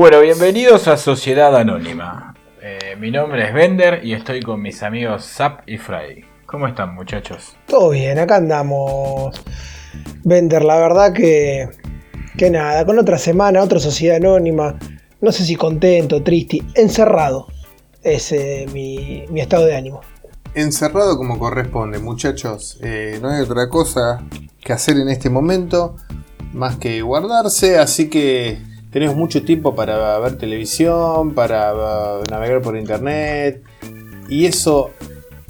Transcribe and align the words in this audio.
Bueno, 0.00 0.20
bienvenidos 0.22 0.88
a 0.88 0.96
Sociedad 0.96 1.54
Anónima. 1.54 2.34
Eh, 2.62 2.96
mi 2.98 3.10
nombre 3.10 3.46
es 3.46 3.52
Bender 3.52 4.02
y 4.02 4.14
estoy 4.14 4.40
con 4.40 4.62
mis 4.62 4.82
amigos 4.82 5.26
Zap 5.26 5.68
y 5.68 5.76
Fry. 5.76 6.24
¿Cómo 6.46 6.66
están 6.66 6.94
muchachos? 6.94 7.54
Todo 7.66 7.90
bien, 7.90 8.18
acá 8.18 8.36
andamos. 8.36 9.44
Bender, 10.24 10.64
la 10.64 10.78
verdad 10.78 11.12
que, 11.12 11.68
que 12.38 12.50
nada, 12.50 12.86
con 12.86 12.98
otra 12.98 13.18
semana, 13.18 13.62
otra 13.62 13.78
sociedad 13.78 14.16
anónima, 14.16 14.78
no 15.20 15.32
sé 15.32 15.44
si 15.44 15.54
contento, 15.54 16.22
triste, 16.22 16.62
encerrado. 16.76 17.48
Es 18.02 18.32
eh, 18.32 18.64
mi, 18.72 19.26
mi 19.28 19.42
estado 19.42 19.66
de 19.66 19.76
ánimo. 19.76 20.00
Encerrado 20.54 21.18
como 21.18 21.38
corresponde, 21.38 21.98
muchachos. 21.98 22.78
Eh, 22.82 23.18
no 23.20 23.28
hay 23.28 23.42
otra 23.42 23.68
cosa 23.68 24.24
que 24.64 24.72
hacer 24.72 24.96
en 24.96 25.10
este 25.10 25.28
momento 25.28 25.96
más 26.54 26.76
que 26.76 27.02
guardarse, 27.02 27.78
así 27.78 28.08
que 28.08 28.69
tenemos 28.90 29.16
mucho 29.16 29.42
tiempo 29.42 29.74
para 29.74 30.18
ver 30.18 30.36
televisión, 30.36 31.34
para 31.34 31.74
uh, 31.74 32.22
navegar 32.30 32.60
por 32.60 32.76
internet 32.76 33.62
y 34.28 34.46
eso 34.46 34.90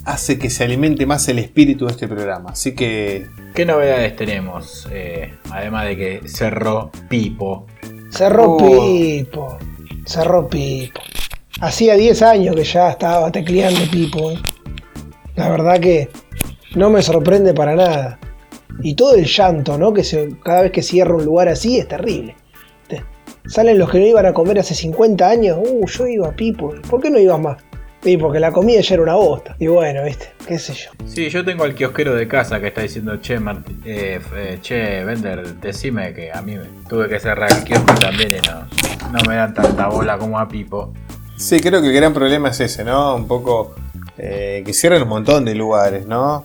hace 0.04 0.38
que 0.38 0.50
se 0.50 0.64
alimente 0.64 1.06
más 1.06 1.28
el 1.28 1.38
espíritu 1.38 1.86
de 1.86 1.92
este 1.92 2.08
programa. 2.08 2.50
Así 2.50 2.74
que... 2.74 3.26
¿Qué 3.54 3.64
novedades 3.64 4.16
tenemos? 4.16 4.88
Eh, 4.90 5.34
además 5.50 5.86
de 5.86 5.96
que 5.96 6.20
cerró 6.28 6.90
Pipo. 7.08 7.66
Cerró 8.10 8.56
Pipo. 8.56 9.58
Cerró 10.06 10.48
Pipo. 10.48 11.00
Hacía 11.60 11.94
10 11.94 12.22
años 12.22 12.56
que 12.56 12.64
ya 12.64 12.90
estaba 12.90 13.30
tecleando 13.30 13.80
Pipo. 13.90 14.32
¿eh? 14.32 14.38
La 15.36 15.50
verdad 15.50 15.80
que 15.80 16.08
no 16.74 16.90
me 16.90 17.02
sorprende 17.02 17.52
para 17.54 17.74
nada. 17.74 18.18
Y 18.82 18.94
todo 18.94 19.14
el 19.14 19.26
llanto, 19.26 19.76
¿no? 19.76 19.92
Que 19.92 20.04
se, 20.04 20.36
cada 20.42 20.62
vez 20.62 20.72
que 20.72 20.82
cierra 20.82 21.14
un 21.14 21.24
lugar 21.24 21.48
así 21.48 21.78
es 21.78 21.86
terrible. 21.86 22.34
Salen 23.50 23.80
los 23.80 23.90
que 23.90 23.98
no 23.98 24.06
iban 24.06 24.26
a 24.26 24.32
comer 24.32 24.60
hace 24.60 24.76
50 24.76 25.28
años. 25.28 25.58
Uh, 25.60 25.84
yo 25.84 26.06
iba 26.06 26.28
a 26.28 26.30
Pipo. 26.30 26.72
¿Por 26.88 27.00
qué 27.00 27.10
no 27.10 27.18
ibas 27.18 27.40
más? 27.40 27.56
Y 28.04 28.16
porque 28.16 28.38
la 28.38 28.52
comida 28.52 28.80
ya 28.80 28.94
era 28.94 29.02
una 29.02 29.16
bosta. 29.16 29.56
Y 29.58 29.66
bueno, 29.66 30.04
viste, 30.04 30.28
qué 30.46 30.56
sé 30.56 30.72
yo. 30.72 30.90
Sí, 31.04 31.28
yo 31.28 31.44
tengo 31.44 31.64
al 31.64 31.74
kiosquero 31.74 32.14
de 32.14 32.28
casa 32.28 32.60
que 32.60 32.68
está 32.68 32.82
diciendo, 32.82 33.16
che, 33.16 33.40
eh, 33.84 34.20
eh, 34.36 34.58
che, 34.62 35.04
Vender, 35.04 35.56
decime 35.56 36.14
que 36.14 36.30
a 36.32 36.40
mí 36.42 36.54
me 36.54 36.66
tuve 36.88 37.08
que 37.08 37.18
cerrar 37.18 37.50
el 37.50 37.64
kiosco 37.64 37.92
también 37.94 38.36
y 38.36 38.48
no, 38.48 38.68
no 39.10 39.18
me 39.28 39.34
dan 39.34 39.52
tanta 39.52 39.88
bola 39.88 40.16
como 40.16 40.38
a 40.38 40.46
Pipo. 40.46 40.92
Sí, 41.34 41.58
creo 41.58 41.82
que 41.82 41.88
el 41.88 41.94
gran 41.94 42.14
problema 42.14 42.50
es 42.50 42.60
ese, 42.60 42.84
¿no? 42.84 43.16
Un 43.16 43.26
poco 43.26 43.74
eh, 44.16 44.62
que 44.64 44.72
cierran 44.72 45.02
un 45.02 45.08
montón 45.08 45.44
de 45.44 45.56
lugares, 45.56 46.06
¿no? 46.06 46.44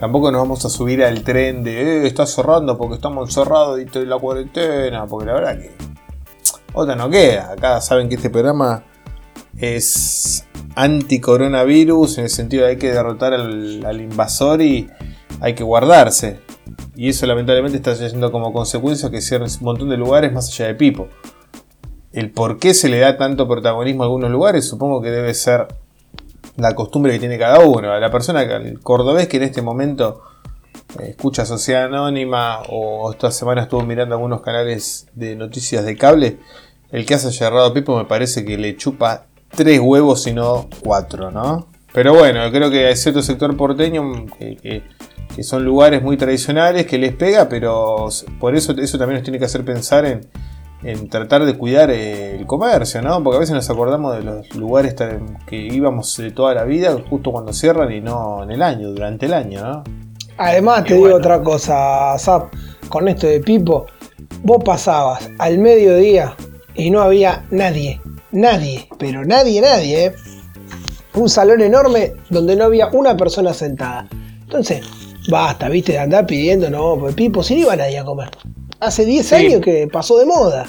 Tampoco 0.00 0.32
nos 0.32 0.40
vamos 0.40 0.64
a 0.64 0.70
subir 0.70 1.04
al 1.04 1.22
tren 1.24 1.62
de, 1.62 2.04
eh, 2.04 2.06
está 2.06 2.24
cerrando 2.24 2.78
porque 2.78 2.94
estamos 2.94 3.34
cerrados 3.34 3.78
y 3.78 3.98
la 4.06 4.18
cuarentena, 4.18 5.04
porque 5.06 5.26
la 5.26 5.34
verdad 5.34 5.58
que 5.60 5.91
otra 6.72 6.96
no 6.96 7.10
queda. 7.10 7.52
Acá 7.52 7.80
saben 7.80 8.08
que 8.08 8.16
este 8.16 8.30
programa 8.30 8.84
es 9.56 10.46
anti-coronavirus, 10.74 12.18
en 12.18 12.24
el 12.24 12.30
sentido 12.30 12.64
de 12.64 12.70
hay 12.70 12.76
que 12.76 12.92
derrotar 12.92 13.34
al, 13.34 14.00
invasor 14.00 14.62
y 14.62 14.88
hay 15.40 15.54
que 15.54 15.64
guardarse. 15.64 16.40
Y 16.96 17.08
eso 17.08 17.26
lamentablemente 17.26 17.76
está 17.76 17.92
haciendo 17.92 18.32
como 18.32 18.52
consecuencia 18.52 19.10
que 19.10 19.20
cierren 19.20 19.48
un 19.48 19.64
montón 19.64 19.88
de 19.90 19.96
lugares 19.96 20.32
más 20.32 20.48
allá 20.48 20.66
de 20.66 20.74
Pipo. 20.74 21.08
El 22.12 22.30
por 22.30 22.58
qué 22.58 22.74
se 22.74 22.88
le 22.88 22.98
da 22.98 23.16
tanto 23.16 23.48
protagonismo 23.48 24.02
a 24.02 24.06
algunos 24.06 24.30
lugares, 24.30 24.66
supongo 24.66 25.00
que 25.00 25.10
debe 25.10 25.32
ser 25.34 25.68
la 26.56 26.74
costumbre 26.74 27.12
que 27.12 27.18
tiene 27.18 27.38
cada 27.38 27.60
uno. 27.60 27.98
La 27.98 28.10
persona, 28.10 28.42
el 28.42 28.80
cordobés 28.80 29.28
que 29.28 29.38
en 29.38 29.44
este 29.44 29.62
momento 29.62 30.22
escucha 31.00 31.44
Sociedad 31.44 31.84
Anónima 31.84 32.62
o 32.68 33.10
esta 33.10 33.30
semana 33.30 33.62
estuvo 33.62 33.82
mirando 33.82 34.14
algunos 34.14 34.42
canales 34.42 35.06
de 35.14 35.36
noticias 35.36 35.84
de 35.84 35.96
cable, 35.96 36.38
el 36.90 37.06
que 37.06 37.14
hace 37.14 37.32
cerrado 37.32 37.72
Pipo 37.72 37.96
me 37.96 38.04
parece 38.04 38.44
que 38.44 38.58
le 38.58 38.76
chupa 38.76 39.26
tres 39.48 39.80
huevos 39.80 40.26
y 40.26 40.32
no 40.32 40.68
cuatro, 40.82 41.30
¿no? 41.30 41.68
Pero 41.92 42.14
bueno, 42.14 42.50
creo 42.50 42.70
que 42.70 42.86
hay 42.86 42.96
cierto 42.96 43.22
sector 43.22 43.56
porteño 43.56 44.26
que, 44.38 44.82
son 45.42 45.64
lugares 45.64 46.02
muy 46.02 46.16
tradicionales 46.18 46.86
que 46.86 46.98
les 46.98 47.14
pega, 47.14 47.48
pero 47.48 48.08
por 48.38 48.54
eso 48.54 48.72
eso 48.72 48.98
también 48.98 49.16
nos 49.16 49.24
tiene 49.24 49.38
que 49.38 49.46
hacer 49.46 49.64
pensar 49.64 50.04
en, 50.04 50.26
en 50.82 51.08
tratar 51.08 51.44
de 51.44 51.56
cuidar 51.56 51.90
el 51.90 52.46
comercio, 52.46 53.00
¿no? 53.00 53.22
Porque 53.22 53.36
a 53.36 53.40
veces 53.40 53.54
nos 53.54 53.68
acordamos 53.70 54.16
de 54.16 54.22
los 54.22 54.54
lugares 54.54 54.94
que 55.46 55.56
íbamos 55.56 56.14
de 56.16 56.30
toda 56.32 56.54
la 56.54 56.64
vida 56.64 56.94
justo 57.08 57.32
cuando 57.32 57.52
cierran 57.52 57.92
y 57.92 58.00
no 58.00 58.42
en 58.42 58.50
el 58.50 58.62
año, 58.62 58.90
durante 58.90 59.26
el 59.26 59.34
año, 59.34 59.62
¿no? 59.62 60.01
Además, 60.44 60.84
te 60.84 60.94
digo 60.94 61.14
otra 61.14 61.40
cosa, 61.40 62.18
Zap, 62.18 62.52
con 62.88 63.06
esto 63.06 63.28
de 63.28 63.38
Pipo, 63.38 63.86
vos 64.42 64.60
pasabas 64.64 65.30
al 65.38 65.58
mediodía 65.58 66.34
y 66.74 66.90
no 66.90 67.00
había 67.00 67.44
nadie, 67.52 68.00
nadie, 68.32 68.88
pero 68.98 69.24
nadie, 69.24 69.60
nadie, 69.60 70.06
¿eh? 70.06 70.14
Un 71.14 71.28
salón 71.28 71.60
enorme 71.60 72.14
donde 72.28 72.56
no 72.56 72.64
había 72.64 72.88
una 72.88 73.16
persona 73.16 73.54
sentada. 73.54 74.08
Entonces, 74.42 74.84
basta, 75.30 75.68
viste, 75.68 75.92
de 75.92 76.00
andar 76.00 76.26
pidiendo, 76.26 76.68
no, 76.70 76.96
pues 76.98 77.14
Pipo, 77.14 77.44
si 77.44 77.54
no 77.54 77.60
iba 77.60 77.76
nadie 77.76 78.00
a 78.00 78.04
comer. 78.04 78.30
Hace 78.80 79.04
10 79.04 79.32
años 79.34 79.60
que 79.60 79.86
pasó 79.86 80.18
de 80.18 80.26
moda. 80.26 80.66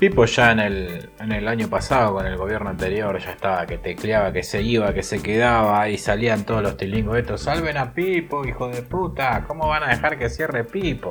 Pipo 0.00 0.24
ya 0.24 0.52
en 0.52 0.60
el, 0.60 1.10
en 1.20 1.30
el 1.30 1.46
año 1.46 1.68
pasado, 1.68 2.14
con 2.14 2.24
el 2.24 2.38
gobierno 2.38 2.70
anterior, 2.70 3.18
ya 3.18 3.32
estaba 3.32 3.66
que 3.66 3.76
tecleaba, 3.76 4.32
que 4.32 4.42
se 4.42 4.62
iba, 4.62 4.94
que 4.94 5.02
se 5.02 5.20
quedaba 5.20 5.90
y 5.90 5.98
salían 5.98 6.46
todos 6.46 6.62
los 6.62 6.78
tilingos 6.78 7.18
estos. 7.18 7.42
Salven 7.42 7.76
a 7.76 7.92
Pipo, 7.92 8.46
hijo 8.46 8.68
de 8.68 8.80
puta. 8.80 9.44
¿Cómo 9.46 9.68
van 9.68 9.82
a 9.82 9.88
dejar 9.88 10.18
que 10.18 10.30
cierre 10.30 10.64
Pipo? 10.64 11.10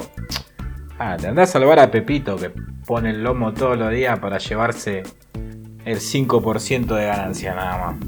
Ah, 0.98 1.18
te 1.22 1.28
andás 1.28 1.50
a 1.50 1.54
salvar 1.54 1.78
a 1.78 1.92
Pepito 1.92 2.36
que 2.36 2.50
pone 2.50 3.12
el 3.12 3.24
lomo 3.24 3.54
todos 3.54 3.78
los 3.78 3.92
días 3.92 4.18
para 4.18 4.40
llevarse 4.40 5.04
el 5.86 6.00
5% 6.00 6.88
de 6.88 7.06
ganancia 7.06 7.54
nada 7.54 7.78
más. 7.78 8.06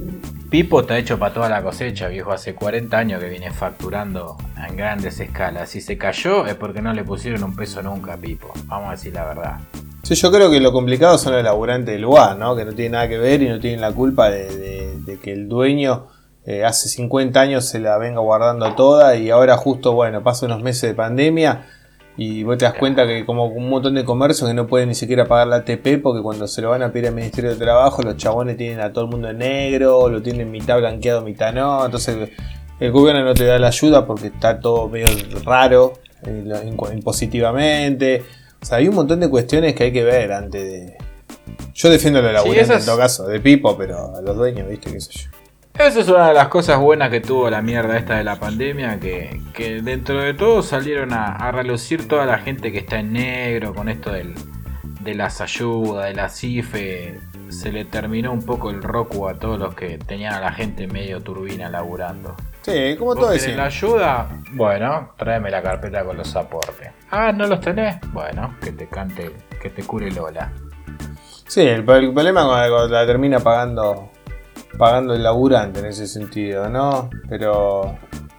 Pipo 0.49 0.81
está 0.81 0.97
hecho 0.97 1.19
para 1.19 1.31
toda 1.31 1.47
la 1.47 1.61
cosecha, 1.61 2.07
viejo. 2.07 2.31
Hace 2.31 2.55
40 2.55 2.97
años 2.97 3.21
que 3.21 3.29
viene 3.29 3.51
facturando 3.51 4.35
en 4.67 4.75
grandes 4.75 5.19
escalas. 5.19 5.69
Si 5.69 5.79
se 5.79 5.99
cayó 5.99 6.47
es 6.47 6.55
porque 6.55 6.81
no 6.81 6.91
le 6.91 7.03
pusieron 7.03 7.43
un 7.43 7.55
peso 7.55 7.83
nunca 7.83 8.13
a 8.13 8.17
Pipo. 8.17 8.51
Vamos 8.65 8.87
a 8.87 8.91
decir 8.93 9.13
la 9.13 9.25
verdad. 9.25 9.59
Sí, 10.03 10.15
yo 10.15 10.31
creo 10.31 10.49
que 10.49 10.59
lo 10.59 10.71
complicado 10.71 11.17
son 11.17 11.33
los 11.33 11.43
laburantes 11.43 11.93
del 11.93 12.01
lugar, 12.01 12.35
¿no? 12.35 12.55
Que 12.55 12.65
no 12.65 12.73
tienen 12.73 12.93
nada 12.93 13.07
que 13.07 13.17
ver 13.17 13.41
y 13.43 13.49
no 13.49 13.59
tienen 13.59 13.81
la 13.81 13.91
culpa 13.91 14.29
de, 14.31 14.97
que 15.21 15.31
el 15.31 15.47
dueño 15.47 16.07
eh, 16.45 16.63
hace 16.63 16.89
50 16.89 17.39
años 17.39 17.65
se 17.65 17.79
la 17.79 17.97
venga 17.97 18.19
guardando 18.19 18.73
toda 18.73 19.15
y 19.15 19.29
ahora 19.29 19.57
justo, 19.57 19.93
bueno, 19.93 20.23
pasa 20.23 20.47
unos 20.47 20.63
meses 20.63 20.89
de 20.89 20.95
pandemia 20.95 21.67
y 22.17 22.43
vos 22.43 22.57
te 22.57 22.65
das 22.65 22.73
cuenta 22.73 23.05
que 23.05 23.25
como 23.25 23.45
un 23.45 23.69
montón 23.69 23.93
de 23.93 24.03
comercios 24.03 24.49
que 24.49 24.55
no 24.55 24.67
pueden 24.67 24.89
ni 24.89 24.95
siquiera 24.95 25.27
pagar 25.27 25.47
la 25.47 25.57
ATP 25.57 26.01
porque 26.01 26.21
cuando 26.21 26.47
se 26.47 26.61
lo 26.61 26.71
van 26.71 26.81
a 26.81 26.91
pedir 26.91 27.07
al 27.07 27.15
Ministerio 27.15 27.51
de 27.51 27.55
Trabajo 27.55 28.01
los 28.01 28.17
chabones 28.17 28.57
tienen 28.57 28.79
a 28.79 28.91
todo 28.91 29.05
el 29.05 29.11
mundo 29.11 29.29
en 29.29 29.37
negro, 29.37 30.09
lo 30.09 30.21
tienen 30.21 30.49
mitad 30.49 30.77
blanqueado, 30.77 31.21
mitad 31.21 31.53
no. 31.53 31.85
Entonces 31.85 32.29
el 32.79 32.91
gobierno 32.91 33.23
no 33.23 33.33
te 33.35 33.45
da 33.45 33.59
la 33.59 33.67
ayuda 33.67 34.05
porque 34.05 34.27
está 34.27 34.59
todo 34.59 34.89
medio 34.89 35.07
raro 35.45 35.93
eh, 36.25 36.43
impositivamente. 36.93 38.23
O 38.61 38.65
sea, 38.65 38.77
hay 38.77 38.87
un 38.87 38.95
montón 38.95 39.19
de 39.19 39.29
cuestiones 39.29 39.73
que 39.73 39.85
hay 39.85 39.91
que 39.91 40.03
ver 40.03 40.31
antes 40.31 40.63
de... 40.63 40.97
Yo 41.73 41.89
defiendo 41.89 42.19
a 42.19 42.21
la 42.21 42.41
en 42.43 42.85
todo 42.85 42.97
caso, 42.97 43.27
de 43.27 43.39
Pipo, 43.39 43.75
pero 43.77 44.15
a 44.15 44.21
los 44.21 44.37
dueños, 44.37 44.69
viste, 44.69 44.91
qué 44.91 45.01
sé 45.01 45.11
yo. 45.13 45.29
Esa 45.73 46.01
es 46.01 46.07
una 46.09 46.27
de 46.27 46.33
las 46.35 46.49
cosas 46.49 46.79
buenas 46.79 47.09
que 47.09 47.21
tuvo 47.21 47.49
la 47.49 47.61
mierda 47.61 47.97
esta 47.97 48.17
de 48.17 48.23
la 48.23 48.35
pandemia, 48.35 48.99
que, 48.99 49.81
dentro 49.81 50.21
de 50.21 50.33
todo 50.35 50.61
salieron 50.61 51.11
a, 51.13 51.51
relucir 51.51 52.07
toda 52.07 52.25
la 52.25 52.37
gente 52.37 52.71
que 52.71 52.79
está 52.79 52.99
en 52.99 53.13
negro 53.13 53.73
con 53.73 53.89
esto 53.89 54.11
del, 54.11 54.35
de 55.01 55.15
las 55.15 55.41
ayudas, 55.41 56.05
de 56.05 56.13
la 56.13 56.29
CIFE. 56.29 57.19
Se 57.49 57.71
le 57.71 57.85
terminó 57.85 58.31
un 58.31 58.45
poco 58.45 58.69
el 58.69 58.83
roco 58.83 59.27
a 59.27 59.39
todos 59.39 59.57
los 59.57 59.73
que 59.73 59.97
tenían 59.97 60.33
a 60.33 60.39
la 60.39 60.51
gente 60.53 60.87
medio 60.87 61.21
turbina 61.21 61.69
laburando. 61.69 62.35
Sí, 62.61 62.95
como 62.97 63.15
todo 63.15 63.31
decir. 63.31 63.55
la 63.55 63.65
ayuda? 63.65 64.27
Bueno, 64.51 65.13
tráeme 65.17 65.49
la 65.49 65.61
carpeta 65.61 66.03
con 66.03 66.17
los 66.17 66.35
aportes. 66.35 66.91
Ah, 67.09 67.31
¿no 67.31 67.47
los 67.47 67.59
tenés? 67.59 67.97
Bueno, 68.11 68.55
que 68.61 68.71
te 68.71 68.87
cante, 68.87 69.31
que 69.61 69.69
te 69.69 69.83
cure 69.83 70.11
Lola. 70.11 70.51
Sí, 71.47 71.61
el, 71.61 71.79
el 71.89 72.13
problema 72.13 72.45
cuando 72.45 72.87
la 72.87 73.05
termina 73.05 73.39
pagando 73.39 74.11
pagando 74.77 75.13
el 75.13 75.23
laburante 75.23 75.79
en 75.79 75.85
ese 75.85 76.07
sentido, 76.07 76.69
¿no? 76.69 77.09
Pero, 77.29 77.97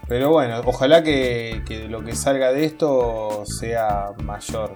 pero 0.08 0.30
bueno, 0.30 0.60
ojalá 0.64 1.02
que, 1.02 1.62
lo 1.88 2.04
que 2.04 2.14
salga 2.14 2.52
de 2.52 2.64
esto 2.64 3.44
sea 3.44 4.12
mayor. 4.24 4.74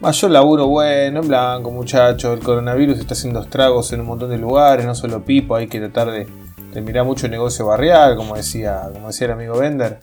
Mayor 0.00 0.30
laburo 0.30 0.68
bueno, 0.68 1.20
en 1.20 1.28
blanco, 1.28 1.70
muchachos. 1.70 2.38
El 2.38 2.44
coronavirus 2.44 2.98
está 2.98 3.14
haciendo 3.14 3.40
estragos 3.40 3.92
en 3.92 4.00
un 4.00 4.06
montón 4.06 4.30
de 4.30 4.38
lugares, 4.38 4.86
no 4.86 4.94
solo 4.94 5.24
Pipo, 5.24 5.56
hay 5.56 5.66
que 5.66 5.80
tratar 5.80 6.12
de, 6.12 6.28
mirar 6.74 7.04
mucho 7.04 7.26
el 7.26 7.32
negocio 7.32 7.66
barrial, 7.66 8.16
como 8.16 8.36
decía, 8.36 8.88
como 8.92 9.08
decía 9.08 9.26
el 9.26 9.32
amigo 9.32 9.58
Bender. 9.58 10.00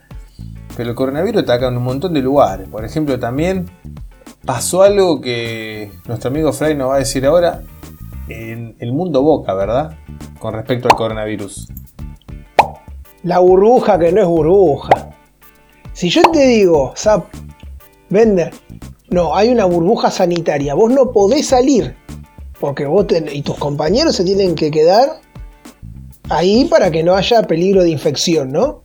Pero 0.75 0.89
el 0.89 0.95
coronavirus 0.95 1.50
acá 1.50 1.67
en 1.67 1.77
un 1.77 1.83
montón 1.83 2.13
de 2.13 2.21
lugares. 2.21 2.67
Por 2.67 2.83
ejemplo, 2.83 3.19
también 3.19 3.69
pasó 4.45 4.83
algo 4.83 5.21
que 5.21 5.91
nuestro 6.07 6.29
amigo 6.29 6.51
Fray 6.51 6.75
nos 6.75 6.89
va 6.89 6.95
a 6.95 7.00
decir 7.00 7.25
ahora 7.25 7.62
en 8.27 8.75
el 8.79 8.91
mundo 8.91 9.21
boca, 9.21 9.53
¿verdad? 9.53 9.95
con 10.45 10.53
respecto 10.53 10.88
al 10.88 10.95
coronavirus? 10.95 11.67
La 13.23 13.39
burbuja 13.39 13.97
que 13.97 14.11
no 14.11 14.21
es 14.21 14.27
burbuja. 14.27 15.09
Si 15.94 16.09
yo 16.09 16.21
te 16.31 16.45
digo, 16.45 16.94
Zap, 16.95 17.25
Vender, 18.09 18.53
no, 19.09 19.35
hay 19.35 19.50
una 19.50 19.65
burbuja 19.65 20.11
sanitaria, 20.11 20.75
vos 20.75 20.91
no 20.91 21.11
podés 21.11 21.47
salir. 21.47 21.95
Porque 22.59 22.85
vos 22.85 23.07
y 23.31 23.41
tus 23.41 23.57
compañeros 23.57 24.15
se 24.15 24.23
tienen 24.23 24.53
que 24.53 24.69
quedar 24.69 25.19
ahí 26.30 26.66
para 26.66 26.92
que 26.92 27.04
no 27.04 27.16
haya 27.16 27.44
peligro 27.44 27.83
de 27.83 27.89
infección, 27.89 28.51
¿no? 28.51 28.83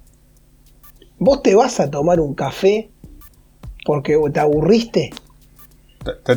Vos 1.19 1.43
te 1.43 1.55
vas 1.55 1.81
a 1.81 1.91
tomar 1.91 2.21
un 2.21 2.35
café 2.35 2.91
porque 3.85 4.19
te 4.33 4.41
aburriste. 4.41 5.11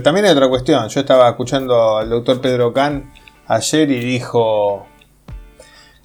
También 0.04 0.26
hay 0.26 0.32
otra 0.32 0.50
cuestión. 0.50 0.88
Yo 0.90 1.00
estaba 1.00 1.30
escuchando 1.30 1.98
al 1.98 2.10
doctor 2.10 2.42
Pedro 2.42 2.74
Can 2.74 3.14
ayer 3.48 3.90
y 3.92 4.00
dijo 4.00 4.86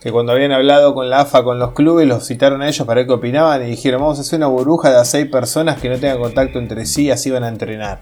que 0.00 0.12
cuando 0.12 0.32
habían 0.32 0.52
hablado 0.52 0.94
con 0.94 1.10
la 1.10 1.20
AFA, 1.20 1.42
con 1.42 1.58
los 1.58 1.72
clubes, 1.72 2.06
los 2.06 2.26
citaron 2.26 2.62
a 2.62 2.68
ellos 2.68 2.86
para 2.86 3.00
ver 3.00 3.06
qué 3.06 3.12
opinaban 3.14 3.62
y 3.62 3.70
dijeron, 3.70 4.00
vamos 4.00 4.18
a 4.18 4.20
hacer 4.20 4.38
una 4.38 4.46
burbuja 4.46 4.90
de 4.90 4.98
a 4.98 5.04
seis 5.04 5.26
personas 5.26 5.80
que 5.80 5.88
no 5.88 5.98
tengan 5.98 6.18
contacto 6.18 6.58
entre 6.58 6.86
sí, 6.86 7.10
así 7.10 7.30
van 7.30 7.44
a 7.44 7.48
entrenar. 7.48 8.00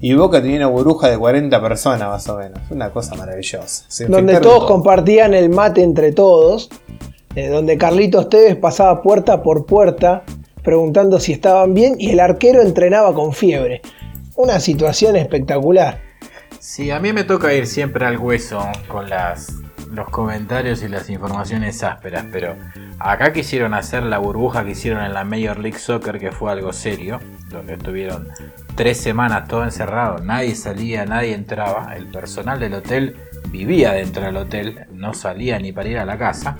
Y 0.00 0.14
Boca 0.14 0.42
tenía 0.42 0.56
una 0.58 0.66
burbuja 0.66 1.08
de 1.08 1.16
40 1.16 1.60
personas 1.60 2.08
más 2.08 2.28
o 2.28 2.36
menos. 2.36 2.58
Una 2.70 2.90
cosa 2.90 3.14
maravillosa. 3.14 3.84
Se 3.86 4.06
donde 4.06 4.40
todos. 4.40 4.66
compartían 4.66 5.32
el 5.32 5.48
mate 5.48 5.82
entre 5.82 6.10
todos, 6.10 6.70
eh, 7.36 7.48
donde 7.48 7.78
Carlitos 7.78 8.28
Tevez 8.28 8.56
pasaba 8.56 9.00
puerta 9.00 9.42
por 9.42 9.64
puerta 9.64 10.24
preguntando 10.62 11.20
si 11.20 11.32
estaban 11.32 11.74
bien 11.74 11.96
y 11.98 12.10
el 12.10 12.20
arquero 12.20 12.62
entrenaba 12.62 13.14
con 13.14 13.32
fiebre. 13.32 13.82
Una 14.36 14.60
situación 14.60 15.16
espectacular. 15.16 16.00
Sí, 16.58 16.90
a 16.90 17.00
mí 17.00 17.12
me 17.12 17.24
toca 17.24 17.52
ir 17.54 17.66
siempre 17.66 18.06
al 18.06 18.18
hueso 18.18 18.60
con 18.88 19.08
las, 19.08 19.52
los 19.92 20.08
comentarios 20.08 20.82
y 20.82 20.88
las 20.88 21.10
informaciones 21.10 21.82
ásperas, 21.82 22.24
pero 22.32 22.56
acá 22.98 23.32
quisieron 23.32 23.74
hacer 23.74 24.02
la 24.02 24.18
burbuja 24.18 24.64
que 24.64 24.70
hicieron 24.70 25.04
en 25.04 25.12
la 25.12 25.24
Major 25.24 25.58
League 25.58 25.78
Soccer, 25.78 26.18
que 26.18 26.32
fue 26.32 26.50
algo 26.50 26.72
serio, 26.72 27.20
donde 27.48 27.74
estuvieron 27.74 28.28
tres 28.74 28.98
semanas 28.98 29.46
todo 29.48 29.64
encerrado, 29.64 30.18
nadie 30.18 30.54
salía, 30.54 31.04
nadie 31.04 31.34
entraba, 31.34 31.94
el 31.94 32.06
personal 32.06 32.58
del 32.58 32.74
hotel 32.74 33.16
vivía 33.48 33.92
dentro 33.92 34.24
del 34.24 34.36
hotel, 34.36 34.86
no 34.92 35.12
salía 35.12 35.58
ni 35.58 35.72
para 35.72 35.88
ir 35.88 35.98
a 35.98 36.06
la 36.06 36.16
casa. 36.16 36.56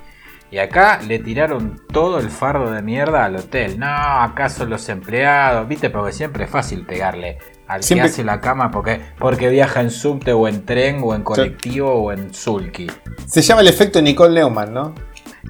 Y 0.52 0.58
acá 0.58 1.00
le 1.08 1.18
tiraron 1.18 1.80
todo 1.90 2.18
el 2.18 2.28
fardo 2.28 2.70
de 2.70 2.82
mierda 2.82 3.24
al 3.24 3.36
hotel. 3.36 3.78
No, 3.78 3.86
acá 3.86 4.50
son 4.50 4.68
los 4.68 4.86
empleados, 4.90 5.66
viste, 5.66 5.88
porque 5.88 6.12
siempre 6.12 6.44
es 6.44 6.50
fácil 6.50 6.84
pegarle 6.84 7.38
al 7.66 7.82
Siempre- 7.82 8.08
que 8.08 8.12
hace 8.12 8.22
la 8.22 8.38
cama 8.38 8.70
porque, 8.70 9.00
porque 9.18 9.48
viaja 9.48 9.80
en 9.80 9.90
subte 9.90 10.34
o 10.34 10.46
en 10.46 10.66
tren 10.66 11.00
o 11.02 11.14
en 11.14 11.22
colectivo 11.22 11.90
o 11.90 12.12
en 12.12 12.34
sulky. 12.34 12.86
Se 13.26 13.40
llama 13.40 13.62
el 13.62 13.68
efecto 13.68 14.02
Nicole 14.02 14.34
Neumann, 14.34 14.74
¿no? 14.74 14.94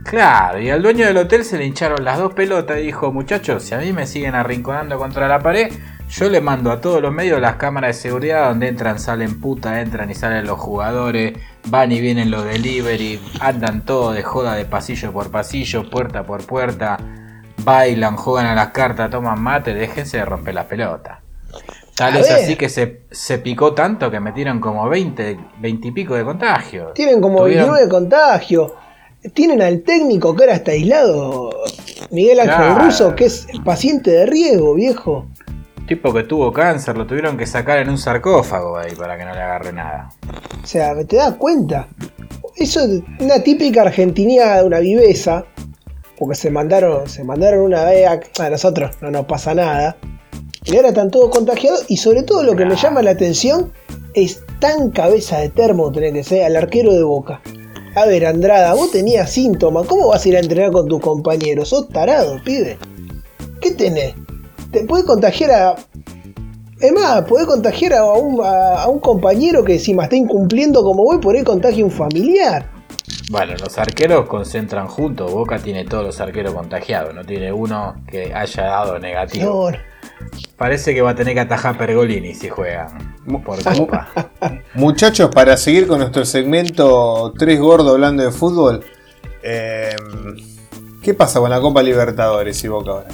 Claro, 0.04 0.60
y 0.60 0.70
al 0.70 0.80
dueño 0.82 1.04
del 1.06 1.16
hotel 1.16 1.44
se 1.44 1.58
le 1.58 1.66
hincharon 1.66 2.04
las 2.04 2.18
dos 2.18 2.32
pelotas 2.32 2.78
y 2.78 2.82
dijo, 2.82 3.12
muchachos, 3.12 3.64
si 3.64 3.74
a 3.74 3.78
mí 3.78 3.92
me 3.92 4.06
siguen 4.06 4.36
arrinconando 4.36 4.98
contra 4.98 5.26
la 5.26 5.40
pared, 5.40 5.72
yo 6.08 6.30
le 6.30 6.40
mando 6.40 6.70
a 6.70 6.80
todos 6.80 7.02
los 7.02 7.12
medios 7.12 7.40
las 7.40 7.56
cámaras 7.56 7.96
de 7.96 8.02
seguridad 8.02 8.48
donde 8.48 8.68
entran, 8.68 8.98
salen 8.98 9.40
puta, 9.40 9.80
entran 9.80 10.10
y 10.10 10.14
salen 10.14 10.46
los 10.46 10.58
jugadores, 10.58 11.34
van 11.66 11.92
y 11.92 12.00
vienen 12.00 12.30
los 12.30 12.44
delivery, 12.44 13.20
andan 13.40 13.84
todo 13.84 14.12
de 14.12 14.22
joda 14.22 14.54
de 14.54 14.64
pasillo 14.64 15.12
por 15.12 15.30
pasillo, 15.30 15.88
puerta 15.88 16.24
por 16.24 16.44
puerta, 16.46 16.98
bailan, 17.64 18.16
juegan 18.16 18.46
a 18.46 18.54
las 18.54 18.68
cartas, 18.68 19.10
toman 19.10 19.40
mate, 19.40 19.74
déjense 19.74 20.18
de 20.18 20.24
romper 20.24 20.54
las 20.54 20.66
pelotas. 20.66 21.18
Tal 21.94 22.16
es 22.16 22.30
así 22.30 22.56
que 22.56 22.68
se, 22.68 23.02
se 23.10 23.38
picó 23.38 23.74
tanto 23.74 24.10
que 24.10 24.18
metieron 24.18 24.60
como 24.60 24.88
20, 24.88 25.38
20 25.60 25.88
y 25.88 25.90
pico 25.92 26.14
de 26.14 26.24
contagios. 26.24 26.94
Tienen 26.94 27.20
como 27.20 27.40
Tuvieron- 27.40 27.70
29 27.74 27.88
contagios. 27.88 28.72
Tienen 29.34 29.62
al 29.62 29.82
técnico 29.82 30.34
que 30.34 30.42
ahora 30.44 30.54
está 30.56 30.72
aislado, 30.72 31.50
Miguel 32.10 32.40
Ángel 32.40 32.56
Claro. 32.56 32.84
Russo, 32.86 33.14
que 33.14 33.26
es 33.26 33.46
paciente 33.64 34.10
de 34.10 34.26
riesgo, 34.26 34.74
viejo. 34.74 35.26
Tipo 35.92 36.10
que 36.10 36.22
tuvo 36.22 36.50
cáncer, 36.54 36.96
lo 36.96 37.06
tuvieron 37.06 37.36
que 37.36 37.46
sacar 37.46 37.76
en 37.76 37.90
un 37.90 37.98
sarcófago 37.98 38.78
ahí 38.78 38.94
para 38.94 39.18
que 39.18 39.26
no 39.26 39.34
le 39.34 39.42
agarre 39.42 39.74
nada. 39.74 40.08
O 40.62 40.66
sea, 40.66 40.94
¿te 41.04 41.16
das 41.16 41.34
cuenta? 41.34 41.86
Eso 42.56 42.80
es 42.80 43.02
una 43.20 43.42
típica 43.42 43.82
argentinidad, 43.82 44.64
una 44.64 44.78
viveza. 44.78 45.44
Porque 46.18 46.34
se 46.34 46.50
mandaron, 46.50 47.06
se 47.10 47.24
mandaron 47.24 47.60
una 47.60 47.84
vez 47.84 48.08
a, 48.08 48.42
a 48.42 48.48
nosotros, 48.48 48.96
no 49.02 49.10
nos 49.10 49.26
pasa 49.26 49.52
nada. 49.52 49.98
Y 50.64 50.76
ahora 50.76 50.88
están 50.88 51.10
todos 51.10 51.28
contagiados. 51.28 51.84
Y 51.88 51.98
sobre 51.98 52.22
todo 52.22 52.42
lo 52.42 52.56
que 52.56 52.64
me 52.64 52.74
llama 52.74 53.02
la 53.02 53.10
atención 53.10 53.70
es 54.14 54.40
tan 54.60 54.92
cabeza 54.92 55.40
de 55.40 55.50
termo 55.50 55.92
tener 55.92 56.14
que 56.14 56.24
ser 56.24 56.44
al 56.44 56.56
arquero 56.56 56.94
de 56.94 57.02
boca. 57.02 57.42
A 57.96 58.06
ver, 58.06 58.24
Andrada, 58.24 58.72
vos 58.72 58.92
tenías 58.92 59.30
síntomas. 59.30 59.86
¿Cómo 59.86 60.08
vas 60.08 60.24
a 60.24 60.28
ir 60.30 60.36
a 60.36 60.40
entrenar 60.40 60.72
con 60.72 60.88
tus 60.88 61.02
compañeros? 61.02 61.68
Sos 61.68 61.90
tarado, 61.90 62.40
pibe. 62.42 62.78
¿Qué 63.60 63.72
tenés? 63.72 64.14
Te 64.72 64.84
puede 64.84 65.04
contagiar 65.04 65.50
a. 65.50 65.76
Es 66.80 66.92
más, 66.92 67.22
puede 67.26 67.46
contagiar 67.46 67.92
a 67.94 68.04
un, 68.04 68.44
a, 68.44 68.82
a 68.82 68.88
un 68.88 68.98
compañero 68.98 69.62
que 69.64 69.74
encima 69.74 70.04
está 70.04 70.16
incumpliendo 70.16 70.82
como 70.82 71.04
vos 71.04 71.16
y 71.16 71.18
por 71.18 71.36
ahí 71.36 71.44
contagia 71.44 71.82
a 71.82 71.86
un 71.86 71.92
familiar. 71.92 72.72
Bueno, 73.30 73.54
los 73.58 73.78
arqueros 73.78 74.26
concentran 74.26 74.88
juntos. 74.88 75.32
Boca 75.32 75.58
tiene 75.58 75.84
todos 75.84 76.04
los 76.04 76.20
arqueros 76.20 76.54
contagiados. 76.54 77.14
No 77.14 77.24
tiene 77.24 77.52
uno 77.52 77.94
que 78.06 78.34
haya 78.34 78.64
dado 78.64 78.98
negativo. 78.98 79.70
Parece 80.56 80.94
que 80.94 81.02
va 81.02 81.10
a 81.10 81.14
tener 81.14 81.34
que 81.34 81.40
atajar 81.40 81.78
Pergolini 81.78 82.34
si 82.34 82.48
juegan 82.48 83.16
por 83.44 83.62
copa. 83.62 84.08
Muchachos, 84.74 85.30
para 85.34 85.56
seguir 85.56 85.86
con 85.86 85.98
nuestro 85.98 86.24
segmento 86.24 87.32
Tres 87.38 87.58
Gordos 87.60 87.92
hablando 87.92 88.22
de 88.22 88.30
fútbol, 88.30 88.84
eh, 89.42 89.96
¿qué 91.02 91.14
pasa 91.14 91.40
con 91.40 91.50
la 91.50 91.60
Copa 91.60 91.82
Libertadores 91.82 92.62
y 92.62 92.68
Boca 92.68 92.90
ahora? 92.90 93.08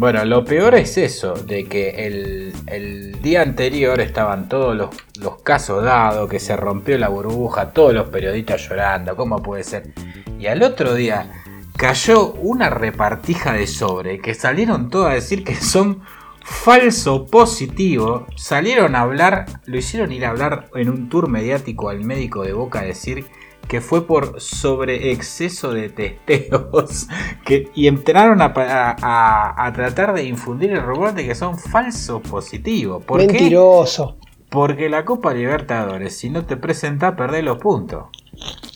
Bueno, 0.00 0.24
lo 0.24 0.46
peor 0.46 0.76
es 0.76 0.96
eso, 0.96 1.34
de 1.34 1.66
que 1.66 1.90
el, 2.06 3.20
día 3.20 3.42
anterior 3.42 4.00
estaban 4.00 4.48
todos 4.48 4.74
los, 4.74 4.88
los 5.20 5.42
casos 5.42 5.84
dados, 5.84 6.26
que 6.26 6.40
se 6.40 6.56
rompió 6.56 6.96
la 6.96 7.10
burbuja, 7.10 7.74
todos 7.74 7.92
los 7.92 8.08
periodistas 8.08 8.66
llorando, 8.66 9.14
¿cómo 9.14 9.42
puede 9.42 9.62
ser? 9.62 9.92
Y 10.38 10.46
al 10.46 10.62
otro 10.62 10.94
día 10.94 11.42
cayó 11.76 12.32
una 12.32 12.70
repartija 12.70 13.52
de 13.52 13.66
sobre, 13.66 14.20
que 14.20 14.32
salieron 14.32 14.88
todos 14.88 15.08
a 15.10 15.12
decir 15.12 15.44
que 15.44 15.54
son 15.54 16.00
falso 16.42 17.26
positivo, 17.26 18.26
salieron 18.36 18.96
a 18.96 19.02
hablar, 19.02 19.44
lo 19.66 19.76
hicieron 19.76 20.12
ir 20.12 20.24
a 20.24 20.30
hablar 20.30 20.70
en 20.76 20.88
un 20.88 21.10
tour 21.10 21.28
mediático 21.28 21.90
al 21.90 22.04
médico 22.04 22.42
de 22.42 22.54
Boca 22.54 22.80
a 22.80 22.84
decir 22.84 23.26
que 23.70 23.80
fue 23.80 24.04
por 24.04 24.40
sobre 24.40 25.12
exceso 25.12 25.72
de 25.72 25.88
testeos 25.90 27.06
que, 27.46 27.70
y 27.74 27.86
entraron 27.86 28.42
a, 28.42 28.46
a- 28.56 28.96
a- 29.00 29.66
a 29.66 29.72
tratar 29.72 30.12
de 30.12 30.24
infundir 30.24 30.72
el 30.72 30.82
rumor 30.82 31.14
de 31.14 31.24
que 31.24 31.36
son 31.36 31.56
falsos 31.56 32.20
positivos. 32.20 33.04
¿Por 33.04 33.20
qué? 33.20 33.28
mentiroso. 33.28 34.16
Porque 34.48 34.88
la 34.88 35.04
Copa 35.04 35.32
Libertadores, 35.32 36.16
si 36.16 36.28
no 36.30 36.44
te 36.44 36.56
presentás, 36.56 37.14
perdés 37.14 37.44
los 37.44 37.58
puntos. 37.58 38.06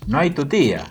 No 0.06 0.18
hay 0.18 0.30
tu 0.30 0.46
tía. 0.46 0.84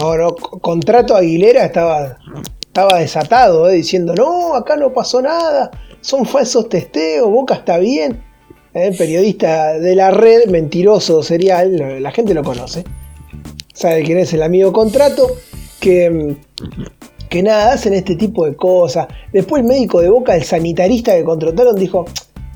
No, 0.00 0.16
no, 0.16 0.30
co- 0.34 0.58
contrato 0.58 1.14
Aguilera 1.14 1.66
estaba, 1.66 2.16
estaba 2.60 3.00
desatado, 3.00 3.68
eh, 3.68 3.74
diciendo, 3.74 4.14
no, 4.14 4.54
acá 4.54 4.76
no 4.76 4.94
pasó 4.94 5.20
nada, 5.20 5.70
son 6.00 6.24
falsos 6.24 6.70
testeos, 6.70 7.28
Boca 7.28 7.52
está 7.54 7.76
bien. 7.76 8.24
Eh, 8.72 8.94
periodista 8.96 9.74
de 9.78 9.94
la 9.94 10.10
red, 10.10 10.46
mentiroso 10.48 11.22
serial, 11.22 11.76
lo- 11.76 12.00
la 12.00 12.10
gente 12.12 12.32
lo 12.32 12.42
conoce. 12.42 12.84
Sabe 13.72 14.02
quién 14.02 14.18
es 14.18 14.32
el 14.32 14.42
amigo 14.42 14.72
contrato, 14.72 15.26
que, 15.80 16.10
mm, 16.10 16.36
que 17.28 17.42
nada, 17.42 17.72
hacen 17.72 17.94
este 17.94 18.16
tipo 18.16 18.46
de 18.46 18.54
cosas. 18.54 19.08
Después 19.32 19.62
el 19.62 19.68
médico 19.68 20.00
de 20.00 20.10
Boca, 20.10 20.36
el 20.36 20.44
sanitarista 20.44 21.14
que 21.14 21.24
contrataron, 21.24 21.76
dijo, 21.76 22.04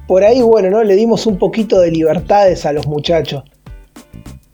por 0.06 0.23
ahí, 0.23 0.40
bueno, 0.42 0.70
¿no? 0.70 0.82
Le 0.85 0.94
dimos 0.94 1.26
un 1.26 1.38
poquito 1.38 1.80
de 1.80 1.90
libertades 1.90 2.64
a 2.66 2.73
los 2.73 2.87
muchachos. 2.87 3.42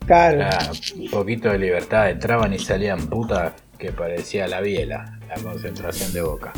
Claro. 0.06 0.38
Claro, 0.38 0.72
un 0.96 1.10
poquito 1.10 1.48
de 1.50 1.58
libertad, 1.58 2.10
entraban 2.10 2.52
y 2.52 2.58
salían 2.58 3.06
puta 3.08 3.54
que 3.78 3.92
parecía 3.92 4.46
la 4.48 4.60
biela, 4.60 5.18
la 5.28 5.34
concentración 5.42 6.12
de 6.12 6.22
boca. 6.22 6.52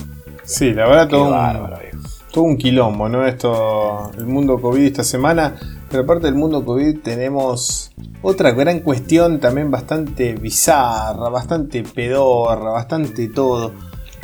Sí, 0.45 0.73
la 0.73 0.87
verdad, 0.87 1.07
Qué 1.07 1.11
todo 1.13 1.25
un, 1.25 1.31
bárbaro, 1.31 1.79
viejo. 1.81 2.09
todo 2.33 2.45
un 2.45 2.57
quilombo, 2.57 3.09
¿no? 3.09 3.27
Esto, 3.27 4.13
el 4.17 4.27
mundo 4.27 4.61
COVID 4.61 4.85
esta 4.85 5.05
semana. 5.05 5.57
Pero 5.95 6.03
aparte 6.03 6.27
del 6.27 6.35
mundo 6.35 6.65
COVID 6.65 7.03
tenemos 7.03 7.93
otra 8.21 8.51
gran 8.51 8.81
cuestión 8.81 9.39
también 9.39 9.71
bastante 9.71 10.35
bizarra, 10.35 11.29
bastante 11.29 11.85
pedorra, 11.85 12.73
bastante 12.73 13.29
todo. 13.29 13.73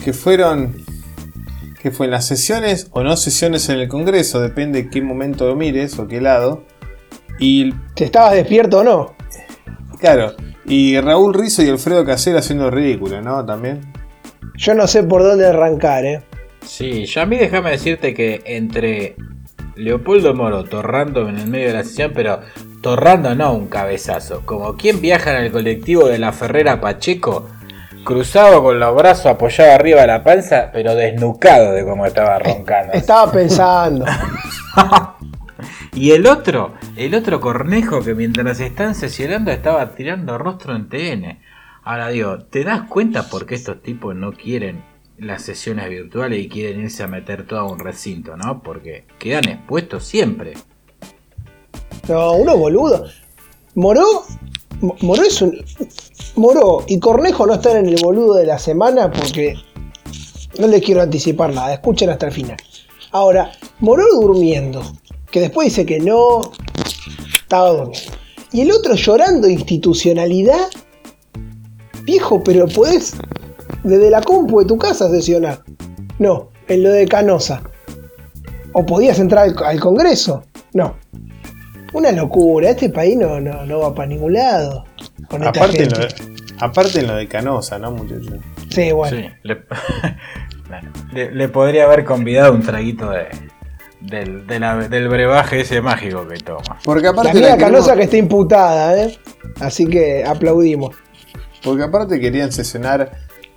Que 0.04 0.12
fueron... 0.12 0.84
Que 1.80 1.92
fue 1.92 2.06
en 2.06 2.10
las 2.10 2.26
sesiones 2.26 2.88
o 2.90 3.04
no 3.04 3.16
sesiones 3.16 3.68
en 3.68 3.78
el 3.78 3.86
Congreso, 3.86 4.40
depende 4.40 4.90
qué 4.90 5.00
momento 5.00 5.46
lo 5.46 5.54
mires 5.54 5.96
o 6.00 6.08
qué 6.08 6.20
lado. 6.20 6.64
Y 7.38 7.72
Si 7.94 8.02
estabas 8.02 8.32
despierto 8.32 8.80
o 8.80 8.82
no. 8.82 9.14
claro, 10.00 10.34
y 10.64 10.98
Raúl 10.98 11.34
Rizzo 11.34 11.62
y 11.62 11.68
Alfredo 11.68 12.04
Casero 12.04 12.40
haciendo 12.40 12.66
el 12.66 12.72
ridículo, 12.72 13.22
¿no? 13.22 13.46
También. 13.46 13.92
Yo 14.56 14.74
no 14.74 14.88
sé 14.88 15.04
por 15.04 15.22
dónde 15.22 15.46
arrancar, 15.46 16.04
¿eh? 16.04 16.20
Sí, 16.66 17.06
ya 17.06 17.22
a 17.22 17.26
mí 17.26 17.36
déjame 17.36 17.70
decirte 17.70 18.12
que 18.12 18.42
entre 18.44 19.14
Leopoldo 19.80 20.34
Moro 20.34 20.64
torrando 20.64 21.28
en 21.28 21.38
el 21.38 21.46
medio 21.46 21.68
de 21.68 21.74
la 21.74 21.84
sesión, 21.84 22.12
pero 22.14 22.40
torrando 22.82 23.34
no 23.34 23.54
un 23.54 23.68
cabezazo, 23.68 24.42
como 24.44 24.76
quien 24.76 25.00
viaja 25.00 25.36
en 25.36 25.44
el 25.44 25.52
colectivo 25.52 26.06
de 26.06 26.18
la 26.18 26.32
Ferrera 26.32 26.80
Pacheco, 26.80 27.48
cruzado 28.04 28.62
con 28.62 28.78
los 28.78 28.94
brazos 28.94 29.26
apoyados 29.26 29.74
arriba 29.74 30.02
de 30.02 30.06
la 30.06 30.22
panza, 30.22 30.70
pero 30.70 30.94
desnucado 30.94 31.72
de 31.72 31.84
cómo 31.84 32.04
estaba 32.04 32.38
roncando. 32.38 32.92
Estaba 32.94 33.32
pensando. 33.32 34.04
Y 35.92 36.12
el 36.12 36.26
otro, 36.28 36.74
el 36.96 37.14
otro 37.14 37.40
cornejo 37.40 38.02
que 38.02 38.14
mientras 38.14 38.60
están 38.60 38.94
sesionando 38.94 39.50
estaba 39.50 39.90
tirando 39.90 40.38
rostro 40.38 40.74
en 40.74 40.88
TN. 40.88 41.40
Ahora 41.82 42.08
digo, 42.08 42.38
¿te 42.44 42.62
das 42.62 42.82
cuenta 42.82 43.28
por 43.28 43.44
qué 43.44 43.56
estos 43.56 43.82
tipos 43.82 44.14
no 44.14 44.32
quieren 44.32 44.84
las 45.20 45.42
sesiones 45.42 45.88
virtuales 45.88 46.40
y 46.44 46.48
quieren 46.48 46.80
irse 46.82 47.02
a 47.02 47.06
meter 47.06 47.46
todo 47.46 47.60
a 47.60 47.70
un 47.70 47.78
recinto, 47.78 48.36
¿no? 48.36 48.62
Porque 48.62 49.04
quedan 49.18 49.48
expuestos 49.48 50.04
siempre. 50.04 50.54
No, 52.08 52.32
uno 52.32 52.56
boludo. 52.56 53.06
Moró. 53.74 54.04
Mo- 54.80 54.96
Moró 55.02 55.22
es 55.22 55.40
un. 55.42 55.62
Moró 56.36 56.84
y 56.88 56.98
Cornejo 56.98 57.46
no 57.46 57.54
están 57.54 57.76
en 57.78 57.86
el 57.86 58.02
boludo 58.02 58.34
de 58.34 58.46
la 58.46 58.58
semana 58.58 59.10
porque. 59.10 59.54
No 60.58 60.66
les 60.66 60.82
quiero 60.82 61.00
anticipar 61.00 61.54
nada, 61.54 61.72
escuchen 61.74 62.10
hasta 62.10 62.26
el 62.26 62.32
final. 62.32 62.56
Ahora, 63.12 63.52
Moró 63.78 64.04
durmiendo, 64.20 64.82
que 65.30 65.40
después 65.40 65.68
dice 65.68 65.86
que 65.86 66.00
no. 66.00 66.40
Estaba 67.42 67.70
durmiendo. 67.70 68.12
Y 68.52 68.62
el 68.62 68.72
otro 68.72 68.94
llorando 68.94 69.48
institucionalidad. 69.48 70.68
Viejo, 72.02 72.42
pero 72.42 72.66
podés 72.66 73.14
desde 73.84 74.10
la 74.10 74.20
compu 74.22 74.60
de 74.60 74.66
tu 74.66 74.76
casa 74.78 75.08
sesionar. 75.10 75.60
No, 76.18 76.50
en 76.68 76.82
lo 76.82 76.90
de 76.90 77.06
Canosa. 77.06 77.62
¿O 78.72 78.86
podías 78.86 79.18
entrar 79.18 79.44
al, 79.48 79.56
al 79.64 79.80
Congreso? 79.80 80.44
No. 80.74 80.94
Una 81.92 82.12
locura, 82.12 82.70
este 82.70 82.88
país 82.90 83.16
no, 83.16 83.40
no, 83.40 83.66
no 83.66 83.78
va 83.80 83.94
para 83.94 84.06
ningún 84.08 84.34
lado. 84.34 84.84
Con 85.28 85.42
esta 85.42 85.50
Aparte 85.60 85.82
en, 85.82 85.90
lo 85.90 85.98
de, 85.98 86.08
aparte 86.60 87.00
en 87.00 87.06
lo 87.08 87.16
de 87.16 87.26
Canosa, 87.26 87.78
¿no, 87.80 87.90
muchachos? 87.90 88.34
Sí, 88.70 88.92
bueno. 88.92 89.16
Sí, 89.16 89.24
le, 89.42 89.62
le- 91.12 91.30
le 91.32 91.48
podría 91.48 91.84
haber 91.84 92.04
convidado 92.04 92.52
un 92.52 92.62
traguito 92.62 93.10
de, 93.10 93.26
del, 94.00 94.46
de 94.46 94.60
la- 94.60 94.88
del 94.88 95.08
brebaje 95.08 95.60
ese 95.62 95.80
mágico 95.80 96.28
que 96.28 96.38
toma. 96.38 96.78
Porque 96.84 97.08
aparte, 97.08 97.34
la 97.34 97.56
queremos- 97.56 97.58
Canosa 97.58 97.96
que 97.96 98.02
está 98.04 98.16
imputada, 98.18 99.02
¿eh? 99.02 99.18
Así 99.60 99.86
que 99.86 100.24
aplaudimos. 100.24 100.94
porque 101.64 101.82
aparte 101.82 102.20
querían 102.20 102.52
sesionar 102.52 103.10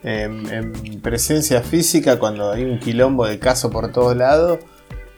en, 0.03 0.48
en 0.51 1.01
presencia 1.01 1.62
física 1.62 2.19
cuando 2.19 2.51
hay 2.51 2.63
un 2.65 2.79
quilombo 2.79 3.25
de 3.25 3.39
caso 3.39 3.69
por 3.69 3.91
todos 3.91 4.15
lados. 4.15 4.60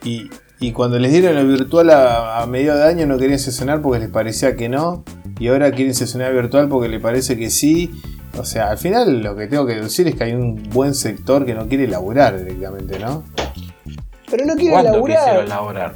Y, 0.03 0.29
y 0.59 0.71
cuando 0.71 0.99
les 0.99 1.11
dieron 1.11 1.35
lo 1.35 1.45
virtual 1.45 1.89
a, 1.89 2.41
a 2.41 2.45
medio 2.45 2.75
de 2.75 2.83
año 2.83 3.05
no 3.07 3.17
querían 3.17 3.39
sesionar 3.39 3.81
porque 3.81 3.99
les 3.99 4.09
parecía 4.09 4.55
que 4.55 4.69
no. 4.69 5.03
Y 5.39 5.47
ahora 5.49 5.71
quieren 5.71 5.93
sesionar 5.93 6.33
virtual 6.33 6.69
porque 6.69 6.87
les 6.87 7.01
parece 7.01 7.37
que 7.37 7.49
sí. 7.49 7.91
O 8.37 8.45
sea, 8.45 8.69
al 8.69 8.77
final 8.77 9.21
lo 9.21 9.35
que 9.35 9.47
tengo 9.47 9.65
que 9.65 9.75
decir 9.75 10.07
es 10.07 10.15
que 10.15 10.25
hay 10.25 10.33
un 10.33 10.61
buen 10.69 10.93
sector 10.93 11.45
que 11.45 11.53
no 11.53 11.67
quiere 11.67 11.87
laburar 11.87 12.37
directamente, 12.37 12.99
¿no? 12.99 13.23
Pero 14.29 14.45
no 14.45 14.55
quiere 14.55 14.71
¿Cuándo 14.71 15.03
quisieron 15.05 15.47
laburar. 15.47 15.95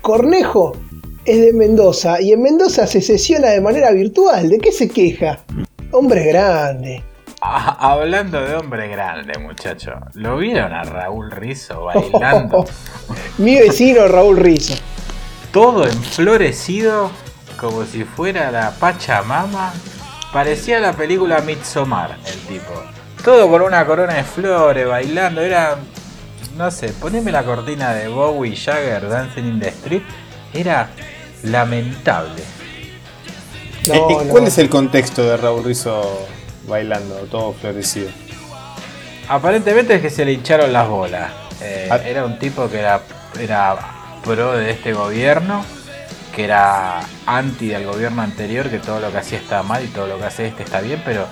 Cornejo 0.00 0.76
es 1.24 1.40
de 1.40 1.52
Mendoza 1.52 2.20
y 2.20 2.32
en 2.32 2.42
Mendoza 2.42 2.86
se 2.86 3.00
sesiona 3.00 3.48
de 3.50 3.60
manera 3.60 3.90
virtual. 3.92 4.48
¿De 4.48 4.58
qué 4.58 4.72
se 4.72 4.88
queja? 4.88 5.44
Hombre 5.90 6.24
grande. 6.26 7.02
Ah, 7.46 7.76
hablando 7.92 8.40
de 8.40 8.54
hombre 8.56 8.88
grande, 8.88 9.38
muchacho. 9.38 9.92
¿Lo 10.14 10.38
vieron 10.38 10.72
a 10.72 10.82
Raúl 10.82 11.30
Rizzo 11.30 11.84
bailando? 11.84 12.64
Mi 13.38 13.56
vecino 13.58 14.08
Raúl 14.08 14.38
Rizzo. 14.38 14.74
todo 15.52 15.84
enflorecido 15.86 17.10
como 17.60 17.84
si 17.84 18.04
fuera 18.04 18.50
la 18.50 18.70
Pachamama. 18.70 19.74
Parecía 20.32 20.80
la 20.80 20.94
película 20.94 21.40
Midsommar, 21.42 22.16
el 22.26 22.38
tipo. 22.48 22.72
Todo 23.22 23.48
con 23.50 23.60
una 23.60 23.84
corona 23.84 24.14
de 24.14 24.24
flores, 24.24 24.88
bailando. 24.88 25.42
Era. 25.42 25.76
No 26.56 26.70
sé, 26.70 26.88
poneme 26.94 27.30
la 27.30 27.44
cortina 27.44 27.92
de 27.92 28.08
Bowie 28.08 28.56
Jagger 28.56 29.06
Dancing 29.06 29.44
in 29.44 29.60
the 29.60 29.68
Street. 29.68 30.02
Era 30.54 30.88
lamentable. 31.42 32.42
No, 33.86 33.94
Eh, 33.94 33.98
eh, 33.98 34.16
no. 34.24 34.30
¿Cuál 34.30 34.46
es 34.46 34.56
el 34.56 34.70
contexto 34.70 35.22
de 35.24 35.36
Raúl 35.36 35.62
Rizzo 35.62 36.26
bailando, 36.66 37.14
todo 37.30 37.52
florecido? 37.52 38.08
Aparentemente 39.28 39.94
es 39.96 40.02
que 40.02 40.10
se 40.10 40.24
le 40.24 40.32
hincharon 40.32 40.72
las 40.72 40.88
bolas. 40.88 41.30
Eh, 41.62 41.88
Ah. 41.90 41.98
era 42.04 42.24
un 42.24 42.38
tipo 42.38 42.68
que 42.68 42.78
era, 42.80 43.00
era 43.40 43.76
pro 44.24 44.52
de 44.52 44.70
este 44.70 44.92
gobierno, 44.92 45.64
que 46.34 46.44
era 46.44 47.00
anti 47.26 47.68
del 47.68 47.86
gobierno 47.86 48.22
anterior, 48.22 48.68
que 48.68 48.78
todo 48.78 49.00
lo 49.00 49.10
que 49.10 49.18
hacía 49.18 49.38
estaba 49.38 49.62
mal 49.62 49.84
y 49.84 49.88
todo 49.88 50.06
lo 50.06 50.18
que 50.18 50.24
hace 50.24 50.46
este 50.48 50.62
está 50.64 50.80
bien, 50.80 51.00
pero 51.04 51.26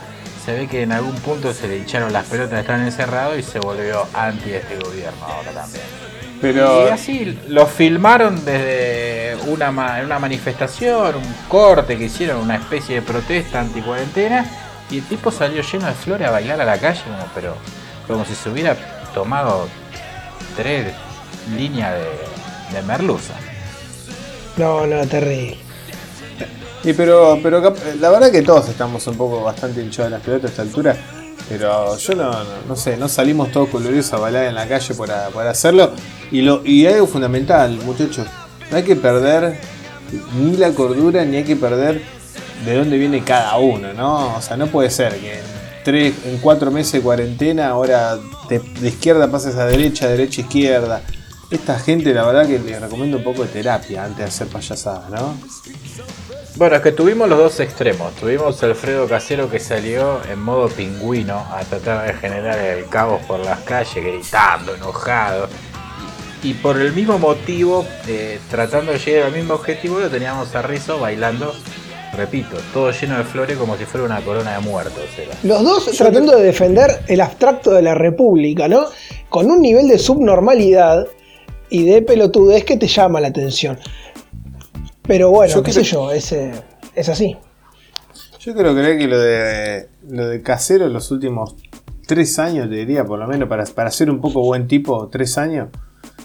se 0.44 0.52
ve 0.54 0.68
que 0.68 0.82
en 0.82 0.92
algún 0.92 1.14
punto 1.16 1.52
se 1.52 1.68
le 1.68 1.78
hincharon 1.78 2.12
las 2.12 2.26
pelotas, 2.26 2.60
están 2.60 2.82
encerrados 2.82 3.38
y 3.38 3.42
se 3.42 3.58
volvió 3.58 4.06
anti 4.14 4.50
de 4.50 4.58
este 4.58 4.76
gobierno 4.76 5.24
ahora 5.26 5.50
también. 5.52 5.84
Pero 6.40 6.88
Y 6.88 6.90
así 6.90 7.38
lo 7.48 7.66
filmaron 7.66 8.44
desde 8.44 9.36
una, 9.46 9.70
ma- 9.70 10.00
una 10.04 10.18
manifestación, 10.18 11.14
un 11.16 11.34
corte 11.48 11.96
que 11.96 12.04
hicieron, 12.04 12.38
una 12.38 12.56
especie 12.56 12.96
de 12.96 13.02
protesta 13.02 13.60
anti-cuarentena, 13.60 14.44
y 14.92 14.98
el 14.98 15.04
tipo 15.04 15.30
salió 15.30 15.62
lleno 15.62 15.86
de 15.86 15.94
flores 15.94 16.28
a 16.28 16.30
bailar 16.30 16.60
a 16.60 16.64
la 16.64 16.78
calle, 16.78 17.00
como, 17.04 17.26
pero 17.34 17.56
como 18.06 18.24
si 18.26 18.34
se 18.34 18.50
hubiera 18.50 18.76
tomado 19.14 19.66
tres 20.54 20.92
líneas 21.56 21.94
de, 21.94 22.76
de 22.76 22.82
merluza. 22.82 23.32
No, 24.58 24.86
no, 24.86 25.06
terrible. 25.06 25.56
Y 26.84 26.92
pero, 26.92 27.38
pero 27.42 27.74
la 28.00 28.10
verdad 28.10 28.30
que 28.30 28.42
todos 28.42 28.68
estamos 28.68 29.06
un 29.06 29.16
poco 29.16 29.42
bastante 29.42 29.80
hinchados 29.80 30.10
de 30.10 30.16
las 30.18 30.24
pelotas 30.24 30.50
a 30.50 30.50
esta 30.50 30.62
altura. 30.62 30.96
Pero 31.48 31.96
yo 31.96 32.14
no, 32.14 32.30
no, 32.30 32.44
no 32.68 32.76
sé, 32.76 32.96
no 32.96 33.08
salimos 33.08 33.50
todos 33.50 33.70
coloridos 33.70 34.12
a 34.12 34.18
bailar 34.18 34.44
en 34.44 34.54
la 34.54 34.68
calle 34.68 34.94
para, 34.94 35.28
para 35.30 35.50
hacerlo. 35.50 35.92
Y, 36.30 36.42
lo, 36.42 36.64
y 36.64 36.86
algo 36.86 37.06
fundamental, 37.06 37.78
muchachos, 37.84 38.26
no 38.70 38.76
hay 38.76 38.82
que 38.82 38.96
perder 38.96 39.58
ni 40.38 40.56
la 40.56 40.70
cordura 40.72 41.24
ni 41.24 41.38
hay 41.38 41.44
que 41.44 41.56
perder 41.56 42.02
de 42.64 42.76
dónde 42.76 42.98
viene 42.98 43.22
cada 43.24 43.56
uno, 43.56 43.92
¿no? 43.92 44.36
O 44.36 44.42
sea, 44.42 44.56
no 44.56 44.66
puede 44.66 44.90
ser 44.90 45.18
que 45.18 45.38
en, 45.38 45.44
tres, 45.84 46.14
en 46.24 46.38
cuatro 46.38 46.70
meses 46.70 46.92
de 46.92 47.00
cuarentena 47.00 47.68
ahora 47.68 48.18
de, 48.48 48.88
izquierda 48.88 49.30
pases 49.30 49.56
a 49.56 49.66
derecha, 49.66 50.08
derecha, 50.08 50.42
izquierda. 50.42 51.02
Esta 51.50 51.78
gente, 51.78 52.14
la 52.14 52.24
verdad 52.24 52.46
que 52.46 52.58
les 52.58 52.80
recomiendo 52.80 53.18
un 53.18 53.24
poco 53.24 53.42
de 53.42 53.48
terapia 53.48 54.04
antes 54.04 54.18
de 54.18 54.24
hacer 54.24 54.46
payasadas, 54.48 55.10
¿no? 55.10 55.36
Bueno, 56.56 56.76
es 56.76 56.82
que 56.82 56.92
tuvimos 56.92 57.28
los 57.28 57.38
dos 57.38 57.60
extremos. 57.60 58.14
Tuvimos 58.14 58.62
Alfredo 58.62 59.08
Casero 59.08 59.50
que 59.50 59.58
salió 59.58 60.20
en 60.30 60.38
modo 60.40 60.68
pingüino 60.68 61.38
a 61.50 61.60
tratar 61.64 62.06
de 62.06 62.14
generar 62.14 62.58
el 62.58 62.86
caos 62.86 63.22
por 63.26 63.40
las 63.40 63.60
calles, 63.60 64.04
gritando, 64.04 64.74
enojado. 64.74 65.48
Y, 66.42 66.50
y 66.50 66.54
por 66.54 66.78
el 66.78 66.92
mismo 66.92 67.18
motivo, 67.18 67.86
eh, 68.06 68.38
tratando 68.50 68.92
de 68.92 68.98
llegar 68.98 69.26
al 69.26 69.32
mismo 69.32 69.54
objetivo, 69.54 70.00
lo 70.00 70.10
teníamos 70.10 70.54
a 70.54 70.62
Rizzo 70.62 70.98
bailando, 70.98 71.54
repito, 72.16 72.56
todo 72.72 72.90
lleno 72.90 73.18
de 73.18 73.24
flores 73.24 73.56
como 73.56 73.76
si 73.76 73.84
fuera 73.84 74.06
una 74.06 74.20
corona 74.20 74.54
de 74.54 74.60
muertos. 74.60 75.02
era. 75.18 75.32
Los 75.42 75.62
dos 75.62 75.90
tratando 75.96 76.36
de 76.36 76.42
defender 76.44 76.90
el 77.08 77.20
abstracto 77.20 77.70
de 77.72 77.82
la 77.82 77.94
República, 77.94 78.68
¿no? 78.68 78.84
Con 79.28 79.50
un 79.50 79.60
nivel 79.62 79.88
de 79.88 79.98
subnormalidad 79.98 81.06
y 81.70 81.84
de 81.86 82.02
pelotudez 82.02 82.64
que 82.64 82.76
te 82.76 82.86
llama 82.86 83.20
la 83.20 83.28
atención. 83.28 83.78
Pero 85.02 85.30
bueno, 85.30 85.52
Yo 85.54 85.62
qué 85.62 85.72
creo- 85.72 85.84
sé 85.84 85.90
yo, 85.90 86.12
es, 86.12 86.32
eh, 86.32 86.52
es 86.94 87.08
así. 87.08 87.36
Yo 88.40 88.54
creo 88.54 88.74
creer 88.74 88.98
que 88.98 89.06
lo 89.08 89.18
de 89.18 89.88
lo 90.08 90.28
de 90.28 90.42
casero 90.42 90.86
en 90.86 90.92
los 90.92 91.10
últimos 91.10 91.54
tres 92.06 92.38
años, 92.38 92.68
te 92.68 92.74
diría, 92.76 93.04
por 93.04 93.18
lo 93.18 93.26
menos, 93.26 93.48
para, 93.48 93.64
para 93.64 93.90
ser 93.90 94.10
un 94.10 94.20
poco 94.20 94.42
buen 94.42 94.66
tipo, 94.66 95.08
tres 95.08 95.38
años. 95.38 95.68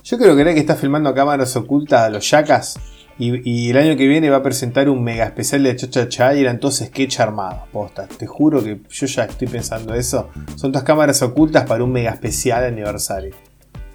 Yo 0.04 0.18
creo 0.18 0.34
creer 0.36 0.54
que 0.56 0.60
está 0.60 0.76
filmando 0.76 1.10
a 1.10 1.16
cámaras 1.16 1.56
ocultas 1.56 2.02
a 2.02 2.10
los 2.10 2.30
yacas. 2.30 2.78
Y, 3.20 3.42
y 3.50 3.70
el 3.72 3.78
año 3.78 3.98
que 3.98 4.08
viene 4.08 4.30
va 4.30 4.38
a 4.38 4.44
presentar 4.44 4.90
un 4.90 5.04
mega 5.04 5.26
especial 5.26 5.64
de 5.64 5.76
Cha 5.76 6.08
Cha 6.08 6.36
y 6.36 6.42
eran 6.42 6.60
todos 6.60 6.78
sketch 6.78 7.20
armados, 7.20 7.68
posta. 7.72 8.08
Te 8.08 8.28
juro 8.28 8.64
que 8.64 8.82
yo 8.90 9.06
ya 9.08 9.24
estoy 9.24 9.48
pensando 9.48 9.94
eso. 9.96 10.30
Son 10.56 10.72
todas 10.72 10.84
cámaras 10.86 11.22
ocultas 11.24 11.66
para 11.66 11.84
un 11.84 11.92
mega 11.92 12.12
especial 12.12 12.62
de 12.62 12.68
aniversario. 12.68 13.36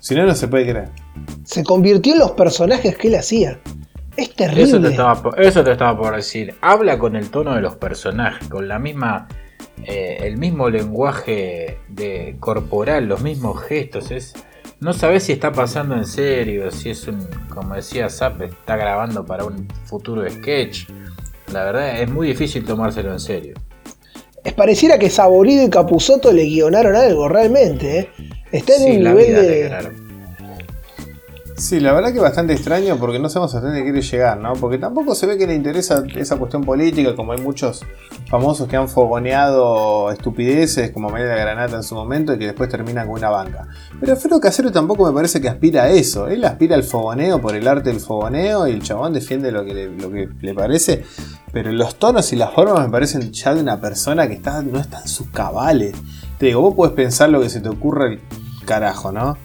Si 0.00 0.16
no, 0.16 0.26
no 0.26 0.34
se 0.34 0.48
puede 0.48 0.68
creer. 0.68 0.88
Se 1.44 1.62
convirtió 1.62 2.14
en 2.14 2.18
los 2.18 2.32
personajes 2.32 2.96
que 2.96 3.08
él 3.08 3.14
hacía. 3.14 3.60
Es 4.16 4.26
Eso 4.28 4.34
te, 4.36 4.46
terrible. 4.46 4.88
estaba 4.90 5.22
por, 5.22 5.40
eso 5.40 5.62
te 5.64 5.70
estaba 5.72 5.96
por 5.96 6.16
decir. 6.16 6.54
Habla 6.60 6.98
con 6.98 7.14
el 7.14 7.30
tono 7.30 7.54
de 7.54 7.60
los 7.62 7.76
personajes, 7.76 8.48
con 8.48 8.66
la 8.66 8.78
misma. 8.80 9.28
eh, 9.84 10.18
el 10.22 10.36
mismo 10.36 10.68
lenguaje 10.68 11.78
de 11.88 12.36
corporal, 12.40 13.06
los 13.06 13.22
mismos 13.22 13.62
gestos. 13.62 14.10
Es, 14.10 14.34
no 14.82 14.92
sabes 14.92 15.22
si 15.22 15.32
está 15.32 15.52
pasando 15.52 15.94
en 15.94 16.04
serio, 16.04 16.70
si 16.72 16.90
es 16.90 17.06
un. 17.06 17.24
Como 17.48 17.74
decía 17.76 18.10
Zap, 18.10 18.42
está 18.42 18.76
grabando 18.76 19.24
para 19.24 19.44
un 19.44 19.68
futuro 19.84 20.28
sketch. 20.28 20.88
La 21.52 21.64
verdad 21.64 22.00
es 22.00 22.10
muy 22.10 22.26
difícil 22.26 22.64
tomárselo 22.64 23.12
en 23.12 23.20
serio. 23.20 23.54
Es 24.42 24.52
pareciera 24.54 24.98
que 24.98 25.08
Saborido 25.08 25.64
y 25.64 25.70
Capuzotto 25.70 26.32
le 26.32 26.42
guionaron 26.44 26.96
algo, 26.96 27.28
realmente. 27.28 27.98
¿eh? 28.00 28.08
Está 28.50 28.74
en 28.74 28.80
Sí, 28.80 28.90
un 28.96 29.04
nivel 29.04 29.34
de. 29.34 29.92
Sí, 31.62 31.78
la 31.78 31.92
verdad 31.92 32.12
que 32.12 32.18
bastante 32.18 32.54
extraño 32.54 32.96
porque 32.98 33.20
no 33.20 33.28
sabemos 33.28 33.54
a 33.54 33.60
dónde 33.60 33.84
quiere 33.84 34.02
llegar, 34.02 34.36
¿no? 34.36 34.54
Porque 34.54 34.78
tampoco 34.78 35.14
se 35.14 35.26
ve 35.26 35.38
que 35.38 35.46
le 35.46 35.54
interesa 35.54 36.02
esa 36.16 36.36
cuestión 36.36 36.64
política, 36.64 37.14
como 37.14 37.30
hay 37.30 37.40
muchos 37.40 37.84
famosos 38.28 38.66
que 38.66 38.74
han 38.74 38.88
fogoneado 38.88 40.10
estupideces 40.10 40.90
como 40.90 41.08
María 41.08 41.28
Granata 41.28 41.76
en 41.76 41.84
su 41.84 41.94
momento 41.94 42.34
y 42.34 42.38
que 42.40 42.46
después 42.46 42.68
terminan 42.68 43.06
con 43.06 43.18
una 43.18 43.30
banca. 43.30 43.68
Pero 44.00 44.10
Alfredo 44.10 44.40
Casero 44.40 44.72
tampoco 44.72 45.06
me 45.06 45.12
parece 45.12 45.40
que 45.40 45.48
aspira 45.48 45.84
a 45.84 45.90
eso. 45.90 46.26
Él 46.26 46.44
aspira 46.44 46.74
al 46.74 46.82
fogoneo 46.82 47.40
por 47.40 47.54
el 47.54 47.68
arte 47.68 47.90
del 47.90 48.00
fogoneo 48.00 48.66
y 48.66 48.72
el 48.72 48.82
chabón 48.82 49.12
defiende 49.12 49.52
lo 49.52 49.64
que 49.64 49.72
le, 49.72 49.86
lo 49.96 50.10
que 50.10 50.30
le 50.40 50.54
parece. 50.54 51.04
Pero 51.52 51.70
los 51.70 51.94
tonos 51.94 52.32
y 52.32 52.36
las 52.36 52.52
formas 52.52 52.84
me 52.84 52.90
parecen 52.90 53.30
ya 53.30 53.54
de 53.54 53.60
una 53.60 53.80
persona 53.80 54.26
que 54.26 54.34
está, 54.34 54.62
no 54.62 54.80
está 54.80 55.02
en 55.02 55.08
sus 55.08 55.28
cabales. 55.28 55.94
Te 56.38 56.46
digo, 56.46 56.60
vos 56.60 56.74
podés 56.74 56.94
pensar 56.94 57.30
lo 57.30 57.40
que 57.40 57.48
se 57.48 57.60
te 57.60 57.68
ocurre 57.68 58.14
el 58.14 58.20
carajo, 58.66 59.12
¿no? 59.12 59.38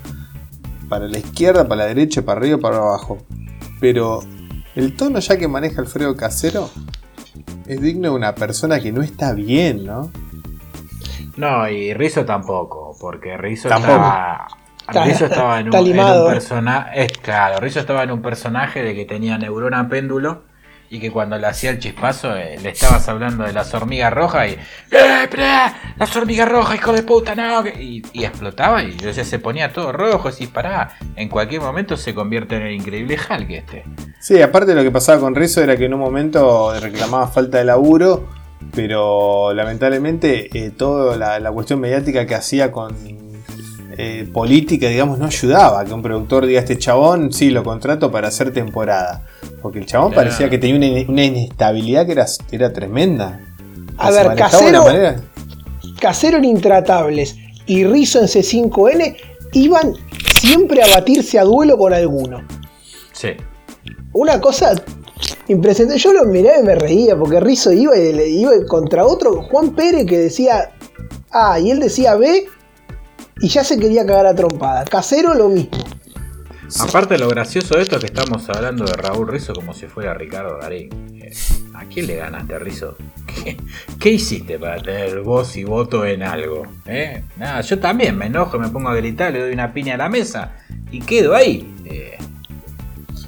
Para 0.89 1.08
la 1.08 1.17
izquierda, 1.20 1.67
para 1.67 1.84
la 1.84 1.86
derecha, 1.88 2.22
para 2.24 2.39
arriba, 2.39 2.58
para 2.58 2.77
abajo. 2.77 3.17
Pero 3.79 4.22
el 4.75 4.96
tono 4.96 5.20
ya 5.20 5.38
que 5.38 5.48
maneja 5.48 5.82
Alfredo 5.82 6.15
Casero 6.15 6.70
es 7.67 7.82
digno 7.82 8.10
de 8.10 8.15
una 8.15 8.34
persona 8.36 8.79
que 8.79 8.91
no 8.91 9.01
está 9.01 9.34
bien, 9.34 9.86
¿no? 9.86 10.12
No, 11.36 11.70
y 11.70 11.94
Rizzo 11.94 12.25
tampoco, 12.25 12.96
porque 13.00 13.38
Rizzo 13.38 13.70
Tampoco. 13.70 13.94
estaba. 13.94 14.48
Rizzo 15.06 15.25
estaba 15.25 15.60
en 15.60 15.67
un, 15.67 15.74
Está 15.75 15.77
en 15.79 15.84
un 15.84 15.89
limado. 15.91 16.27
personaje. 16.27 17.03
Es 17.03 17.12
claro, 17.20 17.60
Rizzo 17.60 17.79
estaba 17.82 18.03
en 18.03 18.12
un 18.12 18.22
personaje 18.22 18.82
de 18.82 18.96
que 18.96 19.06
tenía 19.06 19.38
neurona 19.38 19.88
péndulo 19.89 20.44
y 20.89 21.00
que 21.00 21.12
cuando 21.12 21.38
le 21.38 21.48
hacía 21.48 21.72
el 21.72 21.79
chispazo 21.79 22.36
eh, 22.36 22.58
le 22.62 22.70
estabas 22.70 23.08
hablando 23.10 23.44
de 23.44 23.53
las 23.53 23.74
hormigas 23.74 24.13
rojas 24.13 24.50
y. 24.50 24.53
¡Eh! 24.96 25.29
¡Las 25.98 26.15
hormigas 26.15 26.48
rojas, 26.48 26.75
hijo 26.75 26.94
de 26.94 27.03
puta! 27.03 27.36
¡No! 27.36 27.63
que-". 27.63 28.01
Y, 28.13 28.24
explotaba 28.24 28.84
y 28.84 28.96
yo 28.98 29.08
decía, 29.08 29.24
se 29.24 29.39
ponía 29.39 29.74
todo 29.74 29.91
rojo, 29.91 30.29
y 30.38 30.48
pará. 30.48 30.98
En 31.15 31.29
cualquier 31.29 31.62
momento 31.62 31.98
se 31.98 32.13
convierte 32.13 32.56
en 32.56 32.63
el 32.63 32.74
increíble 32.74 33.17
Hulk 33.17 33.50
este. 33.50 33.84
Sí, 34.20 34.41
aparte 34.41 34.74
lo 34.74 34.84
que 34.84 34.91
pasaba 34.91 35.20
con 35.20 35.36
Rizzo 35.36 35.62
era 35.62 35.77
que 35.77 35.86
en 35.86 35.94
un 35.94 36.00
momento 36.00 36.77
reclamaba 36.79 37.27
falta 37.27 37.58
de 37.58 37.65
laburo, 37.65 38.27
pero 38.75 39.53
lamentablemente 39.53 40.50
eh, 40.58 40.72
toda 40.72 41.39
la 41.39 41.51
cuestión 41.51 41.79
mediática 41.79 42.25
que 42.25 42.36
hacía 42.36 42.72
con 42.72 42.96
eh, 43.98 44.27
política, 44.32 44.88
digamos, 44.88 45.18
no 45.20 45.25
ayudaba. 45.25 45.84
Que 45.86 45.94
un 45.94 46.01
productor 46.01 46.46
diga, 46.46 46.60
este 46.60 46.77
chabón, 46.77 47.34
sí, 47.34 47.50
lo 47.50 47.63
contrato 47.63 48.12
para 48.12 48.27
hacer 48.27 48.54
temporada. 48.54 49.24
Porque 49.62 49.80
el 49.80 49.86
chabón 49.86 50.12
Claro. 50.12 50.27
parecía 50.27 50.50
que 50.50 50.58
tenía 50.58 50.75
una, 51.04 51.12
una 51.12 51.24
inestabilidad 51.25 52.06
que 52.06 52.12
era, 52.13 52.25
era 52.51 52.72
tremenda. 52.74 53.39
A 53.98 54.12
ver, 54.12 54.27
Casero- 54.36 54.70
una 54.70 54.82
manera- 54.84 55.22
Casero 56.00 56.38
en 56.38 56.46
Intratables 56.46 57.36
y 57.66 57.84
Rizzo 57.86 58.20
en 58.20 58.27
C5N 58.27 59.16
iban 59.54 59.94
siempre 60.39 60.84
a 60.84 60.88
batirse 60.88 61.39
a 61.39 61.44
duelo 61.44 61.77
con 61.77 61.92
alguno. 61.94 62.44
Sí. 63.13 63.30
Una 64.13 64.39
cosa 64.39 64.75
impresionante. 65.48 66.00
Yo 66.00 66.13
lo 66.13 66.25
miraba 66.25 66.60
y 66.60 66.63
me 66.63 66.75
reía 66.75 67.18
porque 67.18 67.39
Rizzo 67.39 67.72
iba 67.74 67.98
y 67.98 68.13
le 68.13 68.27
iba 68.30 68.51
contra 68.68 69.06
otro, 69.06 69.42
Juan 69.44 69.72
Pérez, 69.72 70.06
que 70.06 70.20
decía 70.20 70.70
A 71.32 71.60
y 71.60 71.72
él 71.72 71.80
decía 71.80 72.16
B 72.16 72.46
y 73.39 73.48
ya 73.50 73.63
se 73.63 73.77
quería 73.79 74.06
cagar 74.06 74.27
a 74.27 74.36
trompada. 74.36 74.84
Casero 74.86 75.34
lo 75.34 75.50
mismo. 75.50 75.72
Aparte 76.82 77.17
lo 77.17 77.29
gracioso 77.29 77.75
de 77.77 77.84
esto 77.84 77.96
es 77.96 78.01
que 78.01 78.08
estamos 78.08 78.50
hablando 78.50 78.84
de 78.84 78.91
Raúl 78.94 79.27
Rizzo 79.29 79.53
como 79.53 79.74
si 79.74 79.88
fuera 79.88 80.13
Ricardo 80.13 80.58
Darín. 80.60 80.89
Eh, 81.22 81.32
¿A 81.74 81.86
quién 81.86 82.08
le 82.08 82.15
ganaste, 82.17 82.60
Rizzo? 82.60 82.98
¿Qué, 83.25 83.56
qué 84.00 84.10
hiciste 84.10 84.60
para 84.60 84.82
tener 84.82 85.22
voz 85.22 85.56
y 85.56 85.63
voto 85.63 86.06
en 86.06 86.24
algo? 86.24 86.63
¿Eh? 86.86 87.24
Nada, 87.38 87.62
yo 87.62 87.79
también 87.79 88.17
me 88.17 88.25
enojo, 88.25 88.60
me 88.60 88.67
pongo 88.67 88.89
a 88.89 88.96
gritar, 88.96 89.32
le 89.32 89.39
doy 89.41 89.53
una 89.53 89.74
piña 89.74 89.94
a 89.94 89.98
la 89.98 90.10
mesa 90.10 90.58
y 90.91 91.00
quedo 91.00 91.36
ahí. 91.36 91.74
Eh, 91.86 92.17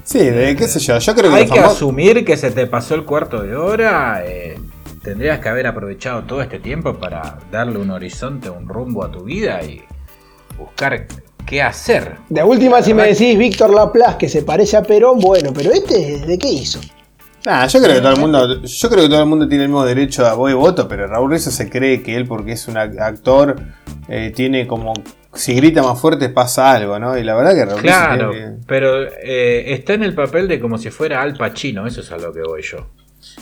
Sí, 0.03 0.17
de 0.25 0.55
qué 0.55 0.67
sé 0.67 0.79
yo. 0.79 0.97
Yo 0.97 1.13
creo 1.13 1.29
que 1.29 1.37
hay 1.37 1.47
que 1.47 1.59
asumir 1.59 2.25
que 2.25 2.35
se 2.35 2.49
te 2.49 2.65
pasó 2.65 2.95
el 2.95 3.05
cuarto 3.05 3.43
de 3.43 3.55
hora. 3.55 4.24
eh, 4.25 4.57
tendrías 5.03 5.39
que 5.39 5.50
haber 5.50 5.67
aprovechado 5.67 6.24
todo 6.24 6.41
este 6.41 6.57
tiempo 6.57 6.95
para 6.95 7.37
darle 7.51 7.77
un 7.77 7.91
horizonte, 7.91 8.50
un 8.50 8.67
rumbo 8.67 9.03
a 9.05 9.11
tu 9.11 9.24
vida 9.24 9.63
y 9.63 9.83
buscar 10.59 11.07
qué 11.45 11.61
hacer. 11.61 12.17
De 12.29 12.43
última, 12.43 12.81
si 12.81 12.93
me 12.93 13.07
decís 13.07 13.37
Víctor 13.37 13.74
Laplace 13.74 14.17
que 14.17 14.29
se 14.29 14.43
parece 14.43 14.77
a 14.77 14.83
Perón, 14.83 15.19
bueno, 15.19 15.51
pero 15.53 15.72
este, 15.72 16.19
¿de 16.19 16.37
qué 16.37 16.50
hizo? 16.50 16.79
Nah, 17.45 17.65
yo 17.67 17.79
creo 17.81 17.95
que 17.95 18.01
todo 18.01 18.13
el 18.13 18.19
mundo, 18.19 18.61
yo 18.63 18.89
creo 18.89 19.03
que 19.03 19.09
todo 19.09 19.22
el 19.22 19.25
mundo 19.29 19.48
tiene 19.48 19.63
el 19.63 19.69
mismo 19.69 19.85
derecho 19.85 20.25
a 20.25 20.33
voz 20.33 20.51
y 20.51 20.53
voto, 20.53 20.87
pero 20.87 21.07
Raúl 21.07 21.31
Rizzo 21.31 21.51
se 21.51 21.69
cree 21.69 22.03
que 22.03 22.15
él, 22.15 22.27
porque 22.27 22.51
es 22.51 22.67
un 22.67 22.75
ac- 22.75 23.00
actor, 23.00 23.55
eh, 24.09 24.31
tiene 24.35 24.67
como 24.67 24.93
si 25.33 25.53
grita 25.53 25.81
más 25.81 26.00
fuerte 26.00 26.27
pasa 26.29 26.72
algo, 26.74 27.00
¿no? 27.00 27.17
Y 27.17 27.24
la 27.24 27.35
verdad 27.35 27.53
que 27.55 27.65
Raúl 27.65 27.81
Rizzo 27.81 27.81
Claro, 27.81 28.31
tiene 28.31 28.57
pero 28.67 29.03
eh, 29.24 29.74
está 29.74 29.93
en 29.93 30.03
el 30.03 30.13
papel 30.13 30.48
de 30.50 30.59
como 30.59 30.77
si 30.77 30.89
fuera 30.89 31.22
Al 31.22 31.35
Pacino, 31.37 31.87
eso 31.87 32.01
es 32.01 32.11
a 32.11 32.17
lo 32.17 32.33
que 32.33 32.41
voy 32.41 32.61
yo. 32.61 32.87